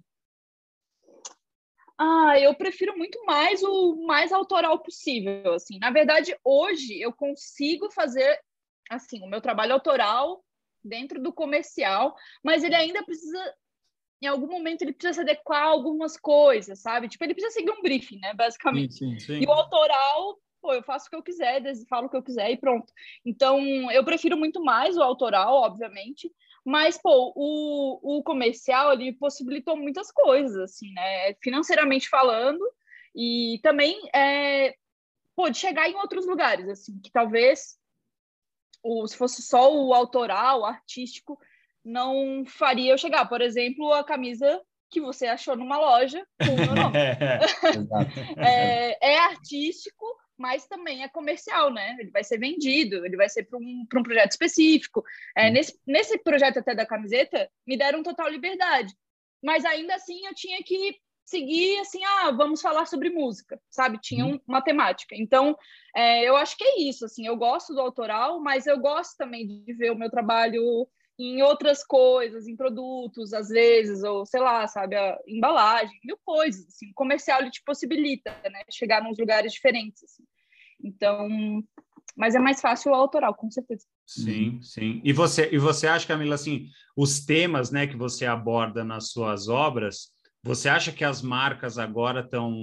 Ah, 1.97 2.39
eu 2.39 2.53
prefiro 2.53 2.95
muito 2.95 3.23
mais 3.25 3.63
o 3.63 4.05
mais 4.05 4.31
autoral 4.31 4.79
possível, 4.79 5.53
assim. 5.53 5.79
Na 5.79 5.89
verdade, 5.89 6.37
hoje 6.43 6.99
eu 7.01 7.11
consigo 7.11 7.89
fazer 7.91 8.39
assim, 8.89 9.21
o 9.23 9.27
meu 9.27 9.41
trabalho 9.41 9.73
autoral 9.73 10.43
dentro 10.83 11.21
do 11.21 11.33
comercial, 11.33 12.15
mas 12.43 12.63
ele 12.63 12.75
ainda 12.75 13.03
precisa 13.03 13.53
em 14.21 14.27
algum 14.27 14.47
momento 14.47 14.81
ele 14.81 14.93
precisa 14.93 15.13
se 15.13 15.21
adequar 15.21 15.63
a 15.63 15.67
algumas 15.67 16.17
coisas, 16.17 16.79
sabe? 16.79 17.07
Tipo, 17.07 17.23
ele 17.23 17.33
precisa 17.33 17.53
seguir 17.53 17.71
um 17.71 17.81
briefing, 17.81 18.19
né, 18.19 18.33
basicamente. 18.33 18.95
Sim, 18.95 19.17
sim, 19.17 19.19
sim. 19.19 19.41
E 19.41 19.45
o 19.45 19.51
autoral 19.51 20.39
pô, 20.67 20.73
eu 20.73 20.83
faço 20.83 21.07
o 21.07 21.09
que 21.09 21.15
eu 21.15 21.23
quiser, 21.23 21.63
falo 21.87 22.07
o 22.07 22.09
que 22.09 22.17
eu 22.17 22.21
quiser 22.21 22.51
e 22.51 22.57
pronto. 22.57 22.91
Então, 23.25 23.89
eu 23.89 24.03
prefiro 24.03 24.35
muito 24.35 24.61
mais 24.61 24.97
o 24.97 25.01
autoral, 25.01 25.53
obviamente, 25.53 26.29
mas, 26.65 26.97
pô, 26.97 27.31
o, 27.33 28.17
o 28.17 28.23
comercial, 28.23 28.91
ele 28.91 29.13
possibilitou 29.13 29.77
muitas 29.77 30.11
coisas, 30.11 30.57
assim, 30.57 30.91
né? 30.91 31.33
Financeiramente 31.35 32.09
falando, 32.09 32.61
e 33.15 33.61
também, 33.63 33.97
é, 34.13 34.75
pô, 35.33 35.49
de 35.49 35.57
chegar 35.57 35.89
em 35.89 35.95
outros 35.95 36.27
lugares, 36.27 36.67
assim, 36.67 36.99
que 36.99 37.09
talvez, 37.09 37.79
o, 38.83 39.07
se 39.07 39.15
fosse 39.15 39.41
só 39.41 39.73
o 39.73 39.93
autoral, 39.93 40.61
o 40.61 40.65
artístico, 40.65 41.39
não 41.81 42.43
faria 42.45 42.91
eu 42.91 42.97
chegar. 42.97 43.29
Por 43.29 43.39
exemplo, 43.39 43.93
a 43.93 44.03
camisa 44.03 44.61
que 44.89 44.99
você 44.99 45.27
achou 45.27 45.55
numa 45.55 45.79
loja 45.79 46.27
com 46.45 46.53
o 46.53 46.57
meu 46.57 46.75
nome. 46.75 46.97
é, 48.45 49.13
é, 49.13 49.19
artístico, 49.19 50.05
mas 50.37 50.67
também 50.67 51.03
é 51.03 51.09
comercial, 51.09 51.71
né? 51.71 51.97
Ele 51.99 52.11
vai 52.11 52.23
ser 52.23 52.37
vendido, 52.37 53.05
ele 53.05 53.17
vai 53.17 53.27
ser 53.27 53.43
para 53.43 53.57
um, 53.57 53.85
um 53.93 54.03
projeto 54.03 54.31
específico. 54.31 55.03
É, 55.35 55.49
nesse, 55.49 55.79
nesse 55.85 56.17
projeto 56.19 56.59
até 56.59 56.75
da 56.75 56.85
camiseta, 56.85 57.49
me 57.65 57.77
deram 57.77 58.03
total 58.03 58.29
liberdade. 58.29 58.93
Mas 59.43 59.65
ainda 59.65 59.95
assim 59.95 60.25
eu 60.25 60.35
tinha 60.35 60.63
que 60.63 60.99
seguir 61.25 61.77
assim, 61.79 61.99
ah, 62.05 62.31
vamos 62.31 62.61
falar 62.61 62.85
sobre 62.85 63.09
música, 63.09 63.59
sabe? 63.69 63.99
Tinha 63.99 64.25
um, 64.25 64.39
uma 64.47 64.61
temática. 64.61 65.13
Então, 65.15 65.57
é, 65.95 66.23
eu 66.23 66.37
acho 66.37 66.55
que 66.55 66.63
é 66.63 66.81
isso, 66.81 67.03
assim, 67.03 67.27
eu 67.27 67.35
gosto 67.35 67.73
do 67.73 67.81
autoral, 67.81 68.39
mas 68.39 68.65
eu 68.65 68.79
gosto 68.79 69.17
também 69.17 69.45
de 69.45 69.73
ver 69.73 69.91
o 69.91 69.97
meu 69.97 70.09
trabalho 70.09 70.87
em 71.19 71.41
outras 71.41 71.83
coisas, 71.83 72.47
em 72.47 72.55
produtos, 72.55 73.33
às 73.33 73.49
vezes, 73.49 74.03
ou 74.03 74.25
sei 74.25 74.39
lá, 74.39 74.67
sabe, 74.67 74.95
embalagem, 75.27 75.99
mil 76.03 76.17
coisas. 76.23 76.67
Assim. 76.67 76.91
O 76.91 76.93
comercial 76.93 77.41
ele 77.41 77.51
te 77.51 77.63
possibilita, 77.63 78.29
né, 78.43 78.63
chegar 78.71 79.03
nos 79.03 79.17
lugares 79.17 79.51
diferentes. 79.51 80.03
Assim. 80.03 80.23
Então, 80.83 81.27
mas 82.15 82.35
é 82.35 82.39
mais 82.39 82.61
fácil 82.61 82.91
o 82.91 82.95
autoral, 82.95 83.33
com 83.33 83.49
certeza. 83.49 83.85
Sim, 84.05 84.61
sim. 84.61 85.01
E 85.03 85.11
você, 85.11 85.49
e 85.51 85.57
você 85.57 85.87
acha, 85.87 86.07
Camila, 86.07 86.35
assim, 86.35 86.67
os 86.95 87.25
temas, 87.25 87.71
né, 87.71 87.87
que 87.87 87.97
você 87.97 88.25
aborda 88.25 88.83
nas 88.83 89.09
suas 89.11 89.47
obras, 89.47 90.11
você 90.43 90.69
acha 90.69 90.91
que 90.91 91.03
as 91.03 91.21
marcas 91.21 91.77
agora 91.77 92.21
estão 92.21 92.53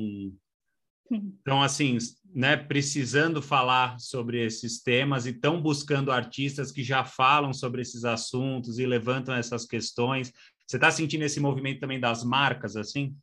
então, 1.11 1.63
assim, 1.63 1.99
né, 2.35 2.57
precisando 2.57 3.41
falar 3.41 3.99
sobre 4.01 4.45
esses 4.45 4.83
temas 4.83 5.25
e 5.25 5.31
estão 5.31 5.63
buscando 5.63 6.11
artistas 6.11 6.73
que 6.73 6.83
já 6.83 7.05
falam 7.05 7.53
sobre 7.53 7.81
esses 7.81 8.05
assuntos 8.05 8.81
e 8.81 8.85
levantam 8.85 9.33
essas 9.33 9.65
questões. 9.65 10.33
Você 10.67 10.77
está 10.77 10.91
sentindo 10.91 11.23
esse 11.23 11.39
movimento 11.39 11.79
também 11.79 12.01
das 12.01 12.25
marcas, 12.25 12.77
assim? 12.77 13.15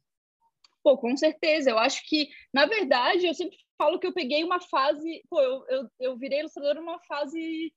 Pô, 0.82 0.98
com 0.98 1.18
certeza. 1.18 1.70
Eu 1.70 1.78
acho 1.78 2.08
que, 2.08 2.30
na 2.54 2.66
verdade, 2.66 3.28
eu 3.28 3.34
sempre 3.34 3.58
falo 3.78 4.00
que 4.00 4.08
eu 4.08 4.14
peguei 4.14 4.46
uma 4.46 4.62
fase. 4.62 5.22
Pô, 5.30 5.42
eu, 5.42 5.66
eu, 5.68 5.90
eu 6.00 6.18
virei 6.18 6.40
ilustradora 6.40 6.80
numa 6.80 7.00
fase 7.00 7.74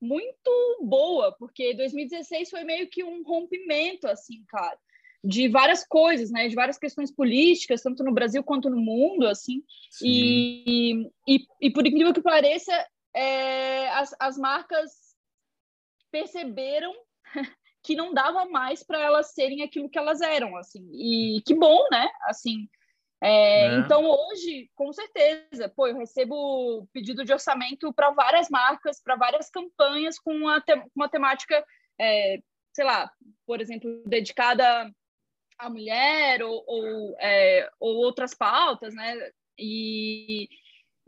muito 0.00 0.78
boa, 0.82 1.34
porque 1.36 1.74
2016 1.74 2.48
foi 2.48 2.62
meio 2.62 2.88
que 2.88 3.02
um 3.02 3.24
rompimento, 3.24 4.06
assim, 4.06 4.44
cara 4.46 4.78
de 5.22 5.48
várias 5.48 5.84
coisas, 5.86 6.30
né, 6.30 6.48
de 6.48 6.54
várias 6.54 6.78
questões 6.78 7.10
políticas, 7.10 7.82
tanto 7.82 8.04
no 8.04 8.12
Brasil 8.12 8.42
quanto 8.44 8.70
no 8.70 8.78
mundo, 8.78 9.26
assim, 9.26 9.62
e, 10.02 11.10
e, 11.26 11.46
e, 11.60 11.70
por 11.70 11.86
incrível 11.86 12.12
que 12.12 12.22
pareça, 12.22 12.72
é, 13.14 13.88
as, 13.90 14.14
as 14.20 14.38
marcas 14.38 15.16
perceberam 16.10 16.94
que 17.82 17.96
não 17.96 18.12
dava 18.12 18.44
mais 18.46 18.82
para 18.82 19.00
elas 19.00 19.32
serem 19.32 19.62
aquilo 19.62 19.88
que 19.88 19.98
elas 19.98 20.20
eram, 20.20 20.56
assim, 20.56 20.88
e 20.92 21.42
que 21.44 21.54
bom, 21.54 21.86
né, 21.90 22.08
assim, 22.24 22.68
é, 23.22 23.66
é. 23.66 23.78
Então, 23.78 24.04
hoje, 24.04 24.70
com 24.74 24.92
certeza, 24.92 25.68
pô, 25.74 25.86
eu 25.86 25.96
recebo 25.96 26.86
pedido 26.92 27.24
de 27.24 27.32
orçamento 27.32 27.92
para 27.92 28.10
várias 28.10 28.48
marcas, 28.50 29.02
para 29.02 29.16
várias 29.16 29.50
campanhas 29.50 30.18
com 30.18 30.32
uma, 30.32 30.60
te 30.60 30.72
uma 30.94 31.08
temática, 31.08 31.64
é, 31.98 32.38
sei 32.74 32.84
lá, 32.84 33.10
por 33.46 33.60
exemplo, 33.60 34.02
dedicada 34.06 34.90
a 35.58 35.70
mulher 35.70 36.42
ou, 36.42 36.64
ou, 36.66 37.16
é, 37.20 37.68
ou 37.80 37.96
outras 37.96 38.34
pautas, 38.34 38.94
né? 38.94 39.14
E, 39.58 40.48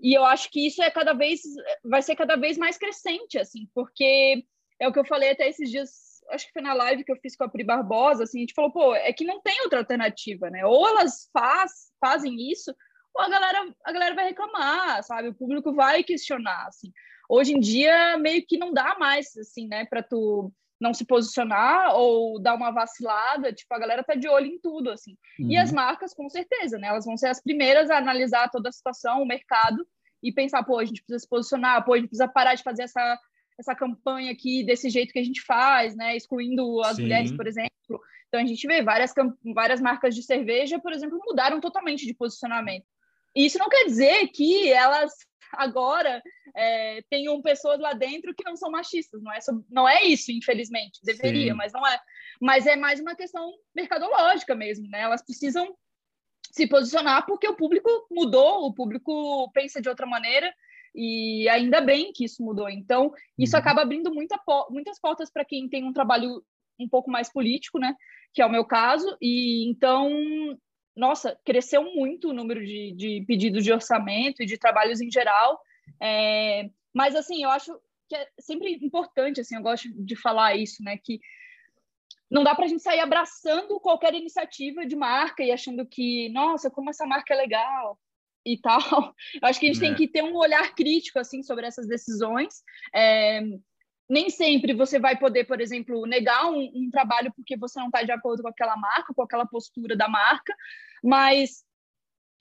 e 0.00 0.14
eu 0.14 0.24
acho 0.24 0.50
que 0.50 0.66
isso 0.66 0.82
é 0.82 0.90
cada 0.90 1.12
vez 1.12 1.40
vai 1.84 2.02
ser 2.02 2.16
cada 2.16 2.36
vez 2.36 2.56
mais 2.56 2.78
crescente, 2.78 3.38
assim, 3.38 3.68
porque 3.74 4.44
é 4.80 4.88
o 4.88 4.92
que 4.92 4.98
eu 4.98 5.04
falei 5.04 5.30
até 5.30 5.48
esses 5.48 5.70
dias, 5.70 6.22
acho 6.30 6.46
que 6.46 6.52
foi 6.52 6.62
na 6.62 6.72
live 6.72 7.04
que 7.04 7.12
eu 7.12 7.20
fiz 7.20 7.36
com 7.36 7.44
a 7.44 7.48
Pri 7.48 7.64
Barbosa, 7.64 8.24
assim, 8.24 8.38
a 8.38 8.40
gente 8.40 8.54
falou, 8.54 8.70
pô, 8.70 8.94
é 8.94 9.12
que 9.12 9.24
não 9.24 9.40
tem 9.40 9.60
outra 9.62 9.80
alternativa, 9.80 10.48
né? 10.50 10.64
Ou 10.64 10.88
elas 10.88 11.28
faz, 11.32 11.90
fazem 12.00 12.50
isso, 12.50 12.74
ou 13.14 13.22
a 13.22 13.28
galera, 13.28 13.74
a 13.84 13.92
galera 13.92 14.14
vai 14.14 14.26
reclamar, 14.26 15.02
sabe? 15.02 15.28
O 15.28 15.34
público 15.34 15.74
vai 15.74 16.04
questionar, 16.04 16.66
assim. 16.66 16.92
Hoje 17.28 17.52
em 17.52 17.60
dia, 17.60 18.16
meio 18.16 18.44
que 18.46 18.56
não 18.56 18.72
dá 18.72 18.96
mais, 18.98 19.36
assim, 19.36 19.66
né, 19.66 19.84
para 19.84 20.02
tu 20.02 20.52
não 20.80 20.94
se 20.94 21.04
posicionar 21.04 21.94
ou 21.94 22.40
dar 22.40 22.54
uma 22.54 22.70
vacilada, 22.70 23.52
tipo, 23.52 23.74
a 23.74 23.78
galera 23.78 24.04
tá 24.04 24.14
de 24.14 24.28
olho 24.28 24.46
em 24.46 24.58
tudo, 24.60 24.90
assim. 24.90 25.16
Uhum. 25.38 25.50
E 25.50 25.56
as 25.56 25.72
marcas, 25.72 26.14
com 26.14 26.28
certeza, 26.28 26.78
né? 26.78 26.88
Elas 26.88 27.04
vão 27.04 27.16
ser 27.16 27.28
as 27.28 27.42
primeiras 27.42 27.90
a 27.90 27.98
analisar 27.98 28.48
toda 28.50 28.68
a 28.68 28.72
situação, 28.72 29.22
o 29.22 29.26
mercado, 29.26 29.86
e 30.22 30.32
pensar, 30.32 30.62
pô, 30.62 30.78
a 30.78 30.84
gente 30.84 31.02
precisa 31.02 31.18
se 31.20 31.28
posicionar, 31.28 31.84
pô, 31.84 31.94
a 31.94 31.96
gente 31.96 32.08
precisa 32.08 32.28
parar 32.28 32.54
de 32.54 32.62
fazer 32.62 32.84
essa, 32.84 33.18
essa 33.58 33.74
campanha 33.74 34.32
aqui 34.32 34.64
desse 34.64 34.88
jeito 34.88 35.12
que 35.12 35.18
a 35.18 35.24
gente 35.24 35.42
faz, 35.42 35.96
né? 35.96 36.16
Excluindo 36.16 36.80
as 36.82 36.96
Sim. 36.96 37.02
mulheres, 37.02 37.32
por 37.32 37.46
exemplo. 37.46 37.70
Então, 38.28 38.40
a 38.40 38.46
gente 38.46 38.66
vê 38.66 38.82
várias, 38.82 39.12
várias 39.54 39.80
marcas 39.80 40.14
de 40.14 40.22
cerveja, 40.22 40.78
por 40.78 40.92
exemplo, 40.92 41.18
mudaram 41.24 41.60
totalmente 41.60 42.06
de 42.06 42.14
posicionamento. 42.14 42.86
E 43.34 43.46
isso 43.46 43.58
não 43.58 43.68
quer 43.68 43.84
dizer 43.84 44.28
que 44.28 44.70
elas 44.72 45.12
agora 45.52 46.22
é, 46.54 47.02
tenham 47.10 47.40
pessoas 47.42 47.78
lá 47.78 47.92
dentro 47.92 48.34
que 48.34 48.44
não 48.44 48.56
são 48.56 48.70
machistas. 48.70 49.22
Não 49.22 49.32
é, 49.32 49.38
não 49.70 49.88
é 49.88 50.04
isso, 50.04 50.30
infelizmente. 50.30 51.00
Deveria, 51.02 51.52
Sim. 51.52 51.56
mas 51.56 51.72
não 51.72 51.86
é. 51.86 52.00
Mas 52.40 52.66
é 52.66 52.76
mais 52.76 53.00
uma 53.00 53.14
questão 53.14 53.52
mercadológica 53.74 54.54
mesmo, 54.54 54.88
né? 54.88 55.00
Elas 55.00 55.24
precisam 55.24 55.74
se 56.50 56.66
posicionar 56.66 57.26
porque 57.26 57.46
o 57.46 57.56
público 57.56 57.88
mudou, 58.10 58.66
o 58.66 58.74
público 58.74 59.50
pensa 59.52 59.80
de 59.80 59.88
outra 59.88 60.06
maneira 60.06 60.52
e 60.94 61.48
ainda 61.48 61.80
bem 61.80 62.12
que 62.12 62.24
isso 62.24 62.42
mudou. 62.42 62.68
Então, 62.68 63.12
isso 63.38 63.54
uhum. 63.54 63.60
acaba 63.60 63.82
abrindo 63.82 64.12
muita, 64.12 64.40
muitas 64.70 64.98
portas 65.00 65.30
para 65.30 65.44
quem 65.44 65.68
tem 65.68 65.84
um 65.84 65.92
trabalho 65.92 66.42
um 66.80 66.88
pouco 66.88 67.10
mais 67.10 67.30
político, 67.32 67.78
né? 67.78 67.94
Que 68.32 68.42
é 68.42 68.46
o 68.46 68.50
meu 68.50 68.64
caso. 68.64 69.16
E 69.20 69.68
então 69.68 70.10
nossa, 70.98 71.38
cresceu 71.44 71.82
muito 71.94 72.28
o 72.28 72.32
número 72.32 72.64
de, 72.64 72.92
de 72.92 73.24
pedidos 73.26 73.62
de 73.62 73.72
orçamento 73.72 74.42
e 74.42 74.46
de 74.46 74.58
trabalhos 74.58 75.00
em 75.00 75.10
geral. 75.10 75.60
É, 76.02 76.68
mas, 76.92 77.14
assim, 77.14 77.44
eu 77.44 77.50
acho 77.50 77.72
que 78.08 78.16
é 78.16 78.28
sempre 78.40 78.72
importante, 78.82 79.40
assim, 79.40 79.54
eu 79.54 79.62
gosto 79.62 79.88
de 79.94 80.16
falar 80.16 80.56
isso, 80.56 80.82
né, 80.82 80.98
que 81.02 81.20
não 82.30 82.42
dá 82.42 82.54
para 82.54 82.64
a 82.64 82.68
gente 82.68 82.82
sair 82.82 83.00
abraçando 83.00 83.80
qualquer 83.80 84.14
iniciativa 84.14 84.84
de 84.84 84.96
marca 84.96 85.42
e 85.42 85.52
achando 85.52 85.86
que, 85.86 86.28
nossa, 86.30 86.70
como 86.70 86.90
essa 86.90 87.06
marca 87.06 87.32
é 87.32 87.36
legal 87.36 87.98
e 88.44 88.58
tal. 88.60 88.80
Eu 89.40 89.48
acho 89.48 89.60
que 89.60 89.66
a 89.66 89.72
gente 89.72 89.84
é. 89.84 89.88
tem 89.88 89.94
que 89.94 90.08
ter 90.08 90.22
um 90.22 90.36
olhar 90.36 90.74
crítico, 90.74 91.18
assim, 91.18 91.42
sobre 91.42 91.66
essas 91.66 91.86
decisões. 91.86 92.62
É, 92.94 93.40
nem 94.08 94.30
sempre 94.30 94.72
você 94.72 94.98
vai 94.98 95.18
poder, 95.18 95.44
por 95.44 95.60
exemplo, 95.60 96.06
negar 96.06 96.50
um, 96.50 96.70
um 96.74 96.90
trabalho 96.90 97.32
porque 97.36 97.56
você 97.56 97.78
não 97.78 97.86
está 97.86 98.02
de 98.02 98.12
acordo 98.12 98.42
com 98.42 98.48
aquela 98.48 98.76
marca, 98.76 99.12
com 99.14 99.22
aquela 99.22 99.46
postura 99.46 99.96
da 99.96 100.08
marca, 100.08 100.54
mas 101.02 101.64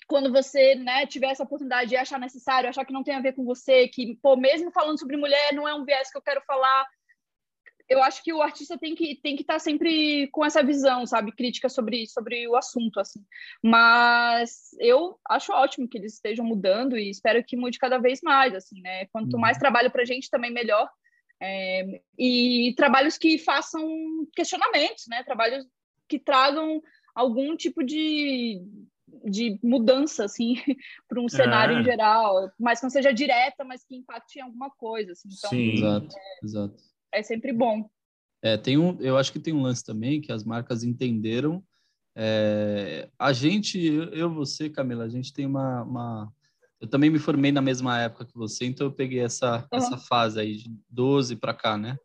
quando 0.07 0.31
você 0.31 0.75
né, 0.75 1.05
tiver 1.05 1.27
essa 1.27 1.43
oportunidade 1.43 1.89
de 1.89 1.97
achar 1.97 2.17
necessário, 2.17 2.69
achar 2.69 2.85
que 2.85 2.93
não 2.93 3.03
tem 3.03 3.15
a 3.15 3.21
ver 3.21 3.33
com 3.33 3.43
você, 3.43 3.87
que, 3.89 4.15
pô, 4.21 4.37
mesmo 4.37 4.71
falando 4.71 4.97
sobre 4.97 5.17
mulher, 5.17 5.53
não 5.53 5.67
é 5.67 5.73
um 5.75 5.83
viés 5.83 6.09
que 6.09 6.17
eu 6.17 6.21
quero 6.21 6.41
falar, 6.47 6.87
eu 7.89 8.01
acho 8.03 8.21
que 8.21 8.33
o 8.33 8.41
artista 8.41 8.77
tem 8.77 8.95
que 8.95 9.15
tem 9.15 9.35
que 9.35 9.43
estar 9.43 9.55
tá 9.55 9.59
sempre 9.59 10.27
com 10.31 10.43
essa 10.45 10.61
visão, 10.61 11.05
sabe, 11.05 11.31
crítica 11.31 11.69
sobre 11.69 12.05
sobre 12.07 12.47
o 12.47 12.55
assunto 12.55 12.99
assim. 12.99 13.23
Mas 13.63 14.71
eu 14.79 15.17
acho 15.29 15.53
ótimo 15.53 15.87
que 15.87 15.97
eles 15.97 16.15
estejam 16.15 16.45
mudando 16.45 16.97
e 16.97 17.09
espero 17.09 17.43
que 17.43 17.55
mude 17.55 17.79
cada 17.79 17.97
vez 17.97 18.19
mais, 18.21 18.53
assim, 18.53 18.81
né? 18.81 19.05
Quanto 19.07 19.35
uhum. 19.35 19.39
mais 19.39 19.57
trabalho 19.57 19.89
para 19.89 20.01
a 20.01 20.05
gente 20.05 20.29
também 20.29 20.51
melhor. 20.51 20.89
É, 21.39 22.01
e 22.17 22.73
trabalhos 22.75 23.17
que 23.17 23.37
façam 23.37 23.85
questionamentos, 24.35 25.05
né? 25.07 25.23
Trabalhos 25.23 25.65
que 26.07 26.17
tragam 26.17 26.81
algum 27.13 27.55
tipo 27.55 27.83
de, 27.83 28.61
de 29.25 29.59
mudança, 29.63 30.25
assim, 30.25 30.55
para 31.07 31.21
um 31.21 31.29
cenário 31.29 31.77
é. 31.77 31.81
em 31.81 31.83
geral, 31.83 32.51
mas 32.59 32.79
que 32.79 32.85
não 32.85 32.89
seja 32.89 33.11
direta, 33.11 33.63
mas 33.63 33.83
que 33.83 33.95
impacte 33.95 34.39
em 34.39 34.41
alguma 34.41 34.69
coisa, 34.69 35.11
assim. 35.11 35.29
Então, 35.31 35.49
Sim, 35.49 35.73
exato, 35.73 36.15
é, 36.15 36.45
exato. 36.45 36.83
É 37.11 37.23
sempre 37.23 37.53
bom. 37.53 37.89
É, 38.41 38.57
tem 38.57 38.77
um, 38.77 38.99
eu 39.01 39.17
acho 39.17 39.31
que 39.31 39.39
tem 39.39 39.53
um 39.53 39.61
lance 39.61 39.83
também 39.83 40.21
que 40.21 40.31
as 40.31 40.43
marcas 40.43 40.83
entenderam. 40.83 41.63
É, 42.15 43.09
a 43.17 43.31
gente, 43.31 43.79
eu, 44.11 44.33
você, 44.33 44.69
Camila, 44.69 45.03
a 45.03 45.09
gente 45.09 45.33
tem 45.33 45.45
uma, 45.45 45.83
uma 45.83 46.33
eu 46.79 46.87
também 46.87 47.09
me 47.09 47.19
formei 47.19 47.51
na 47.51 47.61
mesma 47.61 47.99
época 47.99 48.25
que 48.25 48.35
você, 48.35 48.65
então 48.65 48.87
eu 48.87 48.91
peguei 48.91 49.19
essa, 49.19 49.67
uhum. 49.71 49.77
essa 49.77 49.97
fase 49.97 50.39
aí 50.39 50.55
de 50.55 50.71
12 50.89 51.35
para 51.35 51.53
cá, 51.53 51.77
né? 51.77 51.97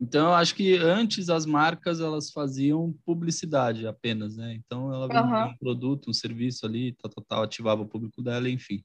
Então 0.00 0.28
eu 0.28 0.34
acho 0.34 0.54
que 0.54 0.76
antes 0.76 1.30
as 1.30 1.46
marcas 1.46 2.00
elas 2.00 2.30
faziam 2.30 2.94
publicidade 3.04 3.86
apenas, 3.86 4.36
né? 4.36 4.54
Então 4.54 4.92
ela 4.92 5.08
vendia 5.08 5.46
uhum. 5.46 5.50
um 5.50 5.56
produto, 5.56 6.10
um 6.10 6.12
serviço 6.12 6.66
ali, 6.66 6.92
tal, 6.92 7.10
tal, 7.10 7.24
tal, 7.24 7.42
ativava 7.42 7.82
o 7.82 7.88
público 7.88 8.22
dela, 8.22 8.48
enfim. 8.48 8.84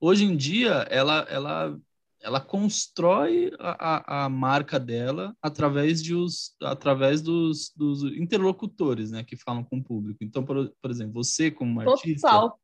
hoje 0.00 0.24
em 0.24 0.36
dia 0.36 0.86
ela, 0.90 1.26
ela, 1.28 1.76
ela 2.20 2.40
constrói 2.40 3.50
a, 3.58 4.24
a 4.24 4.28
marca 4.28 4.78
dela 4.78 5.34
através, 5.42 6.02
de 6.02 6.14
os, 6.14 6.54
através 6.62 7.20
dos, 7.20 7.72
dos 7.74 8.04
interlocutores 8.04 9.10
né, 9.10 9.24
que 9.24 9.36
falam 9.36 9.64
com 9.64 9.78
o 9.78 9.82
público. 9.82 10.22
Então, 10.22 10.44
por, 10.44 10.70
por 10.80 10.90
exemplo, 10.90 11.14
você 11.14 11.50
como 11.50 11.80
artista, 11.80 12.28
Total. 12.28 12.61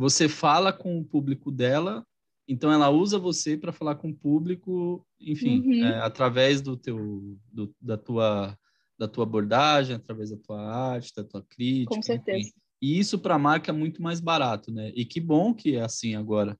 Você 0.00 0.30
fala 0.30 0.72
com 0.72 0.98
o 0.98 1.04
público 1.04 1.50
dela, 1.50 2.06
então 2.48 2.72
ela 2.72 2.88
usa 2.88 3.18
você 3.18 3.54
para 3.54 3.70
falar 3.70 3.96
com 3.96 4.08
o 4.08 4.16
público, 4.16 5.06
enfim, 5.20 5.60
uhum. 5.60 5.84
é, 5.84 6.00
através 6.00 6.62
do 6.62 6.74
teu, 6.74 7.38
do, 7.52 7.74
da 7.78 7.98
tua 7.98 8.58
da 8.98 9.08
tua 9.08 9.24
abordagem, 9.24 9.96
através 9.96 10.30
da 10.30 10.36
tua 10.36 10.60
arte, 10.60 11.12
da 11.14 11.24
tua 11.24 11.42
crítica. 11.42 11.94
Com 11.94 12.02
certeza. 12.02 12.38
Enfim. 12.38 12.52
E 12.82 12.98
isso 12.98 13.18
para 13.18 13.34
a 13.34 13.38
marca 13.38 13.70
é 13.70 13.74
muito 13.74 14.02
mais 14.02 14.20
barato, 14.20 14.72
né? 14.72 14.90
E 14.94 15.04
que 15.04 15.20
bom 15.20 15.54
que 15.54 15.76
é 15.76 15.82
assim 15.82 16.14
agora, 16.14 16.58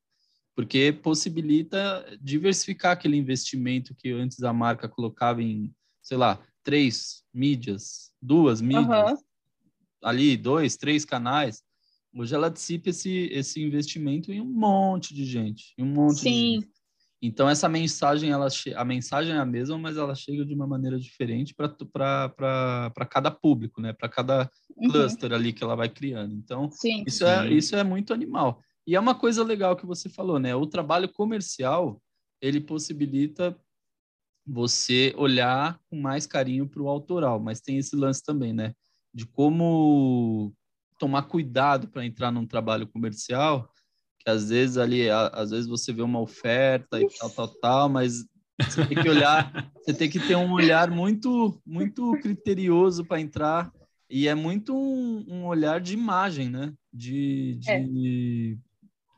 porque 0.55 0.93
possibilita 0.93 2.05
diversificar 2.21 2.93
aquele 2.93 3.17
investimento 3.17 3.95
que 3.95 4.11
antes 4.11 4.43
a 4.43 4.53
marca 4.53 4.87
colocava 4.87 5.43
em, 5.43 5.75
sei 6.03 6.19
lá, 6.19 6.39
três 6.63 7.23
mídias, 7.33 8.11
duas 8.21 8.61
mídias, 8.61 9.13
uhum. 9.13 9.19
ali, 10.03 10.37
dois, 10.37 10.77
três 10.77 11.07
canais. 11.07 11.63
Hoje 12.15 12.35
ela 12.35 12.51
dissipa 12.51 12.91
esse, 12.91 13.29
esse 13.33 13.63
investimento 13.63 14.33
em 14.33 14.41
um 14.41 14.47
monte 14.53 15.15
de 15.15 15.25
gente, 15.25 15.75
em 15.79 15.85
um 15.85 15.93
monte 15.93 16.21
Sim. 16.21 16.31
de 16.31 16.55
gente. 16.55 16.81
Então 17.23 17.49
essa 17.49 17.69
mensagem, 17.69 18.31
ela 18.31 18.49
a 18.75 18.85
mensagem 18.85 19.35
é 19.35 19.39
a 19.39 19.45
mesma, 19.45 19.79
mas 19.79 19.97
ela 19.97 20.15
chega 20.15 20.45
de 20.45 20.55
uma 20.55 20.67
maneira 20.67 20.99
diferente 20.99 21.55
para 21.55 23.05
cada 23.11 23.31
público, 23.31 23.81
né? 23.81 23.93
Para 23.93 24.09
cada 24.09 24.51
uhum. 24.75 24.89
cluster 24.89 25.33
ali 25.33 25.53
que 25.53 25.63
ela 25.63 25.77
vai 25.77 25.89
criando. 25.89 26.35
Então 26.35 26.71
sim, 26.71 27.05
isso 27.07 27.25
é, 27.27 27.43
sim. 27.43 27.49
é 27.49 27.53
isso 27.53 27.77
é 27.77 27.85
muito 27.85 28.15
animal. 28.15 28.63
E 28.87 28.97
é 28.97 29.01
uma 29.01 29.15
coisa 29.15 29.45
legal 29.45 29.77
que 29.77 29.85
você 29.85 30.09
falou, 30.09 30.39
né? 30.39 30.55
O 30.55 30.67
trabalho 30.67 31.09
comercial 31.13 32.01
ele 32.41 32.59
possibilita 32.59 33.55
você 34.47 35.15
olhar 35.17 35.79
com 35.91 36.01
mais 36.01 36.27
carinho 36.27 36.67
para 36.67 36.83
o 36.83 36.89
autoral, 36.89 37.39
mas 37.39 37.61
tem 37.61 37.77
esse 37.77 37.95
lance 37.95 38.25
também, 38.25 38.55
né? 38.55 38.75
De 39.13 39.27
como 39.27 40.55
tomar 41.01 41.23
cuidado 41.23 41.89
para 41.89 42.05
entrar 42.05 42.31
num 42.31 42.47
trabalho 42.47 42.87
comercial 42.87 43.69
que 44.21 44.31
às 44.31 44.51
vezes 44.51 44.77
ali, 44.77 45.09
às 45.09 45.51
vezes 45.51 45.67
você 45.67 45.93
vê 45.93 46.03
uma 46.03 46.21
oferta 46.21 47.01
e 47.01 47.09
tal, 47.19 47.31
tal, 47.31 47.49
tal, 47.49 47.89
mas 47.89 48.27
você 48.61 48.87
tem 48.87 49.03
que 49.03 49.09
olhar, 49.09 49.51
você 49.83 49.95
tem 49.95 50.11
que 50.11 50.21
ter 50.21 50.37
um 50.37 50.53
olhar 50.53 50.91
muito, 50.91 51.61
muito 51.65 52.13
criterioso 52.21 53.03
para 53.03 53.19
entrar 53.19 53.73
e 54.11 54.29
é 54.29 54.35
muito 54.35 54.77
um, 54.77 55.25
um, 55.27 55.47
olhar 55.47 55.81
de 55.81 55.95
imagem, 55.95 56.51
né? 56.51 56.75
De, 56.93 57.57
de 57.61 57.71
é. 57.71 58.57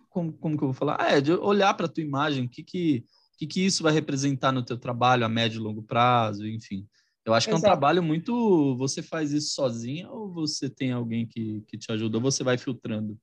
como, 0.09 0.33
como 0.35 0.57
que 0.57 0.63
eu 0.63 0.69
vou 0.69 0.75
falar? 0.75 0.99
Ah, 1.01 1.17
é, 1.17 1.21
de 1.21 1.33
olhar 1.33 1.75
para 1.75 1.87
a 1.87 1.89
tua 1.89 2.05
imagem, 2.05 2.45
o 2.45 2.49
que 2.49 2.63
que, 2.63 3.05
que 3.37 3.47
que 3.47 3.65
isso 3.65 3.83
vai 3.83 3.93
representar 3.93 4.53
no 4.53 4.65
teu 4.65 4.79
trabalho 4.79 5.25
a 5.25 5.29
médio 5.29 5.59
e 5.59 5.65
longo 5.65 5.83
prazo, 5.83 6.47
enfim. 6.47 6.87
Eu 7.25 7.35
acho 7.35 7.47
que 7.47 7.55
Exato. 7.55 7.67
é 7.67 7.69
um 7.69 7.71
trabalho 7.71 8.03
muito. 8.03 8.77
Você 8.77 9.03
faz 9.03 9.33
isso 9.33 9.55
sozinha 9.55 10.11
ou 10.11 10.33
você 10.33 10.69
tem 10.69 10.93
alguém 10.93 11.27
que, 11.27 11.63
que 11.69 11.79
te 11.79 11.93
ajuda? 11.93 12.19
Ou 12.19 12.23
você 12.23 12.43
vai 12.43 12.59
filtrando? 12.59 13.17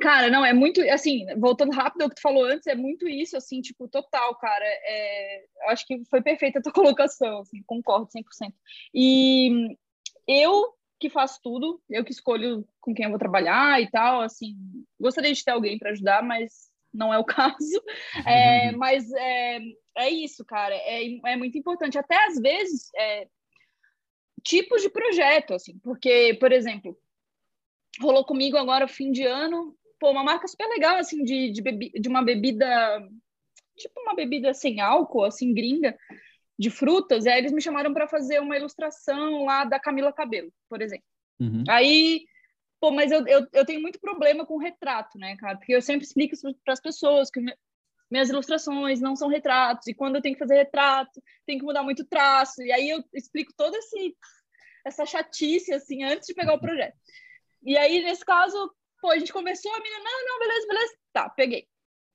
Cara, 0.00 0.30
não, 0.30 0.44
é 0.44 0.52
muito, 0.52 0.80
assim, 0.90 1.24
voltando 1.38 1.72
rápido 1.72 2.02
ao 2.02 2.08
que 2.10 2.16
tu 2.16 2.20
falou 2.20 2.44
antes, 2.44 2.66
é 2.66 2.74
muito 2.74 3.08
isso, 3.08 3.36
assim, 3.36 3.62
tipo, 3.62 3.88
total, 3.88 4.36
cara. 4.36 4.64
É, 4.64 5.44
acho 5.68 5.86
que 5.86 6.04
foi 6.04 6.22
perfeita 6.22 6.58
a 6.58 6.62
tua 6.62 6.72
colocação, 6.72 7.40
assim, 7.40 7.62
concordo 7.66 8.08
100%. 8.10 8.52
E 8.94 9.76
eu 10.28 10.74
que 11.00 11.10
faço 11.10 11.40
tudo, 11.42 11.82
eu 11.90 12.04
que 12.04 12.12
escolho 12.12 12.66
com 12.80 12.94
quem 12.94 13.04
eu 13.04 13.10
vou 13.10 13.18
trabalhar 13.18 13.80
e 13.80 13.90
tal, 13.90 14.20
assim, 14.20 14.56
gostaria 14.98 15.32
de 15.32 15.42
ter 15.42 15.50
alguém 15.50 15.78
para 15.78 15.90
ajudar, 15.90 16.22
mas 16.22 16.70
não 16.94 17.12
é 17.12 17.18
o 17.18 17.24
caso. 17.26 17.82
É, 18.24 18.72
mas 18.72 19.10
é, 19.12 19.58
é 19.96 20.10
isso, 20.10 20.44
cara, 20.44 20.74
é, 20.74 21.02
é 21.26 21.36
muito 21.36 21.58
importante. 21.58 21.98
Até 21.98 22.26
às 22.26 22.38
vezes, 22.38 22.90
é, 22.96 23.28
tipos 24.42 24.82
de 24.82 24.88
projeto, 24.88 25.54
assim, 25.54 25.78
porque, 25.78 26.36
por 26.38 26.52
exemplo, 26.52 26.96
rolou 28.00 28.24
comigo 28.24 28.56
agora, 28.56 28.86
fim 28.86 29.10
de 29.10 29.24
ano, 29.24 29.76
pô, 29.98 30.10
uma 30.10 30.24
marca 30.24 30.46
super 30.46 30.68
legal, 30.68 30.96
assim, 30.96 31.24
de, 31.24 31.50
de, 31.50 31.62
bebi, 31.62 31.90
de 31.90 32.08
uma 32.08 32.22
bebida, 32.22 32.66
tipo 33.76 34.00
uma 34.00 34.14
bebida 34.14 34.52
sem 34.52 34.80
álcool, 34.80 35.24
assim, 35.24 35.52
gringa, 35.52 35.96
de 36.58 36.70
frutas, 36.70 37.24
e 37.24 37.28
aí 37.28 37.38
eles 37.38 37.52
me 37.52 37.60
chamaram 37.60 37.92
para 37.92 38.06
fazer 38.06 38.40
uma 38.40 38.56
ilustração 38.56 39.44
lá 39.44 39.64
da 39.64 39.80
Camila 39.80 40.12
Cabelo, 40.12 40.52
por 40.68 40.80
exemplo. 40.80 41.06
Uhum. 41.40 41.64
Aí, 41.68 42.24
pô, 42.84 42.90
mas 42.90 43.10
eu, 43.10 43.26
eu, 43.26 43.46
eu 43.50 43.64
tenho 43.64 43.80
muito 43.80 43.98
problema 43.98 44.44
com 44.44 44.58
retrato, 44.58 45.16
né, 45.16 45.34
cara? 45.38 45.56
Porque 45.56 45.74
eu 45.74 45.80
sempre 45.80 46.04
explico 46.04 46.36
para 46.62 46.74
as 46.74 46.80
pessoas 46.82 47.30
que 47.30 47.40
minhas 48.10 48.28
ilustrações 48.28 49.00
não 49.00 49.16
são 49.16 49.30
retratos, 49.30 49.86
e 49.86 49.94
quando 49.94 50.16
eu 50.16 50.20
tenho 50.20 50.34
que 50.34 50.38
fazer 50.38 50.56
retrato, 50.56 51.22
tem 51.46 51.56
que 51.56 51.64
mudar 51.64 51.82
muito 51.82 52.04
traço, 52.04 52.62
e 52.62 52.70
aí 52.70 52.90
eu 52.90 53.02
explico 53.14 53.54
toda 53.56 53.74
esse, 53.78 54.14
essa 54.84 55.06
chatice, 55.06 55.72
assim, 55.72 56.04
antes 56.04 56.26
de 56.26 56.34
pegar 56.34 56.52
o 56.52 56.60
projeto. 56.60 56.94
E 57.62 57.74
aí, 57.74 58.02
nesse 58.02 58.22
caso, 58.22 58.70
pô, 59.00 59.10
a 59.10 59.18
gente 59.18 59.32
conversou, 59.32 59.72
a 59.74 59.80
menina, 59.80 60.04
não, 60.04 60.26
não, 60.26 60.38
beleza, 60.40 60.66
beleza. 60.68 60.94
Tá, 61.10 61.30
peguei. 61.30 61.66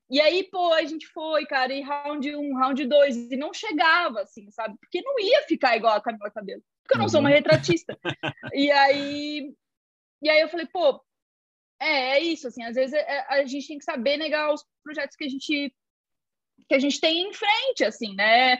E 0.08 0.20
aí, 0.20 0.44
pô, 0.44 0.72
a 0.72 0.84
gente 0.84 1.08
foi, 1.08 1.46
cara, 1.46 1.74
e 1.74 1.80
round 1.82 2.36
um, 2.36 2.56
round 2.56 2.86
dois, 2.86 3.16
e 3.16 3.36
não 3.36 3.52
chegava, 3.52 4.20
assim, 4.20 4.48
sabe? 4.52 4.76
Porque 4.78 5.02
não 5.02 5.18
ia 5.18 5.42
ficar 5.48 5.76
igual 5.76 5.96
a 5.96 6.00
Camila 6.00 6.30
Cabelo, 6.30 6.62
porque 6.84 6.94
eu 6.94 7.00
não 7.00 7.08
sou 7.08 7.18
uma 7.18 7.28
uhum. 7.28 7.34
retratista. 7.34 7.98
e 8.54 8.70
aí, 8.70 9.52
e 10.22 10.28
aí 10.28 10.40
eu 10.40 10.48
falei, 10.48 10.66
pô, 10.66 11.02
é, 11.80 12.18
é 12.18 12.20
isso, 12.20 12.46
assim, 12.48 12.62
às 12.62 12.74
vezes 12.74 12.94
é, 12.94 13.26
a 13.28 13.44
gente 13.44 13.66
tem 13.66 13.78
que 13.78 13.84
saber 13.84 14.16
negar 14.16 14.52
os 14.52 14.64
projetos 14.82 15.16
que 15.16 15.24
a 15.24 15.28
gente 15.28 15.74
que 16.70 16.74
a 16.76 16.78
gente 16.78 17.00
tem 17.00 17.28
em 17.28 17.32
frente, 17.34 17.84
assim, 17.84 18.14
né? 18.14 18.56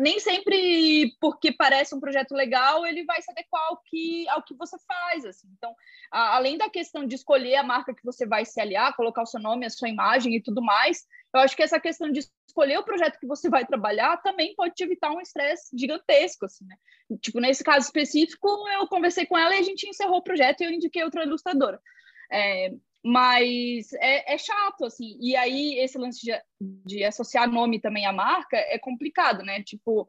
Nem 0.00 0.18
sempre 0.18 1.16
porque 1.20 1.52
parece 1.52 1.94
um 1.94 2.00
projeto 2.00 2.32
legal, 2.32 2.84
ele 2.84 3.04
vai 3.04 3.22
se 3.22 3.30
adequar 3.30 3.64
ao 3.68 3.80
que, 3.84 4.28
ao 4.30 4.42
que 4.42 4.52
você 4.56 4.76
faz, 4.84 5.24
assim. 5.24 5.46
Então, 5.56 5.72
a, 6.10 6.34
além 6.34 6.58
da 6.58 6.68
questão 6.68 7.06
de 7.06 7.14
escolher 7.14 7.54
a 7.54 7.62
marca 7.62 7.94
que 7.94 8.04
você 8.04 8.26
vai 8.26 8.44
se 8.44 8.60
aliar, 8.60 8.96
colocar 8.96 9.22
o 9.22 9.26
seu 9.26 9.38
nome, 9.38 9.64
a 9.64 9.70
sua 9.70 9.88
imagem 9.88 10.34
e 10.34 10.42
tudo 10.42 10.60
mais, 10.60 11.06
eu 11.32 11.38
acho 11.38 11.54
que 11.54 11.62
essa 11.62 11.78
questão 11.78 12.10
de 12.10 12.18
escolher 12.48 12.78
o 12.78 12.84
projeto 12.84 13.20
que 13.20 13.28
você 13.28 13.48
vai 13.48 13.64
trabalhar 13.64 14.16
também 14.22 14.56
pode 14.56 14.74
te 14.74 14.82
evitar 14.82 15.12
um 15.12 15.20
estresse 15.20 15.70
gigantesco, 15.78 16.46
assim, 16.46 16.66
né? 16.66 16.74
Tipo, 17.20 17.38
nesse 17.38 17.62
caso 17.62 17.86
específico, 17.86 18.48
eu 18.70 18.88
conversei 18.88 19.24
com 19.24 19.38
ela 19.38 19.54
e 19.54 19.60
a 19.60 19.62
gente 19.62 19.88
encerrou 19.88 20.16
o 20.16 20.24
projeto 20.24 20.62
e 20.62 20.64
eu 20.64 20.70
indiquei 20.72 21.04
outra 21.04 21.22
ilustradora. 21.22 21.80
É, 22.28 22.72
mas 23.04 23.92
é, 23.94 24.34
é, 24.34 24.38
chato, 24.38 24.84
assim. 24.84 25.18
E 25.20 25.34
aí, 25.36 25.78
esse 25.78 25.98
lance 25.98 26.20
de, 26.20 26.32
de 26.60 27.04
associar 27.04 27.50
nome 27.50 27.80
também 27.80 28.06
à 28.06 28.12
marca 28.12 28.56
é 28.56 28.78
complicado, 28.78 29.42
né? 29.42 29.62
Tipo, 29.62 30.08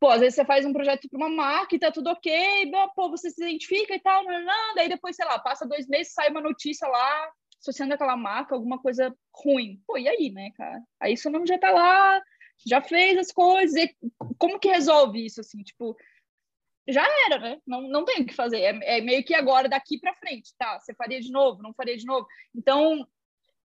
pô, 0.00 0.08
às 0.08 0.20
vezes 0.20 0.36
você 0.36 0.44
faz 0.44 0.64
um 0.64 0.72
projeto 0.72 1.08
para 1.08 1.18
uma 1.18 1.28
marca 1.28 1.74
e 1.74 1.78
tá 1.78 1.90
tudo 1.92 2.10
ok, 2.10 2.70
pô, 2.94 3.10
você 3.10 3.30
se 3.30 3.42
identifica 3.42 3.94
e 3.94 4.00
tal, 4.00 4.24
não, 4.24 4.44
não, 4.44 4.74
daí 4.74 4.88
depois, 4.88 5.16
sei 5.16 5.26
lá, 5.26 5.38
passa 5.38 5.66
dois 5.66 5.86
meses, 5.86 6.12
sai 6.12 6.30
uma 6.30 6.40
notícia 6.40 6.88
lá 6.88 7.30
associando 7.60 7.92
aquela 7.92 8.16
marca 8.16 8.54
alguma 8.54 8.78
coisa 8.80 9.14
ruim. 9.34 9.82
Pô, 9.86 9.98
e 9.98 10.08
aí, 10.08 10.30
né, 10.30 10.50
cara? 10.56 10.80
Aí 11.00 11.16
seu 11.16 11.30
nome 11.30 11.46
já 11.46 11.58
tá 11.58 11.70
lá, 11.70 12.22
já 12.66 12.80
fez 12.80 13.18
as 13.18 13.32
coisas, 13.32 13.84
como 14.38 14.58
que 14.58 14.68
resolve 14.68 15.24
isso, 15.24 15.40
assim? 15.40 15.62
Tipo, 15.62 15.96
já 16.88 17.06
era, 17.26 17.38
né? 17.38 17.60
Não, 17.66 17.82
não 17.82 18.04
tem 18.04 18.22
o 18.22 18.26
que 18.26 18.34
fazer. 18.34 18.60
É, 18.60 18.98
é 18.98 19.00
meio 19.00 19.22
que 19.22 19.34
agora, 19.34 19.68
daqui 19.68 19.98
para 19.98 20.14
frente, 20.14 20.54
tá? 20.58 20.80
Você 20.80 20.94
faria 20.94 21.20
de 21.20 21.30
novo, 21.30 21.62
não 21.62 21.74
faria 21.74 21.96
de 21.96 22.06
novo. 22.06 22.26
Então, 22.54 23.06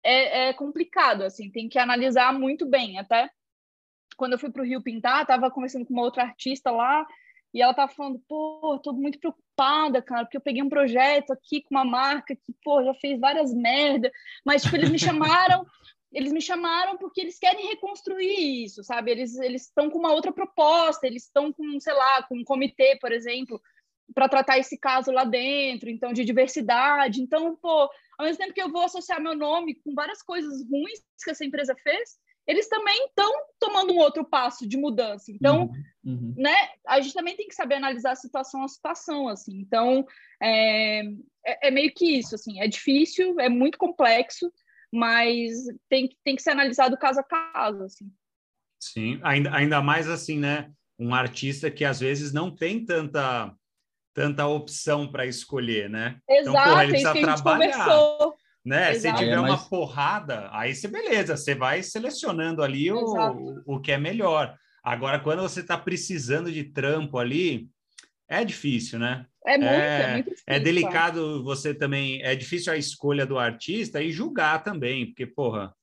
é, 0.02 0.48
é, 0.48 0.52
complicado, 0.52 1.22
assim, 1.22 1.50
tem 1.50 1.68
que 1.68 1.78
analisar 1.78 2.32
muito 2.32 2.66
bem. 2.66 2.98
Até 2.98 3.30
quando 4.16 4.32
eu 4.32 4.38
fui 4.38 4.50
para 4.50 4.62
o 4.62 4.64
Rio 4.64 4.82
pintar, 4.82 5.24
tava 5.24 5.50
conversando 5.50 5.86
com 5.86 5.92
uma 5.92 6.02
outra 6.02 6.24
artista 6.24 6.70
lá, 6.70 7.06
e 7.54 7.60
ela 7.62 7.74
tava 7.74 7.92
falando, 7.92 8.18
pô, 8.28 8.78
tô 8.82 8.92
muito 8.92 9.18
preocupada, 9.18 10.02
cara, 10.02 10.24
porque 10.24 10.36
eu 10.36 10.40
peguei 10.40 10.62
um 10.62 10.68
projeto 10.68 11.32
aqui 11.32 11.62
com 11.62 11.74
uma 11.74 11.84
marca 11.84 12.34
que, 12.34 12.52
pô, 12.64 12.82
já 12.82 12.94
fez 12.94 13.20
várias 13.20 13.52
merdas, 13.54 14.10
mas, 14.44 14.62
tipo, 14.62 14.76
eles 14.76 14.90
me 14.90 14.98
chamaram 14.98 15.66
eles 16.12 16.32
me 16.32 16.40
chamaram 16.40 16.96
porque 16.98 17.20
eles 17.20 17.38
querem 17.38 17.68
reconstruir 17.68 18.64
isso, 18.64 18.84
sabe? 18.84 19.10
Eles 19.10 19.38
eles 19.38 19.62
estão 19.62 19.90
com 19.90 19.98
uma 19.98 20.12
outra 20.12 20.32
proposta, 20.32 21.06
eles 21.06 21.24
estão 21.24 21.52
com, 21.52 21.80
sei 21.80 21.94
lá, 21.94 22.22
com 22.24 22.36
um 22.36 22.44
comitê, 22.44 22.98
por 23.00 23.12
exemplo, 23.12 23.60
para 24.14 24.28
tratar 24.28 24.58
esse 24.58 24.78
caso 24.78 25.10
lá 25.10 25.24
dentro, 25.24 25.88
então 25.88 26.12
de 26.12 26.24
diversidade. 26.24 27.22
Então, 27.22 27.56
pô, 27.56 27.88
ao 28.18 28.26
mesmo 28.26 28.38
tempo 28.38 28.52
que 28.52 28.62
eu 28.62 28.70
vou 28.70 28.82
associar 28.82 29.20
meu 29.20 29.34
nome 29.34 29.76
com 29.76 29.94
várias 29.94 30.22
coisas 30.22 30.64
ruins 30.68 31.00
que 31.24 31.30
essa 31.30 31.44
empresa 31.44 31.74
fez, 31.82 32.18
eles 32.46 32.68
também 32.68 33.06
estão 33.06 33.32
tomando 33.58 33.92
um 33.92 33.98
outro 33.98 34.24
passo 34.24 34.66
de 34.66 34.76
mudança. 34.76 35.30
Então, 35.30 35.70
uhum, 36.04 36.12
uhum. 36.12 36.34
né, 36.36 36.70
a 36.86 37.00
gente 37.00 37.14
também 37.14 37.36
tem 37.36 37.46
que 37.46 37.54
saber 37.54 37.76
analisar 37.76 38.12
a 38.12 38.16
situação 38.16 38.64
a 38.64 38.68
situação, 38.68 39.28
assim. 39.28 39.60
Então, 39.60 40.04
é, 40.42 41.02
é, 41.46 41.68
é 41.68 41.70
meio 41.70 41.92
que 41.94 42.18
isso, 42.18 42.34
assim, 42.34 42.60
é 42.60 42.66
difícil, 42.66 43.38
é 43.38 43.48
muito 43.48 43.78
complexo, 43.78 44.52
mas 44.92 45.52
tem, 45.88 46.10
tem 46.22 46.36
que 46.36 46.42
ser 46.42 46.50
analisado 46.50 46.98
caso 46.98 47.20
a 47.20 47.22
caso, 47.22 47.84
assim. 47.84 48.10
Sim, 48.80 49.20
ainda, 49.22 49.54
ainda 49.54 49.80
mais 49.80 50.08
assim, 50.08 50.38
né? 50.38 50.70
Um 50.98 51.14
artista 51.14 51.70
que 51.70 51.84
às 51.84 52.00
vezes 52.00 52.32
não 52.32 52.54
tem 52.54 52.84
tanta 52.84 53.54
tanta 54.14 54.46
opção 54.46 55.10
para 55.10 55.24
escolher, 55.24 55.88
né? 55.88 56.18
Exato, 56.28 56.50
então, 56.50 56.64
porra, 56.64 56.84
ele 56.84 56.92
precisa 56.92 57.14
trabalhar. 57.14 57.88
né? 58.64 58.94
Se 58.94 59.12
tiver 59.14 59.32
é, 59.32 59.36
mas... 59.36 59.50
uma 59.50 59.68
porrada, 59.68 60.50
aí 60.52 60.74
você 60.74 60.86
beleza, 60.86 61.36
você 61.36 61.54
vai 61.54 61.82
selecionando 61.82 62.62
ali 62.62 62.92
o, 62.92 63.62
o 63.66 63.80
que 63.80 63.90
é 63.90 63.98
melhor. 63.98 64.54
Agora, 64.84 65.18
quando 65.18 65.40
você 65.40 65.60
está 65.60 65.78
precisando 65.78 66.52
de 66.52 66.64
trampo 66.64 67.16
ali, 67.16 67.68
é 68.28 68.44
difícil, 68.44 68.98
né? 68.98 69.26
É 69.46 69.58
muito, 69.58 69.70
é, 69.70 70.02
é 70.02 70.12
muito 70.12 70.30
difícil. 70.30 70.44
É 70.46 70.60
delicado 70.60 71.42
você 71.42 71.74
também, 71.74 72.22
é 72.22 72.34
difícil 72.34 72.72
a 72.72 72.76
escolha 72.76 73.26
do 73.26 73.38
artista 73.38 74.00
e 74.02 74.12
julgar 74.12 74.62
também, 74.62 75.06
porque, 75.06 75.26
porra, 75.26 75.74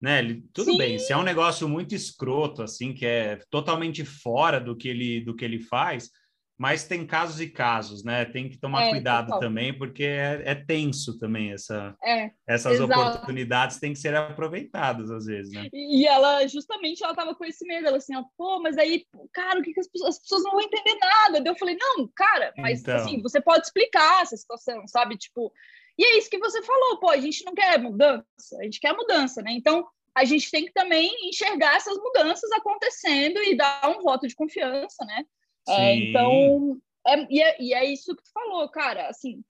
né? 0.00 0.22
Tudo 0.52 0.72
Sim. 0.72 0.78
bem, 0.78 0.98
se 0.98 1.12
é 1.12 1.16
um 1.16 1.22
negócio 1.22 1.68
muito 1.68 1.94
escroto, 1.94 2.62
assim, 2.62 2.92
que 2.92 3.04
é 3.04 3.38
totalmente 3.50 4.04
fora 4.04 4.60
do 4.60 4.76
que 4.76 4.88
ele, 4.88 5.20
do 5.20 5.34
que 5.34 5.44
ele 5.44 5.60
faz, 5.60 6.10
mas 6.58 6.84
tem 6.84 7.06
casos 7.06 7.40
e 7.40 7.48
casos, 7.48 8.02
né? 8.02 8.24
Tem 8.24 8.48
que 8.48 8.56
tomar 8.56 8.86
é, 8.86 8.90
cuidado 8.90 9.26
total. 9.26 9.40
também, 9.40 9.76
porque 9.76 10.04
é, 10.04 10.42
é, 10.44 10.54
tenso 10.54 11.18
também 11.18 11.52
essa, 11.52 11.94
é, 12.02 12.30
essas 12.46 12.74
exato. 12.74 12.92
oportunidades 12.92 13.78
têm 13.78 13.92
que 13.92 13.98
ser 13.98 14.14
aproveitadas 14.14 15.10
às 15.10 15.26
vezes, 15.26 15.52
né? 15.52 15.68
E 15.72 16.06
ela, 16.06 16.46
justamente, 16.46 17.04
ela 17.04 17.14
tava 17.14 17.34
com 17.34 17.44
esse 17.44 17.66
medo, 17.66 17.86
ela 17.88 17.98
assim, 17.98 18.16
ó, 18.16 18.24
pô, 18.38 18.60
mas 18.60 18.78
aí, 18.78 19.04
cara, 19.32 19.60
o 19.60 19.62
que, 19.62 19.72
que 19.72 19.80
as, 19.80 19.88
pessoas, 19.88 20.16
as 20.16 20.22
pessoas 20.22 20.42
não 20.44 20.52
vão 20.52 20.62
entender 20.62 20.96
nada? 20.98 21.40
Daí 21.40 21.52
eu 21.52 21.58
falei, 21.58 21.76
não, 21.78 22.08
cara, 22.14 22.52
mas 22.56 22.80
então... 22.80 22.96
assim, 22.96 23.20
você 23.20 23.40
pode 23.40 23.66
explicar 23.66 24.22
essa 24.22 24.36
situação, 24.36 24.86
sabe? 24.88 25.18
Tipo, 25.18 25.52
e 25.98 26.04
é 26.04 26.18
isso 26.18 26.30
que 26.30 26.38
você 26.38 26.62
falou, 26.62 26.98
pô, 26.98 27.10
a 27.10 27.18
gente 27.18 27.44
não 27.44 27.54
quer 27.54 27.78
mudança, 27.78 28.58
a 28.60 28.64
gente 28.64 28.80
quer 28.80 28.94
mudança, 28.94 29.42
né? 29.42 29.52
Então, 29.52 29.86
a 30.14 30.24
gente 30.24 30.50
tem 30.50 30.64
que 30.64 30.72
também 30.72 31.10
enxergar 31.28 31.76
essas 31.76 31.98
mudanças 31.98 32.50
acontecendo 32.52 33.42
e 33.42 33.54
dar 33.54 33.86
um 33.90 34.02
voto 34.02 34.26
de 34.26 34.34
confiança, 34.34 35.04
né? 35.04 35.24
É, 35.68 35.94
então, 35.94 36.78
é, 37.06 37.26
e, 37.30 37.42
é, 37.42 37.62
e 37.62 37.74
é 37.74 37.84
isso 37.84 38.14
que 38.14 38.22
tu 38.22 38.32
falou, 38.32 38.68
cara, 38.68 39.08
assim, 39.08 39.42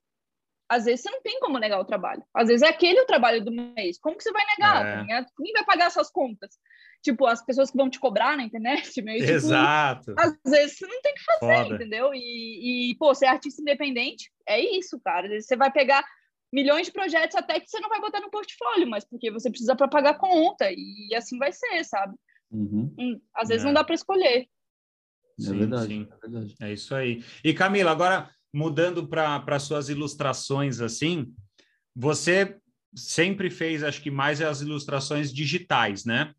às 0.69 0.85
vezes 0.85 1.03
você 1.03 1.11
não 1.11 1.23
tem 1.23 1.39
como 1.41 1.59
negar 1.59 1.81
o 1.81 1.85
trabalho. 1.85 2.23
Às 2.35 2.49
vezes 2.49 2.63
é 2.63 2.69
aquele 2.69 3.01
o 3.01 3.07
trabalho 3.07 3.45
do 3.45 3.53
mês. 3.53 3.99
Como 3.99 4.17
que 4.17 4.23
você 4.23 4.33
vai 4.33 4.45
negar? 4.47 5.09
É. 5.09 5.25
Quem 5.37 5.53
vai 5.53 5.65
pagar 5.65 5.87
essas 5.87 6.11
contas? 6.11 6.59
Tipo, 7.03 7.27
as 7.27 7.45
pessoas 7.45 7.71
que 7.71 7.77
vão 7.77 7.89
te 7.89 8.01
cobrar 8.01 8.37
na 8.37 8.43
internet, 8.43 9.01
meio 9.03 9.21
tipo, 9.21 9.33
Exato. 9.33 10.15
às 10.19 10.35
vezes 10.45 10.77
você 10.77 10.87
não 10.87 11.01
tem 11.03 11.15
que 11.15 11.25
fazer, 11.25 11.63
Foda. 11.63 11.75
entendeu? 11.75 12.11
E, 12.13 12.91
e, 12.91 12.97
pô, 12.97 13.15
ser 13.15 13.27
artista 13.27 13.63
independente 13.63 14.31
é 14.47 14.61
isso, 14.61 15.01
cara. 15.01 15.27
Às 15.27 15.31
vezes 15.31 15.47
você 15.47 15.57
vai 15.57 15.71
pegar 15.71 16.05
milhões 16.53 16.87
de 16.87 16.93
projetos 16.93 17.37
até 17.37 17.61
que 17.61 17.69
você 17.69 17.79
não 17.79 17.89
vai 17.89 18.01
botar 18.01 18.21
no 18.21 18.31
portfólio, 18.31 18.89
mas 18.89 19.05
porque 19.05 19.31
você 19.31 19.49
precisa 19.49 19.77
para 19.77 19.89
pagar 19.89 20.19
conta. 20.19 20.69
E 20.71 21.15
assim 21.15 21.39
vai 21.39 21.53
ser, 21.53 21.85
sabe? 21.85 22.17
Uhum. 22.51 22.93
Hum, 22.99 23.21
às 23.35 23.49
vezes 23.49 23.63
é. 23.63 23.67
não 23.67 23.75
dá 23.75 23.85
para 23.85 23.95
escolher. 23.95 24.49
É 25.39 25.43
sim, 25.43 25.59
verdade, 25.59 25.87
sim. 25.87 26.09
é 26.11 26.29
verdade. 26.29 26.55
É 26.61 26.73
isso 26.73 26.95
aí. 26.95 27.23
E 27.45 27.53
Camila, 27.53 27.91
agora 27.91 28.31
mudando 28.53 29.07
para 29.07 29.59
suas 29.59 29.89
ilustrações 29.89 30.81
assim, 30.81 31.33
você 31.95 32.59
sempre 32.95 33.51
fez, 33.51 33.83
acho 33.83 34.03
que 34.03 34.11
mais 34.11 34.41
as 34.41 34.63
ilustrações 34.63 35.33
digitais, 35.33 36.05
né? 36.05 36.33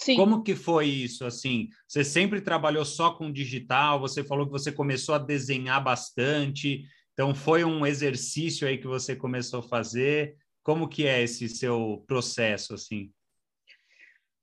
Sim. 0.00 0.16
Como 0.16 0.42
que 0.42 0.56
foi 0.56 0.86
isso 0.86 1.26
assim? 1.26 1.68
Você 1.86 2.02
sempre 2.02 2.40
trabalhou 2.40 2.86
só 2.86 3.10
com 3.10 3.30
digital? 3.30 4.00
Você 4.00 4.24
falou 4.24 4.46
que 4.46 4.52
você 4.52 4.72
começou 4.72 5.14
a 5.14 5.18
desenhar 5.18 5.82
bastante. 5.84 6.84
Então 7.12 7.34
foi 7.34 7.64
um 7.64 7.84
exercício 7.84 8.66
aí 8.66 8.78
que 8.78 8.86
você 8.86 9.14
começou 9.14 9.60
a 9.60 9.68
fazer. 9.68 10.36
Como 10.62 10.88
que 10.88 11.06
é 11.06 11.22
esse 11.22 11.50
seu 11.50 12.02
processo 12.06 12.72
assim? 12.72 13.12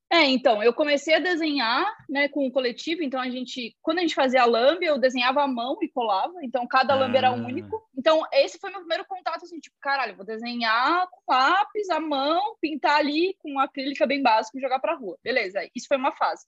É, 0.09 0.23
então, 0.23 0.63
eu 0.63 0.73
comecei 0.73 1.15
a 1.15 1.19
desenhar, 1.19 1.85
né, 2.09 2.29
com 2.29 2.47
o 2.47 2.51
coletivo, 2.51 3.03
então 3.03 3.19
a 3.19 3.29
gente, 3.29 3.75
quando 3.81 3.97
a 3.97 4.01
gente 4.01 4.15
fazia 4.15 4.41
a 4.41 4.45
lambe, 4.45 4.85
eu 4.85 4.97
desenhava 4.97 5.43
à 5.43 5.47
mão 5.47 5.77
e 5.81 5.89
colava, 5.89 6.33
então 6.43 6.65
cada 6.65 6.93
ah. 6.93 6.97
lambe 6.97 7.17
era 7.17 7.33
único. 7.33 7.85
Então, 7.97 8.23
esse 8.31 8.57
foi 8.57 8.69
meu 8.69 8.79
primeiro 8.79 9.05
contato, 9.05 9.43
assim, 9.43 9.59
tipo, 9.59 9.75
caralho, 9.81 10.15
vou 10.15 10.25
desenhar 10.25 11.09
com 11.09 11.33
lápis, 11.33 11.89
à 11.89 11.99
mão, 11.99 12.55
pintar 12.61 12.99
ali 12.99 13.35
com 13.39 13.59
acrílica 13.59 14.07
bem 14.07 14.21
básico 14.21 14.57
e 14.57 14.61
jogar 14.61 14.79
pra 14.79 14.95
rua. 14.95 15.17
Beleza, 15.21 15.59
isso 15.75 15.87
foi 15.89 15.97
uma 15.97 16.13
fase. 16.13 16.45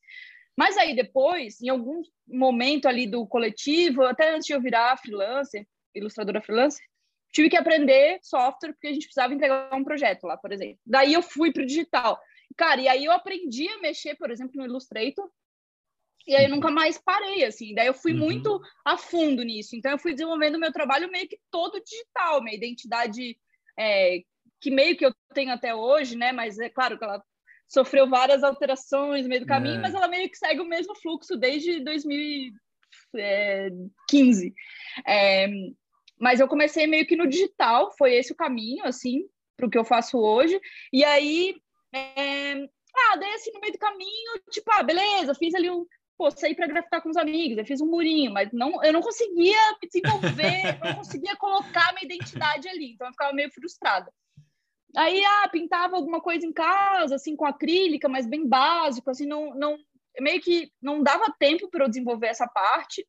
Mas 0.57 0.77
aí 0.77 0.95
depois, 0.95 1.61
em 1.61 1.69
algum 1.69 2.01
momento 2.27 2.87
ali 2.87 3.07
do 3.07 3.27
coletivo, 3.27 4.03
até 4.03 4.33
antes 4.33 4.45
de 4.45 4.53
eu 4.53 4.61
virar 4.61 4.97
freelancer, 4.97 5.65
ilustradora 5.93 6.41
freelancer, 6.41 6.83
tive 7.31 7.49
que 7.49 7.57
aprender 7.57 8.19
software 8.21 8.73
porque 8.73 8.87
a 8.87 8.93
gente 8.93 9.05
precisava 9.05 9.33
entregar 9.33 9.73
um 9.73 9.83
projeto 9.83 10.25
lá, 10.25 10.37
por 10.37 10.51
exemplo. 10.51 10.79
Daí 10.85 11.13
eu 11.13 11.21
fui 11.21 11.51
pro 11.51 11.65
digital. 11.65 12.19
Cara, 12.59 12.81
e 12.81 12.89
aí 12.89 13.05
eu 13.05 13.13
aprendi 13.13 13.69
a 13.69 13.79
mexer, 13.79 14.15
por 14.15 14.29
exemplo, 14.29 14.57
no 14.57 14.65
Illustrator, 14.65 15.31
e 16.27 16.35
aí 16.35 16.43
eu 16.43 16.49
nunca 16.49 16.69
mais 16.69 16.97
parei, 16.97 17.45
assim. 17.45 17.73
Daí 17.73 17.87
eu 17.87 17.93
fui 17.93 18.11
uhum. 18.11 18.19
muito 18.19 18.61
a 18.83 18.97
fundo 18.97 19.43
nisso. 19.43 19.77
Então 19.77 19.93
eu 19.93 19.97
fui 19.97 20.11
desenvolvendo 20.11 20.59
meu 20.59 20.73
trabalho 20.73 21.09
meio 21.09 21.25
que 21.25 21.39
todo 21.49 21.81
digital, 21.81 22.43
minha 22.43 22.57
identidade 22.57 23.39
é, 23.79 24.23
que 24.59 24.69
meio 24.69 24.97
que 24.97 25.05
eu 25.05 25.15
tenho 25.33 25.53
até 25.53 25.73
hoje, 25.73 26.17
né? 26.17 26.33
Mas 26.33 26.59
é 26.59 26.67
claro 26.67 26.99
que 26.99 27.05
ela 27.05 27.23
sofreu 27.65 28.09
várias 28.09 28.43
alterações 28.43 29.23
no 29.23 29.29
meio 29.29 29.39
do 29.39 29.47
caminho, 29.47 29.77
é. 29.77 29.81
mas 29.81 29.95
ela 29.95 30.09
meio 30.09 30.29
que 30.29 30.37
segue 30.37 30.59
o 30.59 30.67
mesmo 30.67 30.93
fluxo 30.95 31.37
desde 31.37 31.79
2015. 31.79 34.53
É, 35.07 35.47
mas 36.19 36.41
eu 36.41 36.47
comecei 36.49 36.85
meio 36.87 37.07
que 37.07 37.15
no 37.15 37.25
digital, 37.25 37.95
foi 37.97 38.15
esse 38.15 38.33
o 38.33 38.35
caminho, 38.35 38.83
assim, 38.83 39.29
para 39.55 39.65
o 39.65 39.69
que 39.69 39.77
eu 39.77 39.85
faço 39.85 40.19
hoje. 40.19 40.59
E 40.91 41.05
aí 41.05 41.55
é... 41.93 42.69
Ah, 42.95 43.15
daí 43.17 43.33
assim, 43.33 43.51
no 43.53 43.59
meio 43.59 43.73
do 43.73 43.79
caminho, 43.79 44.41
tipo, 44.49 44.71
ah, 44.71 44.83
beleza, 44.83 45.35
fiz 45.35 45.53
ali 45.53 45.69
um. 45.69 45.85
Pô, 46.17 46.29
saí 46.31 46.53
para 46.53 46.67
grafitar 46.67 47.01
com 47.01 47.09
os 47.09 47.15
amigos, 47.15 47.57
eu 47.57 47.65
fiz 47.65 47.79
um 47.79 47.89
murinho, 47.89 48.33
mas 48.33 48.49
não, 48.51 48.83
eu 48.83 48.91
não 48.91 49.01
conseguia 49.01 49.57
me 49.81 49.87
desenvolver, 49.87 50.77
não 50.83 50.95
conseguia 50.95 51.35
colocar 51.37 51.93
minha 51.93 52.03
identidade 52.03 52.67
ali, 52.67 52.91
então 52.91 53.07
eu 53.07 53.13
ficava 53.13 53.31
meio 53.31 53.49
frustrada. 53.51 54.11
Aí, 54.97 55.23
ah, 55.23 55.47
pintava 55.49 55.95
alguma 55.95 56.19
coisa 56.19 56.45
em 56.45 56.51
casa, 56.51 57.15
assim, 57.15 57.35
com 57.35 57.45
acrílica, 57.45 58.09
mas 58.09 58.27
bem 58.27 58.45
básico, 58.45 59.09
assim, 59.09 59.25
não, 59.25 59.53
não 59.55 59.77
meio 60.19 60.41
que 60.41 60.71
não 60.81 61.01
dava 61.01 61.33
tempo 61.39 61.69
para 61.69 61.85
eu 61.85 61.89
desenvolver 61.89 62.27
essa 62.27 62.47
parte. 62.47 63.07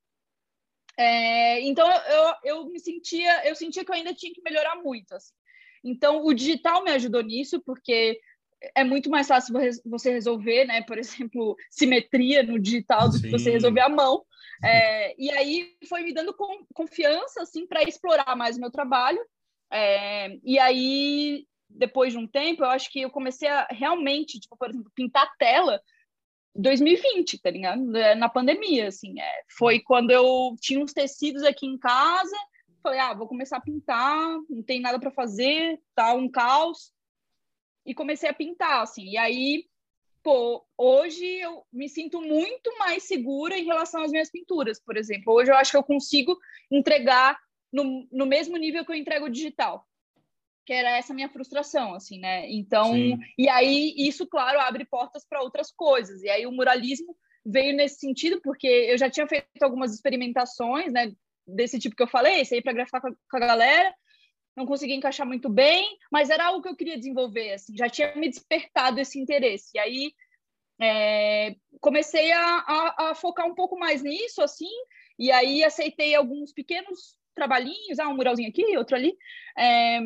É, 0.98 1.60
então 1.62 1.88
eu, 1.88 2.34
eu 2.44 2.66
me 2.66 2.78
sentia, 2.78 3.48
eu 3.48 3.54
sentia 3.54 3.84
que 3.84 3.90
eu 3.90 3.94
ainda 3.94 4.14
tinha 4.14 4.32
que 4.32 4.42
melhorar 4.42 4.76
muito. 4.76 5.14
Assim. 5.14 5.32
Então 5.82 6.24
o 6.24 6.34
digital 6.34 6.84
me 6.84 6.90
ajudou 6.90 7.22
nisso, 7.22 7.60
porque 7.64 8.20
é 8.74 8.84
muito 8.84 9.08
mais 9.08 9.26
fácil 9.26 9.54
você 9.84 10.12
resolver, 10.12 10.64
né? 10.66 10.82
Por 10.82 10.98
exemplo, 10.98 11.56
simetria 11.70 12.42
no 12.42 12.58
digital 12.58 13.08
do 13.08 13.16
Sim. 13.16 13.22
que 13.22 13.30
você 13.30 13.50
resolver 13.50 13.80
à 13.80 13.88
mão. 13.88 14.24
É, 14.62 15.14
e 15.18 15.30
aí 15.30 15.74
foi 15.88 16.02
me 16.02 16.12
dando 16.12 16.36
confiança, 16.74 17.42
assim, 17.42 17.66
para 17.66 17.82
explorar 17.82 18.36
mais 18.36 18.56
o 18.56 18.60
meu 18.60 18.70
trabalho. 18.70 19.20
É, 19.72 20.36
e 20.44 20.58
aí, 20.58 21.46
depois 21.68 22.12
de 22.12 22.18
um 22.18 22.26
tempo, 22.26 22.62
eu 22.62 22.68
acho 22.68 22.90
que 22.90 23.00
eu 23.00 23.10
comecei 23.10 23.48
a 23.48 23.66
realmente, 23.70 24.38
tipo, 24.38 24.56
por 24.56 24.68
exemplo, 24.68 24.92
pintar 24.94 25.30
tela 25.38 25.80
2020, 26.54 27.40
tá 27.40 27.50
ligado? 27.50 27.96
É, 27.96 28.14
na 28.14 28.28
pandemia, 28.28 28.88
assim. 28.88 29.18
É, 29.18 29.42
foi 29.56 29.80
quando 29.80 30.10
eu 30.10 30.54
tinha 30.60 30.80
uns 30.80 30.92
tecidos 30.92 31.42
aqui 31.42 31.66
em 31.66 31.78
casa, 31.78 32.36
falei, 32.82 32.98
ah, 32.98 33.14
vou 33.14 33.26
começar 33.26 33.56
a 33.56 33.62
pintar, 33.62 34.38
não 34.48 34.62
tem 34.62 34.80
nada 34.80 34.98
para 34.98 35.10
fazer, 35.10 35.80
tá 35.94 36.12
um 36.12 36.28
caos 36.28 36.92
e 37.84 37.94
comecei 37.94 38.28
a 38.28 38.34
pintar, 38.34 38.82
assim. 38.82 39.04
E 39.10 39.16
aí, 39.16 39.64
pô, 40.22 40.64
hoje 40.76 41.24
eu 41.24 41.64
me 41.72 41.88
sinto 41.88 42.20
muito 42.20 42.76
mais 42.78 43.04
segura 43.04 43.56
em 43.58 43.64
relação 43.64 44.02
às 44.02 44.10
minhas 44.10 44.30
pinturas, 44.30 44.80
por 44.80 44.96
exemplo. 44.96 45.32
Hoje 45.32 45.50
eu 45.50 45.56
acho 45.56 45.70
que 45.70 45.76
eu 45.76 45.82
consigo 45.82 46.38
entregar 46.70 47.38
no, 47.72 48.06
no 48.10 48.26
mesmo 48.26 48.56
nível 48.56 48.84
que 48.84 48.92
eu 48.92 48.96
entrego 48.96 49.30
digital. 49.30 49.86
Que 50.66 50.72
era 50.72 50.96
essa 50.96 51.14
minha 51.14 51.28
frustração, 51.28 51.94
assim, 51.94 52.18
né? 52.18 52.48
Então, 52.50 52.92
Sim. 52.92 53.18
e 53.36 53.48
aí 53.48 53.94
isso, 53.96 54.26
claro, 54.26 54.60
abre 54.60 54.84
portas 54.84 55.26
para 55.26 55.42
outras 55.42 55.72
coisas. 55.72 56.22
E 56.22 56.28
aí 56.28 56.46
o 56.46 56.52
muralismo 56.52 57.16
veio 57.44 57.74
nesse 57.74 57.98
sentido, 57.98 58.40
porque 58.42 58.66
eu 58.66 58.98
já 58.98 59.08
tinha 59.08 59.26
feito 59.26 59.62
algumas 59.62 59.94
experimentações, 59.94 60.92
né? 60.92 61.12
Desse 61.46 61.78
tipo 61.78 61.96
que 61.96 62.02
eu 62.02 62.09
falei, 62.09 62.44
saí 62.44 62.62
para 62.62 62.74
graficar 62.74 63.00
com 63.00 63.36
a 63.36 63.40
galera, 63.40 63.94
não 64.61 64.66
conseguia 64.66 64.94
encaixar 64.94 65.26
muito 65.26 65.48
bem, 65.48 65.98
mas 66.12 66.28
era 66.28 66.46
algo 66.46 66.62
que 66.62 66.68
eu 66.68 66.76
queria 66.76 66.98
desenvolver, 66.98 67.54
assim, 67.54 67.74
já 67.76 67.88
tinha 67.88 68.14
me 68.14 68.28
despertado 68.28 69.00
esse 69.00 69.18
interesse. 69.18 69.70
E 69.74 69.78
aí 69.78 70.14
é, 70.80 71.56
comecei 71.80 72.30
a, 72.30 72.44
a, 72.44 73.11
a, 73.11 73.14
focar 73.14 73.46
um 73.46 73.54
pouco 73.54 73.78
mais 73.78 74.02
nisso, 74.02 74.42
assim, 74.42 74.70
e 75.18 75.32
aí 75.32 75.64
aceitei 75.64 76.14
alguns 76.14 76.52
pequenos 76.52 77.16
trabalhinhos, 77.34 77.98
ah, 77.98 78.08
um 78.08 78.16
muralzinho 78.16 78.50
aqui, 78.50 78.76
outro 78.76 78.96
ali, 78.96 79.16
é, 79.58 80.00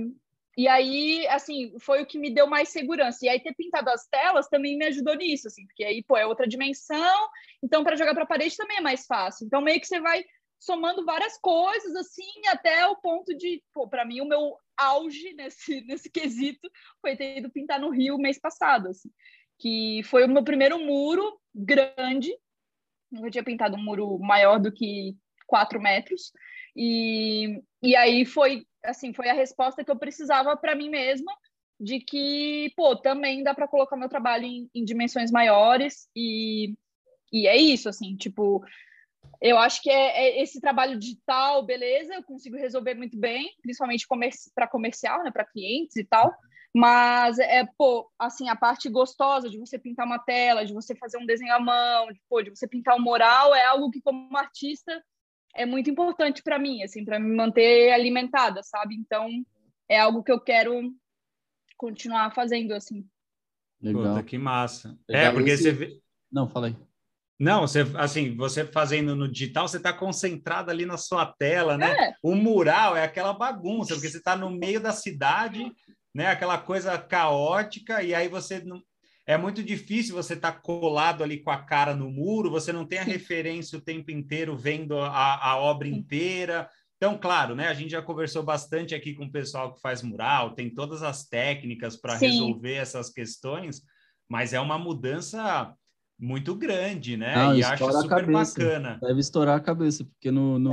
e 0.57 0.68
aí, 0.68 1.26
assim, 1.28 1.74
foi 1.80 2.00
o 2.00 2.07
que 2.07 2.16
me 2.16 2.30
deu 2.30 2.46
mais 2.46 2.68
segurança. 2.68 3.26
E 3.26 3.28
aí, 3.28 3.40
ter 3.40 3.52
pintado 3.55 3.90
as 3.90 4.07
telas 4.07 4.48
também 4.48 4.78
me 4.78 4.86
ajudou 4.86 5.16
nisso, 5.16 5.48
assim, 5.48 5.66
porque 5.66 5.82
aí, 5.82 6.00
pô, 6.05 6.16
é 6.16 6.24
outra 6.24 6.46
dimensão, 6.46 7.28
então 7.61 7.82
para 7.82 7.96
jogar 7.96 8.14
para 8.14 8.22
a 8.22 8.26
parede 8.26 8.57
também 8.57 8.76
é 8.76 8.80
mais 8.80 9.05
fácil. 9.05 9.46
Então, 9.46 9.61
meio 9.61 9.80
que 9.80 9.86
você 9.86 10.00
vai 10.00 10.24
somando 10.64 11.04
várias 11.04 11.36
coisas, 11.38 11.94
assim, 11.94 12.46
até 12.48 12.86
o 12.86 12.96
ponto 12.96 13.36
de, 13.36 13.62
pô, 13.72 13.86
para 13.86 14.04
mim, 14.04 14.22
o 14.22 14.24
meu 14.24 14.56
auge 14.76 15.34
nesse, 15.34 15.82
nesse 15.86 16.10
quesito 16.10 16.70
foi 17.00 17.16
ter 17.16 17.38
ido 17.38 17.50
pintar 17.50 17.78
no 17.78 17.90
Rio 17.90 18.16
mês 18.16 18.38
passado, 18.38 18.88
assim, 18.88 19.10
que 19.58 20.02
foi 20.04 20.24
o 20.24 20.28
meu 20.28 20.42
primeiro 20.42 20.78
muro 20.78 21.38
grande. 21.54 22.34
Eu 23.12 23.30
tinha 23.30 23.44
pintado 23.44 23.76
um 23.76 23.82
muro 23.82 24.18
maior 24.18 24.58
do 24.58 24.72
que 24.72 25.14
quatro 25.46 25.80
metros. 25.80 26.32
E, 26.74 27.62
e 27.82 27.94
aí 27.94 28.24
foi 28.24 28.66
assim, 28.82 29.12
foi 29.12 29.28
a 29.28 29.34
resposta 29.34 29.84
que 29.84 29.90
eu 29.90 29.98
precisava 29.98 30.56
para 30.56 30.74
mim 30.74 30.90
mesma 30.90 31.32
de 31.80 32.00
que, 32.00 32.72
pô, 32.76 32.96
também 32.96 33.42
dá 33.42 33.54
para 33.54 33.68
colocar 33.68 33.96
meu 33.96 34.08
trabalho 34.08 34.44
em, 34.44 34.68
em, 34.74 34.84
dimensões 34.84 35.30
maiores 35.30 36.08
e, 36.14 36.74
e 37.32 37.46
é 37.46 37.56
isso, 37.56 37.88
assim, 37.88 38.16
tipo, 38.16 38.62
eu 39.41 39.59
acho 39.59 39.83
que 39.83 39.91
é, 39.91 40.39
é 40.39 40.43
esse 40.43 40.61
trabalho 40.61 40.99
digital, 40.99 41.64
beleza, 41.64 42.14
eu 42.14 42.22
consigo 42.22 42.57
resolver 42.57 42.95
muito 42.95 43.18
bem, 43.18 43.55
principalmente 43.62 44.07
comerci 44.07 44.51
para 44.55 44.68
comercial, 44.68 45.22
né, 45.22 45.31
para 45.31 45.45
clientes 45.45 45.97
e 45.97 46.05
tal, 46.05 46.35
mas 46.75 47.39
é, 47.39 47.64
pô, 47.79 48.11
assim, 48.18 48.49
a 48.49 48.57
parte 48.57 48.89
gostosa 48.89 49.49
de 49.49 49.59
você 49.59 49.79
pintar 49.79 50.07
uma 50.07 50.18
tela, 50.18 50.64
de 50.64 50.72
você 50.72 50.95
fazer 50.97 51.18
um 51.18 51.27
desenho 51.27 51.53
à 51.55 51.61
mão, 51.61 52.11
de, 52.12 52.20
pô, 52.29 52.43
de 52.43 52.51
você 52.51 52.66
pintar 52.66 52.97
um 52.97 53.03
mural, 53.03 53.55
é 53.55 53.64
algo 53.64 53.91
que 53.91 54.01
como 54.01 54.37
artista 54.37 55.03
é 55.55 55.64
muito 55.64 55.89
importante 55.89 56.43
para 56.43 56.59
mim, 56.59 56.83
assim, 56.83 57.05
para 57.05 57.20
me 57.20 57.35
manter 57.35 57.93
alimentada, 57.93 58.61
sabe? 58.64 58.97
Então, 58.97 59.29
é 59.89 60.01
algo 60.01 60.22
que 60.22 60.33
eu 60.33 60.41
quero 60.41 60.93
continuar 61.77 62.35
fazendo, 62.35 62.72
assim. 62.72 63.07
Legal. 63.81 64.14
Puta, 64.14 64.22
que 64.25 64.37
massa. 64.37 64.99
É, 65.09 65.12
Legal. 65.12 65.31
É, 65.31 65.35
porque 65.35 65.51
Esse... 65.51 65.62
você 65.62 65.72
vê... 65.72 66.01
Não, 66.33 66.49
falei. 66.49 66.75
Não, 67.39 67.62
você, 67.62 67.80
assim, 67.97 68.37
você 68.37 68.64
fazendo 68.64 69.16
no 69.16 69.28
digital, 69.28 69.66
você 69.66 69.78
está 69.78 69.93
concentrado 69.93 70.70
ali 70.70 70.87
na 70.87 70.97
sua 70.97 71.26
tela, 71.26 71.76
né? 71.76 71.91
É. 71.91 72.14
O 72.22 72.35
mural 72.35 72.97
é 72.97 73.03
aquela 73.03 73.32
bagunça, 73.32 73.95
porque 73.95 74.09
você 74.09 74.18
está 74.18 74.37
no 74.37 74.51
meio 74.51 74.80
da 74.80 74.93
cidade, 74.93 75.72
né? 76.14 76.28
Aquela 76.28 76.59
coisa 76.59 76.97
caótica, 76.97 78.03
e 78.03 78.14
aí 78.14 78.28
você 78.28 78.61
não, 78.61 78.80
é 79.26 79.37
muito 79.37 79.62
difícil 79.62 80.14
você 80.14 80.35
estar 80.35 80.53
tá 80.53 80.61
colado 80.61 81.24
ali 81.24 81.43
com 81.43 81.51
a 81.51 81.57
cara 81.57 81.95
no 81.95 82.11
muro, 82.11 82.51
você 82.51 82.72
não 82.72 82.87
tem 82.87 82.99
a 82.99 83.05
referência 83.05 83.78
o 83.78 83.82
tempo 83.82 84.11
inteiro 84.11 84.57
vendo 84.57 84.99
a, 84.99 85.51
a 85.51 85.57
obra 85.57 85.89
inteira. 85.89 86.68
Então, 86.97 87.18
claro, 87.18 87.55
né? 87.55 87.68
A 87.68 87.74
gente 87.74 87.91
já 87.91 88.03
conversou 88.03 88.43
bastante 88.43 88.95
aqui 88.95 89.12
com 89.12 89.24
o 89.24 89.32
pessoal 89.32 89.74
que 89.74 89.80
faz 89.80 90.03
mural, 90.03 90.55
tem 90.55 90.72
todas 90.72 91.03
as 91.03 91.26
técnicas 91.26 91.97
para 91.97 92.16
resolver 92.16 92.74
essas 92.74 93.11
questões, 93.11 93.82
mas 94.28 94.53
é 94.53 94.61
uma 94.61 94.78
mudança 94.78 95.74
muito 96.18 96.54
grande, 96.54 97.16
né? 97.16 97.34
Não, 97.34 97.56
e 97.56 97.62
acho 97.62 97.92
super 97.92 98.30
bacana. 98.30 98.98
Deve 99.00 99.20
estourar 99.20 99.56
a 99.56 99.60
cabeça, 99.60 100.04
porque 100.04 100.30
no, 100.30 100.58
no, 100.58 100.70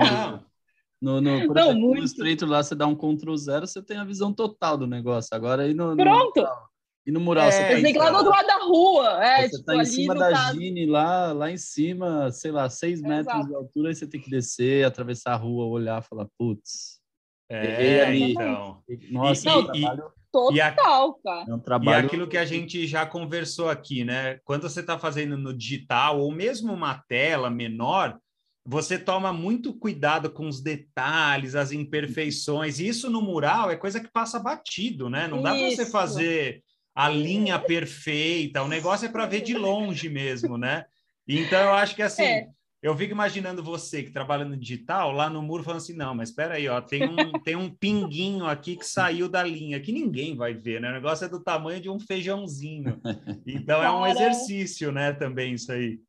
no, 1.02 1.22
no, 1.22 1.48
por 1.48 1.56
não, 1.56 1.70
exemplo, 1.70 1.90
no 1.90 1.98
Illustrator 1.98 2.50
lá 2.50 2.64
você 2.64 2.76
dá 2.76 2.88
um 2.88 2.96
Ctrl 2.96 3.36
zero, 3.36 3.68
você 3.68 3.82
tem 3.82 3.98
a 3.98 4.04
visão 4.04 4.34
total 4.34 4.78
do 4.78 4.88
negócio. 4.88 5.36
Agora 5.36 5.64
aí 5.64 5.74
no. 5.74 5.96
Pronto! 5.96 6.42
No, 6.42 6.72
e 7.06 7.12
no 7.12 7.20
mural 7.20 7.48
é, 7.48 7.52
você 7.52 7.82
tem 7.82 7.94
que... 7.94 7.98
lá 7.98 8.12
do 8.12 8.18
outro 8.18 8.32
lado 8.32 8.46
da 8.46 8.58
rua. 8.60 9.26
É, 9.26 9.50
você 9.50 9.56
está 9.56 9.72
tipo, 9.72 9.82
em 9.82 9.86
cima 9.86 10.16
da 10.16 10.32
caso... 10.32 10.60
Gine, 10.60 10.86
lá, 10.86 11.32
lá 11.32 11.50
em 11.50 11.58
cima, 11.58 12.32
sei 12.32 12.52
lá, 12.52 12.70
seis 12.70 13.02
metros 13.02 13.34
Exato. 13.34 13.48
de 13.48 13.56
altura, 13.56 13.90
aí 13.90 13.96
você 13.96 14.08
tem 14.08 14.22
que 14.22 14.30
descer, 14.30 14.86
atravessar 14.86 15.34
a 15.34 15.36
rua, 15.36 15.66
olhar, 15.66 16.04
falar, 16.04 16.28
putz. 16.38 17.02
É, 17.50 18.06
ali. 18.06 18.34
então. 18.34 18.84
Nossa, 19.10 19.50
e, 19.50 19.52
é 19.52 19.56
um 19.56 19.66
trabalho... 19.66 20.12
Total, 20.32 20.56
e 20.56 20.62
a... 20.62 20.72
cara. 20.72 21.46
É 21.48 21.54
um 21.54 21.60
trabalho... 21.60 22.04
E 22.04 22.06
aquilo 22.06 22.28
que 22.28 22.38
a 22.38 22.46
gente 22.46 22.88
já 22.88 23.06
conversou 23.06 23.70
aqui, 23.70 24.04
né? 24.04 24.40
Quando 24.44 24.64
você 24.64 24.80
está 24.80 24.98
fazendo 24.98 25.38
no 25.38 25.56
digital, 25.56 26.20
ou 26.20 26.32
mesmo 26.32 26.74
uma 26.74 26.96
tela 27.08 27.50
menor, 27.50 28.18
você 28.66 28.98
toma 28.98 29.34
muito 29.34 29.74
cuidado 29.74 30.32
com 30.32 30.48
os 30.48 30.62
detalhes, 30.62 31.56
as 31.56 31.72
imperfeições. 31.72 32.80
Isso 32.80 33.10
no 33.10 33.22
mural 33.22 33.72
é 33.72 33.76
coisa 33.76 34.00
que 34.00 34.12
passa 34.12 34.40
batido, 34.40 35.10
né? 35.10 35.28
Não 35.28 35.42
dá 35.42 35.52
para 35.52 35.70
você 35.70 35.86
fazer 35.86 36.64
a 36.94 37.10
linha 37.10 37.58
perfeita, 37.58 38.62
o 38.62 38.68
negócio 38.68 39.06
é 39.06 39.10
para 39.10 39.26
ver 39.26 39.42
de 39.42 39.58
longe 39.58 40.10
mesmo, 40.10 40.58
né? 40.58 40.86
Então 41.28 41.60
eu 41.60 41.74
acho 41.74 41.96
que 41.96 42.02
assim, 42.02 42.24
é. 42.24 42.48
Eu 42.82 42.98
fico 42.98 43.14
imaginando 43.14 43.64
você 43.64 44.02
que 44.02 44.12
trabalha 44.12 44.44
no 44.44 44.58
digital, 44.58 45.12
lá 45.12 45.30
no 45.30 45.42
muro, 45.42 45.64
falando 45.64 45.78
assim: 45.78 45.96
não, 45.96 46.16
mas 46.16 46.30
espera 46.30 46.56
aí, 46.56 46.68
ó, 46.68 46.82
tem 46.82 47.04
um, 47.04 47.16
tem 47.44 47.56
um 47.56 47.70
pinguinho 47.70 48.46
aqui 48.46 48.76
que 48.76 48.86
saiu 48.86 49.30
da 49.30 49.44
linha, 49.44 49.80
que 49.80 49.92
ninguém 49.92 50.36
vai 50.36 50.54
ver, 50.54 50.82
né? 50.82 50.90
O 50.90 50.94
negócio 50.94 51.26
é 51.26 51.30
do 51.30 51.44
tamanho 51.44 51.80
de 51.80 51.90
um 51.90 52.00
feijãozinho. 52.00 53.00
Então 53.46 53.84
é 53.84 53.92
um 53.92 54.08
exercício, 54.08 54.92
né, 54.92 55.14
também 55.14 55.54
isso 55.54 55.72
aí. 55.72 56.00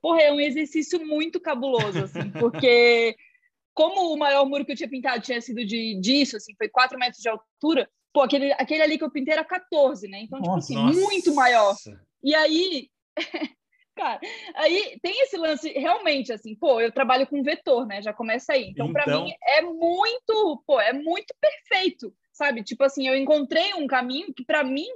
Porra, 0.00 0.20
é 0.22 0.32
um 0.32 0.40
exercício 0.40 1.04
muito 1.06 1.40
cabuloso, 1.40 2.04
assim, 2.04 2.30
porque 2.38 3.16
como 3.72 4.12
o 4.12 4.18
maior 4.18 4.44
muro 4.44 4.64
que 4.64 4.72
eu 4.72 4.76
tinha 4.76 4.88
pintado 4.88 5.22
tinha 5.22 5.40
sido 5.40 5.64
de 5.64 5.98
disso, 6.00 6.36
assim, 6.36 6.54
foi 6.58 6.68
4 6.68 6.98
metros 6.98 7.22
de 7.22 7.28
altura, 7.28 7.88
Pô, 8.12 8.20
aquele, 8.20 8.52
aquele 8.52 8.82
ali 8.82 8.98
que 8.98 9.04
eu 9.04 9.10
pintei 9.10 9.32
era 9.32 9.44
14, 9.44 10.06
né? 10.06 10.20
Então, 10.22 10.40
tipo 10.40 10.54
assim, 10.54 10.74
nossa. 10.74 11.00
muito 11.00 11.34
maior. 11.34 11.74
E 12.22 12.34
aí, 12.34 12.90
cara, 13.94 14.20
aí 14.54 14.98
tem 15.02 15.22
esse 15.22 15.36
lance 15.36 15.70
realmente 15.72 16.32
assim, 16.32 16.54
pô, 16.54 16.80
eu 16.80 16.92
trabalho 16.92 17.26
com 17.26 17.42
vetor, 17.42 17.86
né? 17.86 18.02
Já 18.02 18.12
começa 18.12 18.52
aí. 18.52 18.70
Então, 18.70 18.88
então... 18.88 18.92
para 18.92 19.20
mim 19.20 19.32
é 19.42 19.62
muito, 19.62 20.62
pô, 20.66 20.80
é 20.80 20.92
muito 20.92 21.34
perfeito, 21.40 22.14
sabe? 22.32 22.62
Tipo 22.62 22.84
assim, 22.84 23.06
eu 23.08 23.16
encontrei 23.16 23.74
um 23.74 23.86
caminho 23.86 24.32
que 24.34 24.44
para 24.44 24.64
mim 24.64 24.88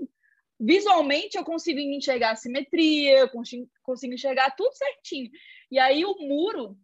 visualmente 0.59 1.37
eu 1.37 1.45
consigo 1.45 1.79
enxergar 1.79 2.31
a 2.31 2.37
simetria, 2.37 3.19
eu 3.19 3.29
consigo, 3.29 3.69
consigo 3.83 4.15
enxergar 4.15 4.51
tudo 4.57 4.73
certinho. 4.75 5.31
E 5.71 5.79
aí 5.79 6.05
o 6.05 6.17
muro 6.21 6.77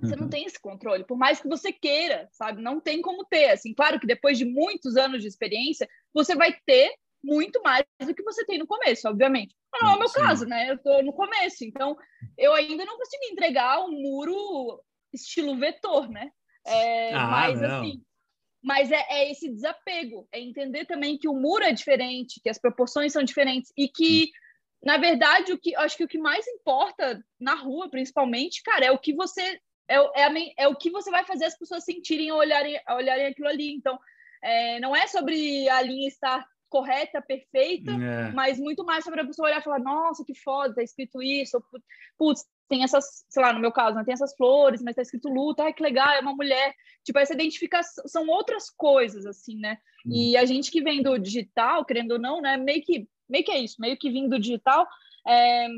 você 0.00 0.16
não 0.16 0.28
tem 0.28 0.44
esse 0.44 0.60
controle, 0.60 1.04
por 1.04 1.16
mais 1.16 1.40
que 1.40 1.48
você 1.48 1.72
queira, 1.72 2.28
sabe? 2.32 2.60
Não 2.60 2.80
tem 2.80 3.00
como 3.00 3.24
ter. 3.24 3.50
Assim, 3.50 3.72
claro 3.72 4.00
que 4.00 4.06
depois 4.06 4.36
de 4.36 4.44
muitos 4.44 4.96
anos 4.96 5.22
de 5.22 5.28
experiência, 5.28 5.88
você 6.12 6.34
vai 6.34 6.52
ter 6.66 6.92
muito 7.26 7.60
mais 7.62 7.84
do 8.00 8.14
que 8.14 8.22
você 8.22 8.44
tem 8.46 8.58
no 8.58 8.66
começo, 8.66 9.08
obviamente. 9.08 9.54
Mas 9.72 9.82
não 9.82 9.90
é 9.90 9.94
o 9.96 9.98
meu 9.98 10.08
Sim. 10.08 10.20
caso, 10.20 10.46
né? 10.46 10.70
Eu 10.70 10.78
tô 10.78 11.02
no 11.02 11.12
começo, 11.12 11.64
então 11.64 11.96
eu 12.38 12.54
ainda 12.54 12.84
não 12.84 12.96
consigo 12.96 13.24
entregar 13.24 13.80
um 13.84 13.90
muro 13.90 14.80
estilo 15.12 15.58
vetor, 15.58 16.08
né? 16.08 16.30
É, 16.66 17.12
ah, 17.12 17.26
mas 17.26 17.60
não. 17.60 17.80
assim, 17.80 18.02
mas 18.62 18.90
é, 18.90 19.04
é, 19.08 19.30
esse 19.30 19.48
desapego, 19.48 20.28
é 20.32 20.40
entender 20.40 20.86
também 20.86 21.18
que 21.18 21.28
o 21.28 21.34
muro 21.34 21.64
é 21.64 21.72
diferente, 21.72 22.40
que 22.42 22.48
as 22.48 22.58
proporções 22.58 23.12
são 23.12 23.22
diferentes 23.22 23.72
e 23.76 23.88
que 23.88 24.30
na 24.84 24.98
verdade, 24.98 25.52
o 25.52 25.58
que 25.58 25.74
acho 25.74 25.96
que 25.96 26.04
o 26.04 26.08
que 26.08 26.18
mais 26.18 26.46
importa 26.46 27.20
na 27.40 27.54
rua, 27.54 27.90
principalmente, 27.90 28.62
cara, 28.62 28.86
é 28.86 28.92
o 28.92 28.98
que 28.98 29.12
você 29.14 29.58
é, 29.88 29.96
é, 29.96 30.54
é, 30.58 30.68
o 30.68 30.76
que 30.76 30.90
você 30.90 31.10
vai 31.10 31.24
fazer 31.24 31.46
as 31.46 31.58
pessoas 31.58 31.84
sentirem 31.84 32.30
ou 32.30 32.38
olharem, 32.38 32.80
olharem 32.90 33.26
aquilo 33.26 33.48
ali. 33.48 33.72
Então, 33.72 33.98
é, 34.42 34.78
não 34.80 34.94
é 34.94 35.06
sobre 35.06 35.68
a 35.68 35.80
linha 35.82 36.08
estar 36.08 36.46
correta, 36.68 37.22
perfeita, 37.22 37.92
é. 37.92 38.32
mas 38.32 38.58
muito 38.58 38.84
mais 38.84 39.04
sobre 39.04 39.20
a 39.20 39.26
pessoa 39.26 39.48
olhar 39.48 39.60
e 39.60 39.64
falar, 39.64 39.78
nossa, 39.78 40.24
que 40.24 40.34
foda, 40.34 40.74
tá 40.74 40.82
escrito 40.82 41.22
isso, 41.22 41.62
putz, 42.18 42.44
tem 42.68 42.82
essas, 42.82 43.24
sei 43.28 43.42
lá, 43.42 43.52
no 43.52 43.60
meu 43.60 43.72
caso, 43.72 43.96
né, 43.96 44.04
tem 44.04 44.14
essas 44.14 44.34
flores, 44.36 44.82
mas 44.82 44.96
tá 44.96 45.02
escrito 45.02 45.28
luta, 45.28 45.64
ai, 45.64 45.72
que 45.72 45.82
legal, 45.82 46.08
é 46.10 46.20
uma 46.20 46.34
mulher. 46.34 46.74
Tipo, 47.04 47.18
essa 47.18 47.34
identificação, 47.34 48.06
são 48.08 48.26
outras 48.26 48.68
coisas, 48.70 49.24
assim, 49.24 49.56
né? 49.58 49.78
Hum. 50.04 50.10
E 50.12 50.36
a 50.36 50.44
gente 50.44 50.70
que 50.70 50.82
vem 50.82 51.02
do 51.02 51.16
digital, 51.18 51.84
querendo 51.84 52.12
ou 52.12 52.18
não, 52.18 52.40
né, 52.40 52.56
meio 52.56 52.82
que, 52.82 53.08
meio 53.28 53.44
que 53.44 53.52
é 53.52 53.58
isso, 53.58 53.76
meio 53.78 53.96
que 53.96 54.10
vindo 54.10 54.30
do 54.30 54.40
digital, 54.40 54.86
é, 55.26 55.68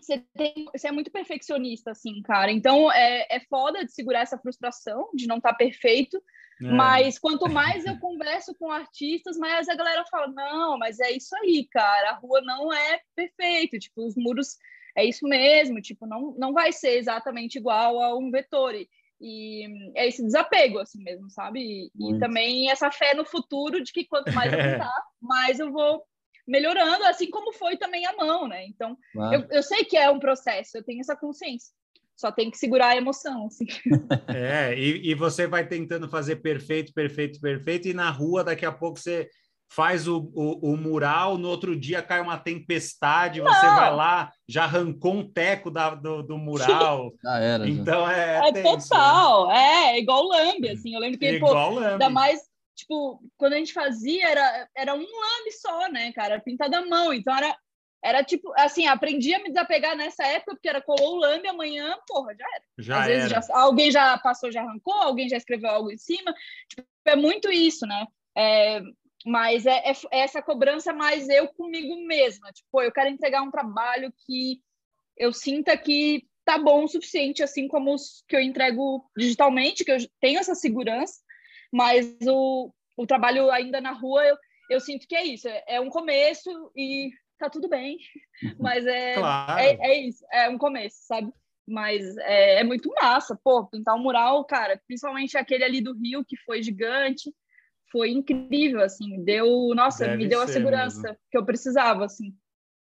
você, 0.00 0.24
tem, 0.36 0.66
você 0.72 0.88
é 0.88 0.92
muito 0.92 1.10
perfeccionista, 1.10 1.90
assim, 1.90 2.22
cara. 2.22 2.52
Então 2.52 2.90
é, 2.92 3.26
é 3.30 3.40
foda 3.40 3.84
de 3.84 3.92
segurar 3.92 4.20
essa 4.20 4.38
frustração 4.38 5.10
de 5.14 5.26
não 5.26 5.38
estar 5.38 5.50
tá 5.50 5.56
perfeito. 5.56 6.22
É. 6.62 6.70
Mas 6.70 7.18
quanto 7.18 7.48
mais 7.50 7.84
eu 7.84 7.98
converso 7.98 8.54
com 8.54 8.70
artistas, 8.70 9.36
mais 9.36 9.68
a 9.68 9.74
galera 9.74 10.04
fala: 10.10 10.28
não, 10.28 10.78
mas 10.78 10.98
é 11.00 11.10
isso 11.12 11.34
aí, 11.36 11.66
cara. 11.70 12.10
A 12.10 12.14
rua 12.14 12.40
não 12.40 12.72
é 12.72 13.00
perfeita. 13.14 13.78
Tipo, 13.78 14.06
os 14.06 14.14
muros 14.16 14.56
é 14.96 15.04
isso 15.04 15.26
mesmo. 15.26 15.80
Tipo, 15.80 16.06
não, 16.06 16.34
não 16.38 16.52
vai 16.52 16.72
ser 16.72 16.96
exatamente 16.98 17.58
igual 17.58 18.00
a 18.00 18.16
um 18.16 18.30
vetor. 18.30 18.74
E 19.20 19.66
é 19.94 20.08
esse 20.08 20.22
desapego, 20.22 20.78
assim 20.78 21.02
mesmo, 21.02 21.30
sabe? 21.30 21.60
E, 21.60 22.16
e 22.16 22.18
também 22.18 22.70
essa 22.70 22.90
fé 22.90 23.14
no 23.14 23.24
futuro 23.24 23.82
de 23.82 23.92
que 23.92 24.04
quanto 24.04 24.32
mais 24.32 24.52
eu 24.52 24.58
tentar, 24.60 25.04
mais 25.20 25.58
eu 25.58 25.72
vou 25.72 26.02
melhorando, 26.46 27.04
assim 27.04 27.28
como 27.28 27.52
foi 27.52 27.76
também 27.76 28.06
a 28.06 28.14
mão, 28.14 28.46
né? 28.46 28.66
Então, 28.66 28.96
claro. 29.12 29.34
eu, 29.34 29.56
eu 29.56 29.62
sei 29.62 29.84
que 29.84 29.96
é 29.96 30.08
um 30.10 30.20
processo, 30.20 30.76
eu 30.76 30.84
tenho 30.84 31.00
essa 31.00 31.16
consciência. 31.16 31.74
Só 32.16 32.32
tem 32.32 32.50
que 32.50 32.56
segurar 32.56 32.88
a 32.88 32.96
emoção, 32.96 33.46
assim. 33.46 33.66
É, 34.28 34.74
e, 34.76 35.10
e 35.10 35.14
você 35.14 35.46
vai 35.46 35.66
tentando 35.66 36.08
fazer 36.08 36.36
perfeito, 36.36 36.92
perfeito, 36.92 37.40
perfeito, 37.40 37.88
e 37.88 37.94
na 37.94 38.10
rua 38.10 38.42
daqui 38.42 38.64
a 38.64 38.72
pouco 38.72 38.98
você 38.98 39.28
faz 39.68 40.06
o, 40.06 40.30
o, 40.34 40.72
o, 40.72 40.76
mural, 40.76 41.36
no 41.36 41.48
outro 41.48 41.78
dia 41.78 42.00
cai 42.00 42.20
uma 42.20 42.38
tempestade, 42.38 43.40
Não. 43.40 43.52
você 43.52 43.66
vai 43.66 43.94
lá, 43.94 44.32
já 44.48 44.64
arrancou 44.64 45.14
um 45.14 45.28
teco 45.28 45.70
da, 45.70 45.94
do, 45.94 46.22
do 46.22 46.38
mural. 46.38 47.12
Já 47.22 47.38
era. 47.38 47.68
Então 47.68 48.08
é. 48.08 48.48
É, 48.48 48.52
tenso, 48.52 48.88
total, 48.88 49.48
né? 49.48 49.56
é, 49.56 49.98
igual 49.98 50.22
lambe, 50.24 50.70
assim. 50.70 50.94
Eu 50.94 51.00
lembro 51.00 51.18
que, 51.18 51.26
é 51.26 51.38
pô, 51.38 51.52
ainda 51.78 52.08
mais 52.08 52.40
tipo, 52.76 53.20
quando 53.36 53.54
a 53.54 53.56
gente 53.56 53.72
fazia, 53.72 54.28
era, 54.28 54.68
era 54.76 54.94
um 54.94 54.98
lambe 54.98 55.52
só, 55.52 55.88
né, 55.90 56.12
cara? 56.12 56.38
Pintado 56.38 56.76
à 56.76 56.86
mão. 56.86 57.12
Então 57.12 57.36
era, 57.36 57.56
era 58.02 58.22
tipo, 58.22 58.52
assim, 58.56 58.86
aprendi 58.86 59.34
a 59.34 59.38
me 59.38 59.48
desapegar 59.48 59.96
nessa 59.96 60.24
época, 60.24 60.54
porque 60.54 60.68
era 60.68 60.80
colou 60.80 61.14
o 61.14 61.18
lambe 61.18 61.48
amanhã, 61.48 61.96
porra, 62.06 62.34
já 62.36 62.46
era. 62.54 62.64
Já 62.78 62.98
Às 62.98 63.04
era. 63.04 63.14
vezes 63.14 63.30
já, 63.30 63.54
alguém 63.54 63.90
já 63.90 64.18
passou, 64.18 64.52
já 64.52 64.62
arrancou, 64.62 64.94
alguém 64.94 65.28
já 65.28 65.36
escreveu 65.36 65.70
algo 65.70 65.90
em 65.90 65.98
cima. 65.98 66.34
Tipo, 66.68 66.86
é 67.06 67.16
muito 67.16 67.50
isso, 67.50 67.86
né? 67.86 68.06
É, 68.36 68.80
mas 69.24 69.66
é, 69.66 69.78
é, 69.78 69.92
é, 70.12 70.18
essa 70.20 70.40
cobrança 70.40 70.92
mais 70.92 71.28
eu 71.28 71.48
comigo 71.48 71.96
mesma. 72.06 72.52
Tipo, 72.52 72.82
eu 72.82 72.92
quero 72.92 73.08
entregar 73.08 73.42
um 73.42 73.50
trabalho 73.50 74.12
que 74.24 74.60
eu 75.16 75.32
sinta 75.32 75.76
que 75.76 76.24
tá 76.44 76.58
bom 76.58 76.84
o 76.84 76.88
suficiente, 76.88 77.42
assim 77.42 77.66
como 77.66 77.92
os 77.92 78.22
que 78.28 78.36
eu 78.36 78.40
entrego 78.40 79.04
digitalmente, 79.16 79.84
que 79.84 79.90
eu 79.90 79.96
tenho 80.20 80.38
essa 80.38 80.54
segurança, 80.54 81.20
mas 81.72 82.16
o, 82.24 82.72
o 82.96 83.04
trabalho 83.04 83.50
ainda 83.50 83.80
na 83.80 83.90
rua, 83.90 84.24
eu, 84.24 84.36
eu 84.70 84.80
sinto 84.80 85.08
que 85.08 85.16
é 85.16 85.24
isso, 85.24 85.48
é, 85.48 85.64
é 85.66 85.80
um 85.80 85.90
começo 85.90 86.70
e 86.76 87.10
tá 87.38 87.50
tudo 87.50 87.68
bem, 87.68 87.98
mas 88.58 88.86
é, 88.86 89.14
claro. 89.14 89.60
é, 89.60 89.78
é, 89.80 90.00
isso, 90.06 90.24
é 90.32 90.48
um 90.48 90.58
começo, 90.58 90.96
sabe? 91.06 91.32
Mas 91.68 92.16
é, 92.18 92.60
é, 92.60 92.64
muito 92.64 92.88
massa, 93.00 93.38
pô, 93.42 93.66
pintar 93.66 93.94
um 93.96 94.02
mural, 94.02 94.44
cara, 94.44 94.80
principalmente 94.86 95.36
aquele 95.36 95.64
ali 95.64 95.80
do 95.80 95.94
Rio, 95.94 96.24
que 96.24 96.36
foi 96.44 96.62
gigante, 96.62 97.32
foi 97.90 98.10
incrível, 98.10 98.80
assim, 98.82 99.24
deu, 99.24 99.72
nossa, 99.74 100.04
Deve 100.04 100.16
me 100.16 100.28
deu 100.28 100.40
a 100.40 100.46
segurança 100.46 101.02
mesmo. 101.02 101.18
que 101.30 101.38
eu 101.38 101.44
precisava, 101.44 102.04
assim. 102.04 102.34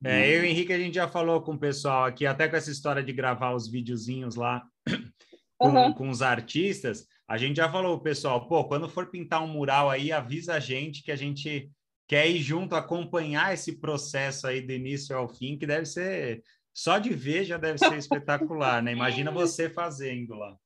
É, 0.04 0.28
eu 0.28 0.40
e 0.40 0.46
o 0.46 0.50
Henrique, 0.50 0.72
a 0.72 0.78
gente 0.78 0.94
já 0.94 1.08
falou 1.08 1.40
com 1.40 1.54
o 1.54 1.58
pessoal 1.58 2.04
aqui, 2.04 2.26
até 2.26 2.48
com 2.48 2.56
essa 2.56 2.70
história 2.70 3.02
de 3.02 3.12
gravar 3.12 3.54
os 3.54 3.66
videozinhos 3.66 4.36
lá 4.36 4.62
com, 5.58 5.68
uhum. 5.68 5.92
com 5.94 6.10
os 6.10 6.20
artistas, 6.20 7.06
a 7.28 7.36
gente 7.36 7.56
já 7.56 7.70
falou, 7.70 7.98
pessoal, 8.00 8.46
pô, 8.46 8.64
quando 8.64 8.88
for 8.88 9.10
pintar 9.10 9.42
um 9.42 9.48
mural 9.48 9.90
aí, 9.90 10.12
avisa 10.12 10.54
a 10.54 10.60
gente 10.60 11.02
que 11.02 11.10
a 11.10 11.16
gente 11.16 11.70
quer 12.06 12.28
ir 12.28 12.38
junto, 12.38 12.74
acompanhar 12.74 13.52
esse 13.52 13.78
processo 13.80 14.46
aí 14.46 14.60
do 14.60 14.72
início 14.72 15.16
ao 15.16 15.28
fim, 15.28 15.58
que 15.58 15.66
deve 15.66 15.86
ser, 15.86 16.42
só 16.72 16.98
de 16.98 17.10
ver 17.12 17.44
já 17.44 17.56
deve 17.56 17.78
ser 17.78 17.96
espetacular, 17.96 18.82
né? 18.82 18.92
Imagina 18.92 19.30
você 19.32 19.68
fazendo 19.68 20.34
lá. 20.34 20.56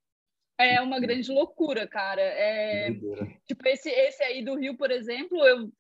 É 0.58 0.80
uma 0.82 1.00
grande 1.00 1.32
loucura, 1.32 1.86
cara. 1.86 2.20
É, 2.20 2.90
tipo, 3.46 3.66
esse, 3.66 3.88
esse 3.88 4.22
aí 4.22 4.44
do 4.44 4.56
Rio, 4.56 4.76
por 4.76 4.90
exemplo, 4.90 5.42
eu, 5.46 5.72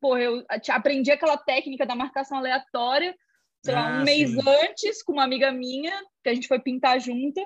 porra, 0.00 0.20
eu 0.20 0.44
aprendi 0.70 1.12
aquela 1.12 1.36
técnica 1.36 1.86
da 1.86 1.94
marcação 1.94 2.38
aleatória, 2.38 3.16
sei 3.64 3.72
ah, 3.74 3.80
lá, 3.80 3.96
um 3.96 3.98
sim. 3.98 4.04
mês 4.04 4.46
antes, 4.46 5.02
com 5.04 5.12
uma 5.12 5.22
amiga 5.22 5.52
minha, 5.52 5.96
que 6.24 6.30
a 6.30 6.34
gente 6.34 6.48
foi 6.48 6.58
pintar 6.58 7.00
junta. 7.00 7.40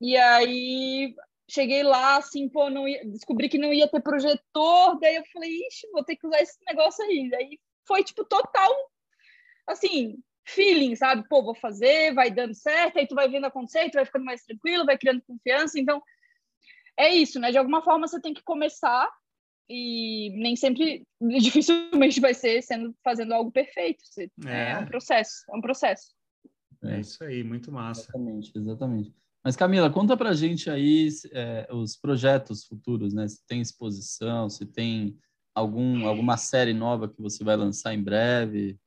E 0.00 0.16
aí 0.16 1.14
cheguei 1.48 1.82
lá, 1.82 2.16
assim, 2.16 2.48
pô, 2.48 2.70
não 2.70 2.88
ia, 2.88 3.04
descobri 3.06 3.48
que 3.48 3.58
não 3.58 3.72
ia 3.72 3.88
ter 3.88 4.00
projetor, 4.00 4.98
daí 5.00 5.16
eu 5.16 5.24
falei, 5.32 5.50
ixi, 5.68 5.88
vou 5.90 6.04
ter 6.04 6.16
que 6.16 6.26
usar 6.26 6.40
esse 6.40 6.56
negócio 6.66 7.04
aí. 7.04 7.28
Daí 7.30 7.60
foi, 7.86 8.04
tipo, 8.04 8.24
total, 8.24 8.72
assim, 9.66 10.18
feeling, 10.46 10.94
sabe? 10.96 11.26
Pô, 11.28 11.42
vou 11.42 11.54
fazer, 11.54 12.14
vai 12.14 12.30
dando 12.30 12.54
certo, 12.54 12.98
aí 12.98 13.06
tu 13.06 13.14
vai 13.14 13.28
vendo 13.28 13.44
acontecer, 13.44 13.90
tu 13.90 13.94
vai 13.94 14.04
ficando 14.04 14.24
mais 14.24 14.44
tranquilo, 14.44 14.86
vai 14.86 14.98
criando 14.98 15.22
confiança. 15.22 15.78
Então, 15.78 16.02
é 16.96 17.10
isso, 17.14 17.38
né? 17.40 17.50
De 17.50 17.58
alguma 17.58 17.82
forma 17.82 18.06
você 18.06 18.20
tem 18.20 18.34
que 18.34 18.42
começar 18.42 19.10
e 19.68 20.30
nem 20.36 20.56
sempre, 20.56 21.06
dificilmente 21.20 22.20
vai 22.20 22.34
ser 22.34 22.62
sendo 22.62 22.94
fazendo 23.02 23.32
algo 23.32 23.50
perfeito. 23.50 24.04
É, 24.46 24.72
é 24.72 24.78
um 24.78 24.86
processo, 24.86 25.44
é 25.50 25.56
um 25.56 25.60
processo. 25.60 26.14
É 26.84 27.00
isso 27.00 27.22
aí, 27.22 27.44
muito 27.44 27.70
massa. 27.70 28.02
Exatamente, 28.02 28.52
exatamente. 28.56 29.14
Mas 29.44 29.56
Camila, 29.56 29.90
conta 29.90 30.16
pra 30.16 30.34
gente 30.34 30.70
aí 30.70 31.08
é, 31.32 31.68
os 31.72 31.96
projetos 31.96 32.64
futuros, 32.64 33.12
né? 33.12 33.26
Se 33.26 33.44
tem 33.46 33.60
exposição, 33.60 34.48
se 34.48 34.64
tem 34.64 35.18
algum, 35.54 36.06
alguma 36.06 36.36
série 36.36 36.72
nova 36.72 37.08
que 37.08 37.20
você 37.20 37.42
vai 37.42 37.56
lançar 37.56 37.92
em 37.92 38.02
breve. 38.02 38.78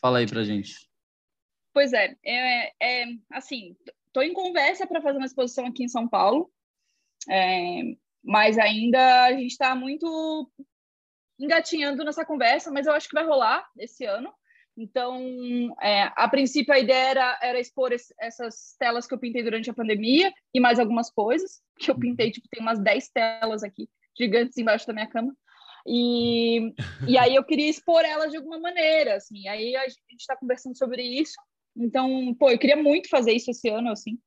Fala 0.00 0.18
aí 0.18 0.26
pra 0.26 0.44
gente. 0.44 0.88
Pois 1.72 1.92
é, 1.92 2.16
é, 2.24 3.02
é 3.02 3.04
assim, 3.32 3.76
estou 4.06 4.22
em 4.22 4.32
conversa 4.32 4.86
para 4.86 5.02
fazer 5.02 5.18
uma 5.18 5.26
exposição 5.26 5.66
aqui 5.66 5.84
em 5.84 5.88
São 5.88 6.08
Paulo, 6.08 6.50
é, 7.28 7.82
mas 8.22 8.58
ainda 8.58 9.24
a 9.24 9.32
gente 9.32 9.52
está 9.52 9.74
muito 9.74 10.50
engatinhando 11.38 12.04
nessa 12.04 12.24
conversa, 12.24 12.70
mas 12.70 12.86
eu 12.86 12.92
acho 12.92 13.08
que 13.08 13.14
vai 13.14 13.24
rolar 13.24 13.66
esse 13.78 14.04
ano. 14.04 14.32
Então, 14.80 15.20
é, 15.82 16.10
a 16.16 16.26
princípio, 16.26 16.72
a 16.72 16.78
ideia 16.78 17.10
era, 17.10 17.38
era 17.42 17.60
expor 17.60 17.92
esse, 17.92 18.14
essas 18.18 18.74
telas 18.78 19.06
que 19.06 19.12
eu 19.12 19.18
pintei 19.18 19.42
durante 19.42 19.68
a 19.68 19.74
pandemia 19.74 20.32
e 20.54 20.58
mais 20.58 20.80
algumas 20.80 21.10
coisas, 21.10 21.60
que 21.78 21.90
eu 21.90 21.98
pintei, 21.98 22.30
tipo, 22.30 22.48
tem 22.50 22.62
umas 22.62 22.78
10 22.78 23.10
telas 23.10 23.62
aqui, 23.62 23.90
gigantes 24.18 24.56
embaixo 24.56 24.86
da 24.86 24.94
minha 24.94 25.06
cama. 25.06 25.36
E, 25.86 26.72
e 27.06 27.18
aí 27.18 27.34
eu 27.34 27.44
queria 27.44 27.68
expor 27.68 28.02
elas 28.06 28.30
de 28.30 28.38
alguma 28.38 28.58
maneira, 28.58 29.16
assim. 29.16 29.46
Aí 29.48 29.76
a 29.76 29.86
gente 29.86 30.20
está 30.20 30.34
conversando 30.34 30.76
sobre 30.78 31.02
isso. 31.02 31.34
Então, 31.76 32.34
pô, 32.38 32.50
eu 32.50 32.58
queria 32.58 32.76
muito 32.76 33.10
fazer 33.10 33.32
isso 33.32 33.50
esse 33.50 33.68
ano, 33.68 33.90
assim. 33.90 34.18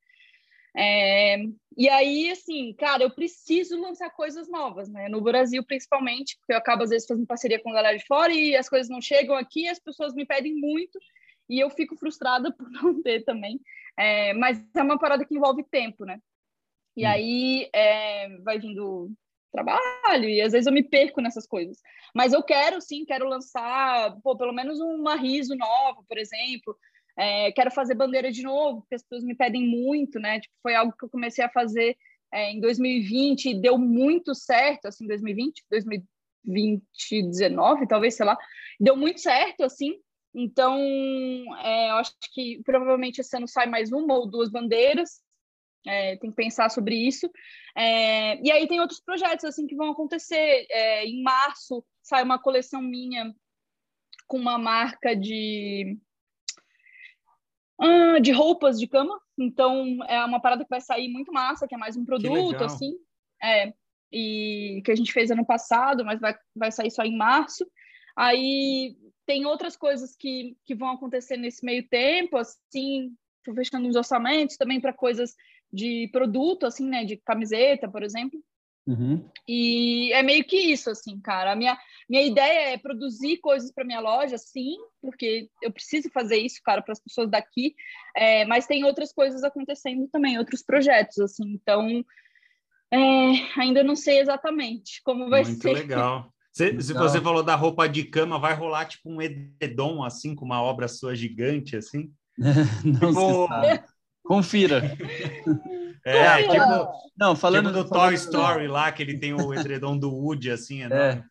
É, 0.76 1.38
e 1.78 1.88
aí, 1.88 2.32
assim, 2.32 2.74
cara, 2.74 3.04
eu 3.04 3.12
preciso 3.12 3.80
lançar 3.80 4.10
coisas 4.12 4.50
novas, 4.50 4.90
né? 4.90 5.08
No 5.08 5.22
Brasil, 5.22 5.64
principalmente, 5.64 6.38
porque 6.38 6.54
eu 6.54 6.58
acabo, 6.58 6.84
às 6.84 6.90
vezes, 6.90 7.08
fazendo 7.08 7.28
parceria 7.28 7.62
com 7.62 7.70
a 7.70 7.74
galera 7.74 7.98
de 7.98 8.06
fora 8.06 8.34
e 8.34 8.56
as 8.56 8.68
coisas 8.68 8.90
não 8.90 9.02
chegam 9.02 9.36
aqui, 9.36 9.68
as 9.68 9.80
pessoas 9.80 10.14
me 10.14 10.26
pedem 10.26 10.56
muito 10.56 11.00
e 11.50 11.60
eu 11.60 11.70
fico 11.70 11.96
frustrada 11.96 12.52
por 12.58 12.70
não 12.70 13.02
ter 13.02 13.24
também. 13.24 13.60
É, 13.98 14.34
mas 14.34 14.64
é 14.76 14.82
uma 14.82 14.98
parada 14.98 15.26
que 15.26 15.36
envolve 15.36 15.64
tempo, 15.64 16.06
né? 16.06 16.20
E 16.96 17.06
hum. 17.06 17.10
aí 17.10 17.70
é, 17.74 18.38
vai 18.40 18.60
vindo 18.60 19.12
trabalho 19.52 20.28
e 20.28 20.42
às 20.42 20.52
vezes 20.52 20.66
eu 20.66 20.74
me 20.74 20.84
perco 20.84 21.22
nessas 21.22 21.46
coisas. 21.46 21.80
Mas 22.14 22.34
eu 22.34 22.42
quero, 22.42 22.82
sim, 22.82 23.06
quero 23.06 23.28
lançar, 23.28 24.20
pô, 24.24 24.36
pelo 24.36 24.54
menos 24.54 24.80
uma 24.80 25.16
riso 25.16 25.56
nova, 25.56 26.04
por 26.08 26.18
exemplo. 26.18 26.76
É, 27.18 27.52
quero 27.52 27.72
fazer 27.72 27.96
bandeira 27.96 28.32
de 28.32 28.44
novo, 28.44 28.82
porque 28.82 28.96
as 28.96 29.04
pessoas 29.04 29.24
me 29.24 29.36
pedem 29.36 29.68
muito, 29.68 30.20
né? 30.20 30.40
Tipo, 30.40 30.54
foi 30.62 30.76
algo 30.76 30.94
que 30.98 31.06
eu 31.06 31.10
comecei 31.10 31.44
a 31.44 31.50
fazer 31.50 31.96
é, 32.32 32.52
em 32.52 32.60
2020 32.60 33.50
e 33.50 33.62
deu 33.62 33.78
muito 33.78 34.34
certo, 34.34 34.88
assim, 34.88 35.06
2020, 35.06 35.64
2020, 35.70 37.24
19, 37.24 37.88
talvez, 37.88 38.16
sei 38.16 38.26
lá, 38.26 38.38
deu 38.80 38.98
muito 38.98 39.22
certo, 39.22 39.64
assim. 39.64 40.00
Então, 40.34 40.76
é, 41.60 41.92
eu 41.92 41.96
acho 41.96 42.12
que 42.34 42.62
provavelmente 42.66 43.22
esse 43.22 43.38
ano 43.38 43.48
sai 43.48 43.68
mais 43.68 43.92
uma 43.92 44.16
ou 44.16 44.28
duas 44.28 44.50
bandeiras. 44.50 45.22
É, 45.86 46.16
tem 46.16 46.30
que 46.30 46.36
pensar 46.36 46.70
sobre 46.70 46.96
isso. 46.96 47.30
É, 47.76 48.42
e 48.42 48.52
aí 48.52 48.68
tem 48.68 48.80
outros 48.80 49.02
projetos 49.02 49.46
assim 49.46 49.68
que 49.68 49.76
vão 49.76 49.92
acontecer. 49.92 50.66
É, 50.70 51.06
em 51.06 51.22
março 51.22 51.86
sai 52.02 52.24
uma 52.24 52.40
coleção 52.40 52.82
minha 52.82 53.34
com 54.28 54.38
uma 54.38 54.58
marca 54.58 55.16
de 55.16 55.98
uh, 57.82 58.20
de 58.22 58.32
roupas 58.32 58.80
de 58.80 58.88
cama. 58.88 59.20
Então, 59.38 59.98
é 60.08 60.24
uma 60.26 60.40
parada 60.42 60.64
que 60.64 60.70
vai 60.70 60.82
sair 60.82 61.08
muito 61.08 61.32
massa, 61.32 61.68
que 61.68 61.76
é 61.76 61.78
mais 61.78 61.96
um 61.96 62.06
produto, 62.06 62.64
assim. 62.64 62.94
É, 63.42 63.74
e 64.12 64.82
que 64.86 64.92
a 64.92 64.96
gente 64.96 65.12
fez 65.12 65.32
ano 65.32 65.46
passado, 65.46 66.06
mas 66.06 66.22
vai, 66.22 66.36
vai 66.56 66.72
sair 66.72 66.92
só 66.92 67.04
em 67.04 67.18
março. 67.18 67.66
Aí 68.16 68.96
tem 69.26 69.46
outras 69.46 69.76
coisas 69.76 70.16
que, 70.16 70.56
que 70.66 70.76
vão 70.76 70.90
acontecer 70.90 71.36
nesse 71.38 71.66
meio 71.66 71.88
tempo, 71.88 72.38
assim, 72.38 73.12
tô 73.44 73.54
fechando 73.54 73.88
os 73.88 73.96
orçamentos 73.96 74.56
também 74.56 74.80
para 74.80 74.94
coisas 74.94 75.34
de 75.72 76.08
produto, 76.12 76.66
assim, 76.66 76.88
né, 76.88 77.04
de 77.04 77.18
camiseta, 77.18 77.90
por 77.90 78.04
exemplo. 78.04 78.40
Uhum. 78.86 79.26
E 79.48 80.12
é 80.14 80.22
meio 80.22 80.44
que 80.44 80.58
isso, 80.58 80.90
assim, 80.90 81.20
cara. 81.20 81.54
A 81.54 81.56
minha, 81.56 81.78
minha 82.10 82.24
ideia 82.24 82.74
é 82.74 82.78
produzir 82.78 83.38
coisas 83.38 83.72
para 83.72 83.86
minha 83.86 84.00
loja, 84.00 84.38
sim, 84.38 84.76
porque 85.02 85.50
eu 85.62 85.72
preciso 85.72 86.10
fazer 86.10 86.38
isso, 86.38 86.60
cara, 86.64 86.82
para 86.82 86.92
as 86.92 87.00
pessoas 87.00 87.30
daqui. 87.30 87.76
É, 88.16 88.46
mas 88.46 88.68
tem 88.68 88.84
outras 88.84 89.14
coisas 89.14 89.44
acontecendo 89.44 90.08
também, 90.12 90.38
outros 90.38 90.62
projetos, 90.62 91.20
assim. 91.20 91.54
Então, 91.54 92.04
é, 92.92 93.60
ainda 93.60 93.84
não 93.84 93.96
sei 93.96 94.20
exatamente 94.20 95.02
como 95.04 95.30
vai 95.30 95.44
Muito 95.44 95.62
ser. 95.62 95.70
Muito 95.70 95.80
legal. 95.80 96.34
Se, 96.52 96.80
se, 96.82 96.94
você 96.94 97.20
falou 97.20 97.42
da 97.42 97.56
roupa 97.56 97.90
de 97.90 98.04
cama, 98.04 98.38
vai 98.38 98.54
rolar 98.54 98.86
tipo 98.86 99.10
um 99.10 99.20
edredom, 99.20 100.04
assim, 100.04 100.36
com 100.36 100.46
uma 100.46 100.62
obra 100.62 100.88
sua 100.88 101.16
gigante, 101.16 101.76
assim? 101.76 102.14
não 102.86 103.10
tipo... 103.10 103.93
Confira. 104.24 104.98
É, 106.06 106.44
tipo, 106.44 106.94
não, 107.18 107.36
falando 107.36 107.70
tipo 107.70 107.84
do 107.84 107.88
falando, 107.88 108.10
Toy 108.10 108.16
Story 108.16 108.68
lá, 108.68 108.92
que 108.92 109.02
ele 109.02 109.18
tem 109.18 109.34
o 109.34 109.54
edredom 109.54 109.98
do 109.98 110.14
Woody, 110.14 110.52
assim, 110.52 110.84
é. 110.84 111.24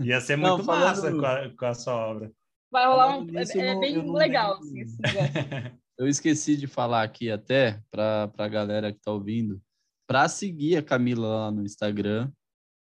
Ia 0.00 0.20
ser 0.20 0.36
muito 0.36 0.58
não, 0.58 0.64
falando, 0.64 0.84
massa 0.84 1.10
com 1.10 1.26
a, 1.26 1.56
com 1.56 1.64
a, 1.64 1.74
sua 1.74 1.94
obra. 1.94 2.32
Vai 2.70 2.86
rolar 2.86 3.16
um. 3.16 3.24
Nisso, 3.24 3.58
é, 3.58 3.68
é 3.68 3.78
bem 3.78 4.12
legal, 4.12 4.58
assim, 4.58 4.84
Eu 5.98 6.08
esqueci 6.08 6.56
de 6.56 6.66
falar 6.66 7.02
aqui 7.02 7.30
até 7.30 7.80
para 7.90 8.30
a 8.36 8.48
galera 8.48 8.92
que 8.92 8.98
está 8.98 9.12
ouvindo, 9.12 9.60
para 10.06 10.28
seguir 10.28 10.76
a 10.76 10.82
Camila 10.82 11.28
lá 11.28 11.50
no 11.50 11.62
Instagram. 11.62 12.30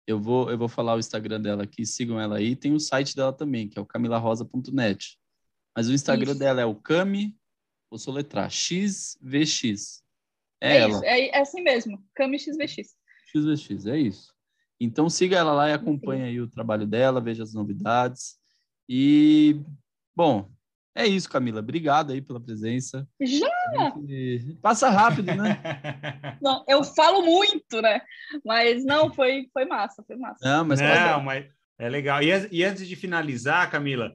Eu 0.07 0.19
vou, 0.19 0.49
eu 0.49 0.57
vou 0.57 0.67
falar 0.67 0.95
o 0.95 0.99
Instagram 0.99 1.41
dela 1.41 1.63
aqui, 1.63 1.85
sigam 1.85 2.19
ela 2.19 2.37
aí. 2.37 2.55
Tem 2.55 2.73
o 2.73 2.79
site 2.79 3.15
dela 3.15 3.33
também, 3.33 3.67
que 3.67 3.77
é 3.77 3.81
o 3.81 3.85
camilarosa.net. 3.85 5.17
Mas 5.75 5.87
o 5.87 5.93
Instagram 5.93 6.31
Isso. 6.31 6.39
dela 6.39 6.61
é 6.61 6.65
o 6.65 6.75
Cami, 6.75 7.35
vou 7.89 7.97
soletrar, 7.97 8.49
XVX. 8.49 10.03
É, 10.61 10.73
é 10.73 10.77
ela. 10.79 10.91
Isso, 10.91 11.05
é, 11.05 11.27
é 11.29 11.39
assim 11.39 11.61
mesmo, 11.61 12.03
Cami 12.13 12.37
XVX. 12.37 12.95
XVX, 13.27 13.85
é 13.85 13.97
isso. 13.97 14.33
Então 14.79 15.09
siga 15.09 15.37
ela 15.37 15.51
lá 15.51 15.69
e 15.69 15.73
acompanhe 15.73 16.23
aí 16.23 16.41
o 16.41 16.49
trabalho 16.49 16.87
dela, 16.87 17.21
veja 17.21 17.43
as 17.43 17.53
novidades. 17.53 18.37
E, 18.87 19.61
bom, 20.15 20.49
é 20.95 21.05
isso, 21.05 21.29
Camila. 21.29 21.59
Obrigado 21.59 22.11
aí 22.11 22.21
pela 22.21 22.39
presença. 22.39 23.07
Já! 23.21 23.49
Passa 24.61 24.89
rápido, 24.89 25.35
né? 25.35 25.61
Não, 26.41 26.63
eu 26.67 26.83
falo 26.83 27.21
muito, 27.21 27.81
né? 27.81 28.01
Mas 28.43 28.83
não, 28.83 29.13
foi, 29.13 29.47
foi 29.53 29.65
massa, 29.65 30.03
foi 30.05 30.15
massa. 30.15 30.39
Não, 30.43 30.65
mas, 30.65 30.79
não, 30.79 31.21
mas 31.21 31.45
é 31.77 31.89
legal. 31.89 32.21
E, 32.23 32.29
e 32.51 32.63
antes 32.63 32.87
de 32.87 32.95
finalizar, 32.95 33.69
Camila, 33.69 34.13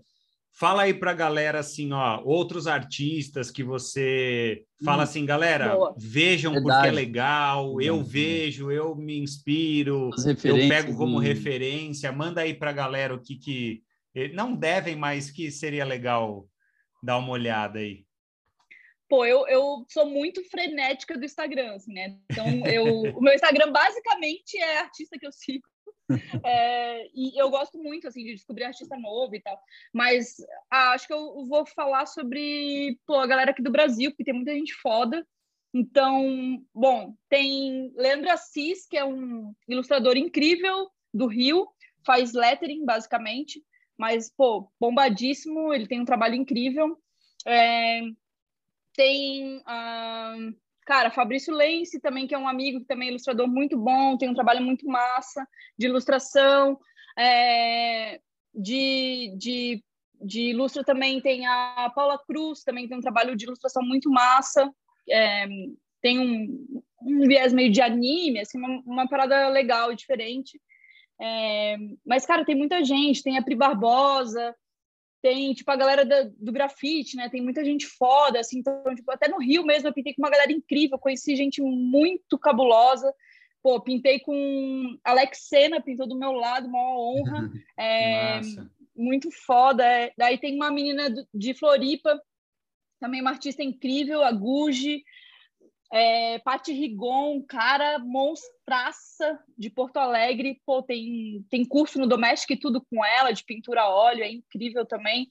Fala 0.57 0.83
aí 0.83 0.95
para 0.95 1.11
a 1.11 1.15
galera 1.15 1.59
assim, 1.59 1.93
ó, 1.93 2.23
outros 2.25 2.69
artistas 2.69 3.51
que 3.51 3.65
você 3.65 4.65
fala 4.85 5.01
hum, 5.01 5.03
assim, 5.03 5.27
galera, 5.27 5.75
boa. 5.75 5.95
vejam 5.99 6.53
Verdade. 6.53 6.77
porque 6.77 6.89
é 6.89 6.93
legal, 6.93 7.81
eu 7.81 8.05
vejo, 8.05 8.71
eu 8.71 8.95
me 8.95 9.19
inspiro, 9.19 10.11
eu 10.45 10.57
pego 10.69 10.97
como 10.97 11.21
e... 11.21 11.27
referência, 11.27 12.13
manda 12.13 12.43
aí 12.43 12.55
para 12.55 12.71
a 12.71 12.75
galera 12.75 13.13
o 13.13 13.21
que 13.21 13.35
que 13.35 13.83
eh, 14.15 14.29
não 14.29 14.55
devem, 14.55 14.95
mas 14.95 15.29
que 15.29 15.51
seria 15.51 15.85
legal 15.85 16.47
dar 17.03 17.19
uma 17.19 17.33
olhada 17.33 17.81
aí. 17.81 18.05
Pô, 19.09 19.27
eu, 19.27 19.49
eu 19.49 19.85
sou 19.89 20.07
muito 20.07 20.43
frenética 20.49 21.19
do 21.19 21.25
Instagram, 21.25 21.75
assim, 21.75 21.93
né? 21.93 22.17
Então, 22.31 22.47
eu, 22.65 23.03
o 23.17 23.21
meu 23.21 23.35
Instagram 23.35 23.73
basicamente 23.73 24.57
é 24.57 24.79
artista 24.79 25.19
que 25.19 25.27
eu 25.27 25.33
sigo. 25.33 25.67
É, 26.45 27.07
e 27.15 27.41
eu 27.41 27.49
gosto 27.51 27.79
muito 27.79 28.07
assim 28.07 28.25
de 28.25 28.35
descobrir 28.35 28.65
artista 28.65 28.97
novo 28.97 29.35
e 29.35 29.41
tal, 29.41 29.59
mas 29.93 30.37
ah, 30.71 30.91
acho 30.91 31.07
que 31.07 31.13
eu 31.13 31.47
vou 31.47 31.65
falar 31.67 32.07
sobre 32.07 32.99
pô, 33.07 33.15
a 33.15 33.27
galera 33.27 33.51
aqui 33.51 33.63
do 33.63 33.73
Brasil, 33.73 34.11
porque 34.11 34.25
tem 34.25 34.35
muita 34.35 34.53
gente 34.53 34.75
foda. 34.75 35.27
Então, 35.73 36.63
bom, 36.73 37.15
tem 37.29 37.93
Leandro 37.97 38.31
Assis, 38.31 38.87
que 38.87 38.97
é 38.97 39.05
um 39.05 39.53
ilustrador 39.67 40.17
incrível 40.17 40.89
do 41.13 41.27
Rio, 41.27 41.67
faz 42.07 42.33
lettering 42.33 42.85
basicamente, 42.85 43.61
mas 43.99 44.31
pô, 44.31 44.71
bombadíssimo, 44.79 45.73
ele 45.73 45.89
tem 45.89 46.01
um 46.01 46.05
trabalho 46.05 46.35
incrível. 46.35 46.97
É, 47.47 48.03
tem 48.95 49.63
ah, 49.67 50.37
Cara, 50.85 51.11
Fabrício 51.11 51.55
Lense 51.55 52.01
também, 52.01 52.27
que 52.27 52.35
é 52.35 52.39
um 52.39 52.49
amigo 52.49 52.81
que 52.81 52.87
também 52.87 53.09
é 53.09 53.11
ilustrador 53.11 53.49
muito 53.49 53.77
bom, 53.77 54.19
tem 54.19 54.29
um 54.29 54.35
trabalho 54.35 54.63
muito 54.63 54.87
massa 54.87 55.47
de 55.79 55.87
ilustração. 55.87 56.79
É, 57.19 58.21
de, 58.55 59.35
de, 59.39 59.85
de 60.21 60.51
ilustra 60.51 60.85
também 60.85 61.21
tem 61.21 61.47
a 61.47 61.91
Paula 61.95 62.19
Cruz, 62.27 62.63
também 62.63 62.87
tem 62.87 62.99
um 62.99 63.03
trabalho 63.03 63.35
de 63.35 63.45
ilustração 63.45 63.83
muito 63.83 64.11
massa. 64.11 64.71
É, 65.09 65.47
tem 66.03 66.19
um, 66.19 66.83
um 67.03 67.27
viés 67.27 67.53
meio 67.53 67.73
de 67.73 67.81
anime, 67.81 68.41
assim, 68.41 68.59
uma, 68.59 68.83
uma 68.85 69.09
parada 69.09 69.49
legal 69.49 69.91
e 69.91 69.97
diferente. 69.97 70.61
É, 71.21 71.77
mas, 72.05 72.27
cara, 72.27 72.45
tem 72.45 72.55
muita 72.55 72.85
gente, 72.85 73.23
tem 73.23 73.39
a 73.39 73.43
Pri 73.43 73.55
Barbosa, 73.55 74.55
tem, 75.25 75.55
tipo, 75.55 75.71
a 75.71 75.77
galera 75.77 76.05
da, 76.05 76.25
do 76.39 76.53
grafite, 76.53 77.17
né? 77.17 77.31
Tem 77.31 77.41
muita 77.41 77.65
gente 77.65 77.87
foda, 77.87 78.41
assim. 78.41 78.59
Então, 78.59 78.95
tipo, 78.95 79.11
até 79.11 79.27
no 79.27 79.39
Rio 79.39 79.65
mesmo 79.65 79.89
eu 79.89 79.93
pintei 79.95 80.13
com 80.13 80.21
uma 80.21 80.29
galera 80.29 80.53
incrível. 80.53 80.99
Conheci 80.99 81.35
gente 81.35 81.63
muito 81.63 82.39
cabulosa. 82.39 83.11
Pô, 83.63 83.81
pintei 83.81 84.21
com 84.21 84.99
Alex 85.03 85.49
Sena, 85.49 85.81
pintou 85.81 86.07
do 86.07 86.19
meu 86.19 86.33
lado, 86.33 86.69
uma 86.69 86.79
honra. 86.79 87.51
É, 87.81 88.39
muito 88.95 89.31
foda. 89.31 89.83
É. 89.83 90.13
Daí 90.15 90.37
tem 90.37 90.55
uma 90.57 90.71
menina 90.71 91.09
de 91.33 91.55
Floripa, 91.55 92.21
também 93.01 93.23
uma 93.23 93.31
artista 93.31 93.63
incrível, 93.63 94.23
a 94.23 94.31
Guji. 94.31 95.03
É, 95.97 96.43
Rigon, 96.67 97.41
cara 97.45 98.01
monstraça 98.01 99.39
de 99.57 99.71
Porto 99.71 99.99
Alegre. 99.99 100.61
Pô, 100.67 100.83
tem, 100.83 101.47
tem 101.49 101.65
curso 101.65 102.01
no 102.01 102.09
Doméstico 102.09 102.53
e 102.53 102.59
tudo 102.59 102.85
com 102.85 103.05
ela, 103.05 103.31
de 103.31 103.45
pintura 103.45 103.83
a 103.83 103.89
óleo, 103.89 104.25
é 104.25 104.33
incrível 104.33 104.85
também. 104.85 105.31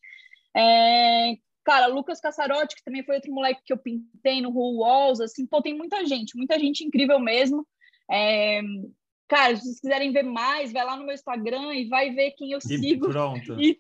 É, 0.55 1.35
cara, 1.65 1.87
Lucas 1.87 2.21
Cassarotti, 2.21 2.77
que 2.77 2.83
também 2.83 3.03
foi 3.03 3.15
outro 3.15 3.33
moleque 3.33 3.61
que 3.65 3.73
eu 3.73 3.77
pintei 3.77 4.41
no 4.41 4.51
Who 4.51 4.79
Walls, 4.79 5.19
assim, 5.19 5.45
pô, 5.45 5.61
tem 5.61 5.75
muita 5.75 6.05
gente, 6.05 6.37
muita 6.37 6.57
gente 6.57 6.85
incrível 6.85 7.19
mesmo. 7.19 7.67
É, 8.09 8.61
Cara, 9.27 9.55
se 9.55 9.63
vocês 9.63 9.79
quiserem 9.79 10.11
ver 10.11 10.23
mais, 10.23 10.71
vai 10.71 10.85
lá 10.85 10.97
no 10.97 11.05
meu 11.05 11.13
Instagram 11.13 11.73
e 11.73 11.87
vai 11.87 12.11
ver 12.11 12.31
quem 12.31 12.51
eu 12.51 12.59
e 12.59 12.61
sigo. 12.61 13.09
Pronto. 13.09 13.59
E, 13.59 13.77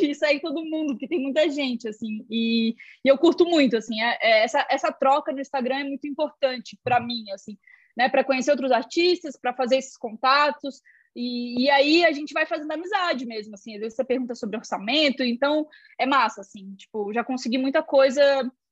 e 0.00 0.14
segue 0.14 0.40
todo 0.40 0.64
mundo, 0.64 0.94
porque 0.94 1.08
tem 1.08 1.20
muita 1.20 1.48
gente, 1.48 1.88
assim. 1.88 2.24
E, 2.30 2.76
e 3.04 3.08
eu 3.08 3.16
curto 3.16 3.44
muito, 3.46 3.76
assim. 3.76 4.00
É, 4.00 4.18
é, 4.20 4.44
essa, 4.44 4.66
essa 4.70 4.92
troca 4.92 5.32
no 5.32 5.40
Instagram 5.40 5.78
é 5.78 5.84
muito 5.84 6.06
importante 6.06 6.78
para 6.84 7.00
mim, 7.00 7.24
assim. 7.32 7.56
Né, 7.96 8.08
para 8.08 8.24
conhecer 8.24 8.50
outros 8.50 8.72
artistas, 8.72 9.36
para 9.36 9.54
fazer 9.54 9.76
esses 9.76 9.96
contatos. 9.96 10.80
E, 11.14 11.62
e, 11.62 11.70
aí 11.70 12.04
a 12.04 12.10
gente 12.10 12.34
vai 12.34 12.44
fazendo 12.44 12.72
amizade 12.72 13.24
mesmo, 13.24 13.54
assim. 13.54 13.74
Às 13.74 13.80
vezes 13.80 13.96
você 13.96 14.04
pergunta 14.04 14.34
sobre 14.34 14.56
orçamento, 14.56 15.22
então 15.22 15.66
é 15.98 16.04
massa, 16.04 16.40
assim. 16.40 16.74
Tipo, 16.74 17.12
já 17.12 17.22
consegui 17.22 17.56
muita 17.56 17.82
coisa 17.82 18.22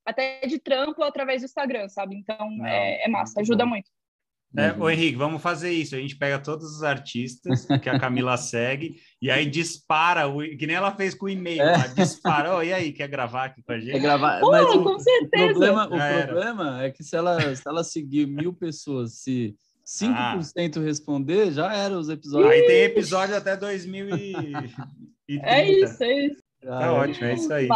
até 0.04 0.40
de 0.40 0.58
trampo 0.58 1.02
através 1.02 1.42
do 1.42 1.44
Instagram, 1.44 1.88
sabe? 1.88 2.16
Então 2.16 2.50
Não, 2.50 2.66
é, 2.66 3.04
é 3.04 3.08
massa, 3.08 3.40
ajuda 3.40 3.64
bom. 3.64 3.70
muito. 3.70 3.90
É, 4.56 4.72
uhum. 4.72 4.82
Ô 4.82 4.90
Henrique, 4.90 5.16
vamos 5.16 5.40
fazer 5.40 5.70
isso. 5.70 5.94
A 5.94 5.98
gente 5.98 6.16
pega 6.16 6.38
todos 6.38 6.76
os 6.76 6.82
artistas 6.82 7.66
que 7.82 7.88
a 7.88 7.98
Camila 7.98 8.36
segue 8.38 8.96
e 9.20 9.30
aí 9.30 9.46
dispara, 9.46 10.28
o, 10.28 10.40
que 10.42 10.66
nem 10.66 10.76
ela 10.76 10.94
fez 10.94 11.14
com 11.14 11.26
o 11.26 11.28
e-mail. 11.28 11.62
É. 11.62 11.88
Dispara, 11.94 12.56
oh, 12.56 12.62
e 12.62 12.72
aí, 12.72 12.92
quer 12.92 13.08
gravar 13.08 13.46
aqui 13.46 13.62
com 13.62 13.72
a 13.72 13.78
gente? 13.78 13.92
Quer 13.92 14.00
gravar, 14.00 14.40
Pô, 14.40 14.50
mas 14.50 14.66
com 14.66 14.78
o, 14.80 14.98
certeza. 15.00 15.44
O 15.44 15.48
problema, 15.48 15.84
o 15.86 16.26
problema 16.26 16.82
é 16.82 16.90
que 16.90 17.02
se 17.02 17.16
ela, 17.16 17.54
se 17.54 17.62
ela 17.66 17.82
seguir 17.82 18.26
mil 18.26 18.52
pessoas, 18.52 19.20
se 19.20 19.54
5% 19.86 20.76
ah. 20.76 20.80
responder, 20.80 21.52
já 21.52 21.74
era 21.74 21.98
os 21.98 22.08
episódios. 22.08 22.50
Aí 22.50 22.66
tem 22.66 22.82
episódio 22.82 23.36
até 23.36 23.56
2030. 23.56 24.88
É 25.44 25.70
isso, 25.70 26.02
é 26.02 26.26
isso. 26.26 26.42
Tá 26.62 26.86
ah, 26.86 26.92
ótimo, 26.92 27.26
é 27.26 27.34
isso 27.34 27.52
aí. 27.52 27.68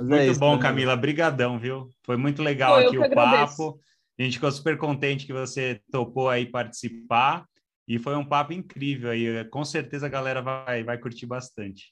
muito 0.00 0.14
é 0.14 0.26
isso, 0.26 0.40
bom, 0.40 0.58
Camila. 0.58 0.96
Brigadão, 0.96 1.58
viu? 1.58 1.90
Foi 2.02 2.16
muito 2.16 2.42
legal 2.42 2.80
Pô, 2.80 2.88
aqui 2.88 2.98
o 2.98 3.04
agradeço. 3.04 3.78
A 4.22 4.24
gente 4.24 4.34
ficou 4.34 4.52
super 4.52 4.78
contente 4.78 5.26
que 5.26 5.32
você 5.32 5.80
topou 5.90 6.30
aí 6.30 6.46
participar 6.46 7.44
e 7.88 7.98
foi 7.98 8.14
um 8.14 8.24
papo 8.24 8.52
incrível 8.52 9.10
aí. 9.10 9.44
Com 9.50 9.64
certeza 9.64 10.06
a 10.06 10.08
galera 10.08 10.40
vai, 10.40 10.84
vai 10.84 10.96
curtir 10.96 11.26
bastante. 11.26 11.90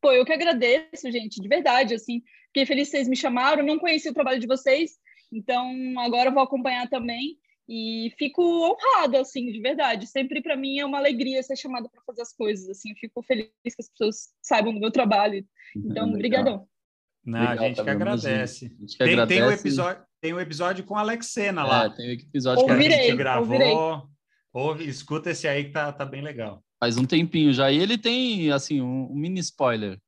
Pô, 0.00 0.12
eu 0.12 0.24
que 0.24 0.32
agradeço, 0.32 1.12
gente, 1.12 1.42
de 1.42 1.46
verdade, 1.46 1.92
assim. 1.92 2.22
Fiquei 2.46 2.64
feliz 2.64 2.88
que 2.88 2.96
vocês 2.96 3.08
me 3.08 3.16
chamaram, 3.16 3.66
não 3.66 3.78
conheci 3.78 4.08
o 4.08 4.14
trabalho 4.14 4.40
de 4.40 4.46
vocês, 4.46 4.92
então 5.30 5.70
agora 5.98 6.30
eu 6.30 6.32
vou 6.32 6.42
acompanhar 6.42 6.88
também 6.88 7.36
e 7.68 8.10
fico 8.18 8.42
honrada, 8.42 9.20
assim, 9.20 9.52
de 9.52 9.60
verdade. 9.60 10.06
Sempre 10.06 10.40
para 10.40 10.56
mim 10.56 10.78
é 10.78 10.86
uma 10.86 10.96
alegria 10.96 11.42
ser 11.42 11.56
chamada 11.56 11.86
para 11.86 12.00
fazer 12.06 12.22
as 12.22 12.32
coisas, 12.32 12.66
assim. 12.70 12.92
Eu 12.92 12.96
fico 12.96 13.22
feliz 13.22 13.50
que 13.62 13.74
as 13.78 13.90
pessoas 13.90 14.30
saibam 14.40 14.72
do 14.72 14.80
meu 14.80 14.90
trabalho. 14.90 15.44
Então, 15.74 16.10
obrigadão. 16.10 16.68
Não, 17.24 17.40
a 17.40 17.56
gente 17.56 17.82
que 17.82 17.88
agradece. 17.88 18.68
Gente 18.78 18.92
que 18.92 18.98
tem, 18.98 19.12
agradece. 19.14 19.40
Tem, 19.40 19.48
um 19.48 19.50
episódio, 19.50 20.04
tem 20.22 20.32
um 20.32 20.40
episódio 20.40 20.84
com 20.84 20.96
a 20.96 21.00
Alexena 21.00 21.64
lá. 21.64 21.86
É, 21.86 21.90
tem 21.90 22.08
um 22.08 22.12
episódio 22.12 22.62
ouvirei, 22.62 22.88
que 22.88 22.94
a 22.94 23.06
gente 23.06 23.16
gravou. 23.16 24.08
Ouve, 24.52 24.88
escuta 24.88 25.30
esse 25.30 25.48
aí 25.48 25.64
que 25.64 25.70
tá, 25.70 25.90
tá 25.92 26.04
bem 26.04 26.22
legal. 26.22 26.62
Faz 26.78 26.96
um 26.96 27.04
tempinho 27.04 27.52
já. 27.52 27.72
E 27.72 27.78
ele 27.78 27.98
tem, 27.98 28.52
assim, 28.52 28.80
um, 28.80 29.10
um 29.10 29.14
mini 29.16 29.40
spoiler. 29.40 29.98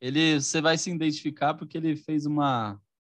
Ele, 0.00 0.40
você 0.40 0.60
vai 0.60 0.78
se 0.78 0.90
identificar 0.90 1.54
porque 1.54 1.76
ele 1.76 1.96
fez 1.96 2.26
uma, 2.26 2.78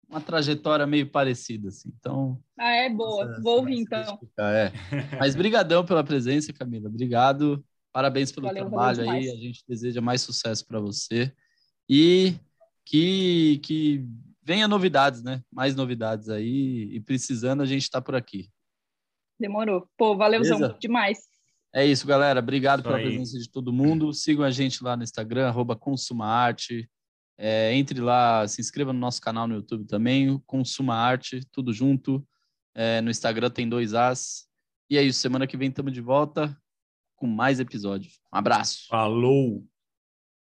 uma 0.08 0.20
trajetória 0.20 0.86
meio 0.86 1.10
parecida, 1.10 1.68
assim. 1.68 1.90
Então... 1.98 2.40
Ah, 2.56 2.70
é 2.70 2.90
boa. 2.90 3.26
Você, 3.26 3.40
Vou 3.40 3.58
ouvir, 3.58 3.78
então. 3.80 4.20
É. 4.38 4.70
Mas 5.18 5.34
brigadão 5.34 5.84
pela 5.84 6.04
presença, 6.04 6.52
Camila. 6.52 6.88
Obrigado. 6.88 7.64
Parabéns 7.92 8.30
pelo 8.30 8.46
valeu, 8.46 8.68
trabalho 8.68 8.98
valeu 8.98 9.10
aí. 9.10 9.30
A 9.30 9.34
gente 9.34 9.64
deseja 9.66 10.00
mais 10.00 10.20
sucesso 10.20 10.64
para 10.64 10.78
você. 10.78 11.32
E 11.88 12.34
que, 12.84 13.58
que 13.64 14.06
venha 14.46 14.68
novidades, 14.68 15.24
né? 15.24 15.42
Mais 15.52 15.74
novidades 15.74 16.28
aí. 16.28 16.88
E 16.92 17.00
precisando, 17.00 17.62
a 17.62 17.66
gente 17.66 17.82
está 17.82 18.00
por 18.00 18.14
aqui. 18.14 18.48
Demorou. 19.40 19.88
Pô, 19.98 20.16
valeuzão 20.16 20.78
demais. 20.78 21.18
É 21.74 21.84
isso, 21.84 22.06
galera. 22.06 22.38
Obrigado 22.38 22.78
isso 22.78 22.84
pela 22.84 22.98
aí. 22.98 23.04
presença 23.04 23.36
de 23.36 23.50
todo 23.50 23.72
mundo. 23.72 24.12
Sigam 24.12 24.44
a 24.44 24.50
gente 24.52 24.84
lá 24.84 24.96
no 24.96 25.02
Instagram, 25.02 25.48
arroba 25.48 25.74
Consumaarte. 25.74 26.88
É, 27.36 27.74
entre 27.74 28.00
lá, 28.00 28.46
se 28.46 28.60
inscreva 28.60 28.92
no 28.92 29.00
nosso 29.00 29.20
canal 29.20 29.46
no 29.48 29.56
YouTube 29.56 29.84
também, 29.84 30.40
Consuma 30.46 30.94
Arte, 30.94 31.40
tudo 31.52 31.70
junto. 31.70 32.26
É, 32.74 33.00
no 33.02 33.10
Instagram 33.10 33.50
tem 33.50 33.68
dois 33.68 33.92
As. 33.92 34.46
E 34.88 34.96
é 34.96 35.02
isso, 35.02 35.18
semana 35.18 35.46
que 35.46 35.56
vem 35.56 35.68
estamos 35.68 35.92
de 35.92 36.00
volta 36.00 36.56
com 37.16 37.26
mais 37.26 37.58
episódio. 37.58 38.10
Um 38.32 38.38
abraço. 38.38 38.86
Falou! 38.88 39.66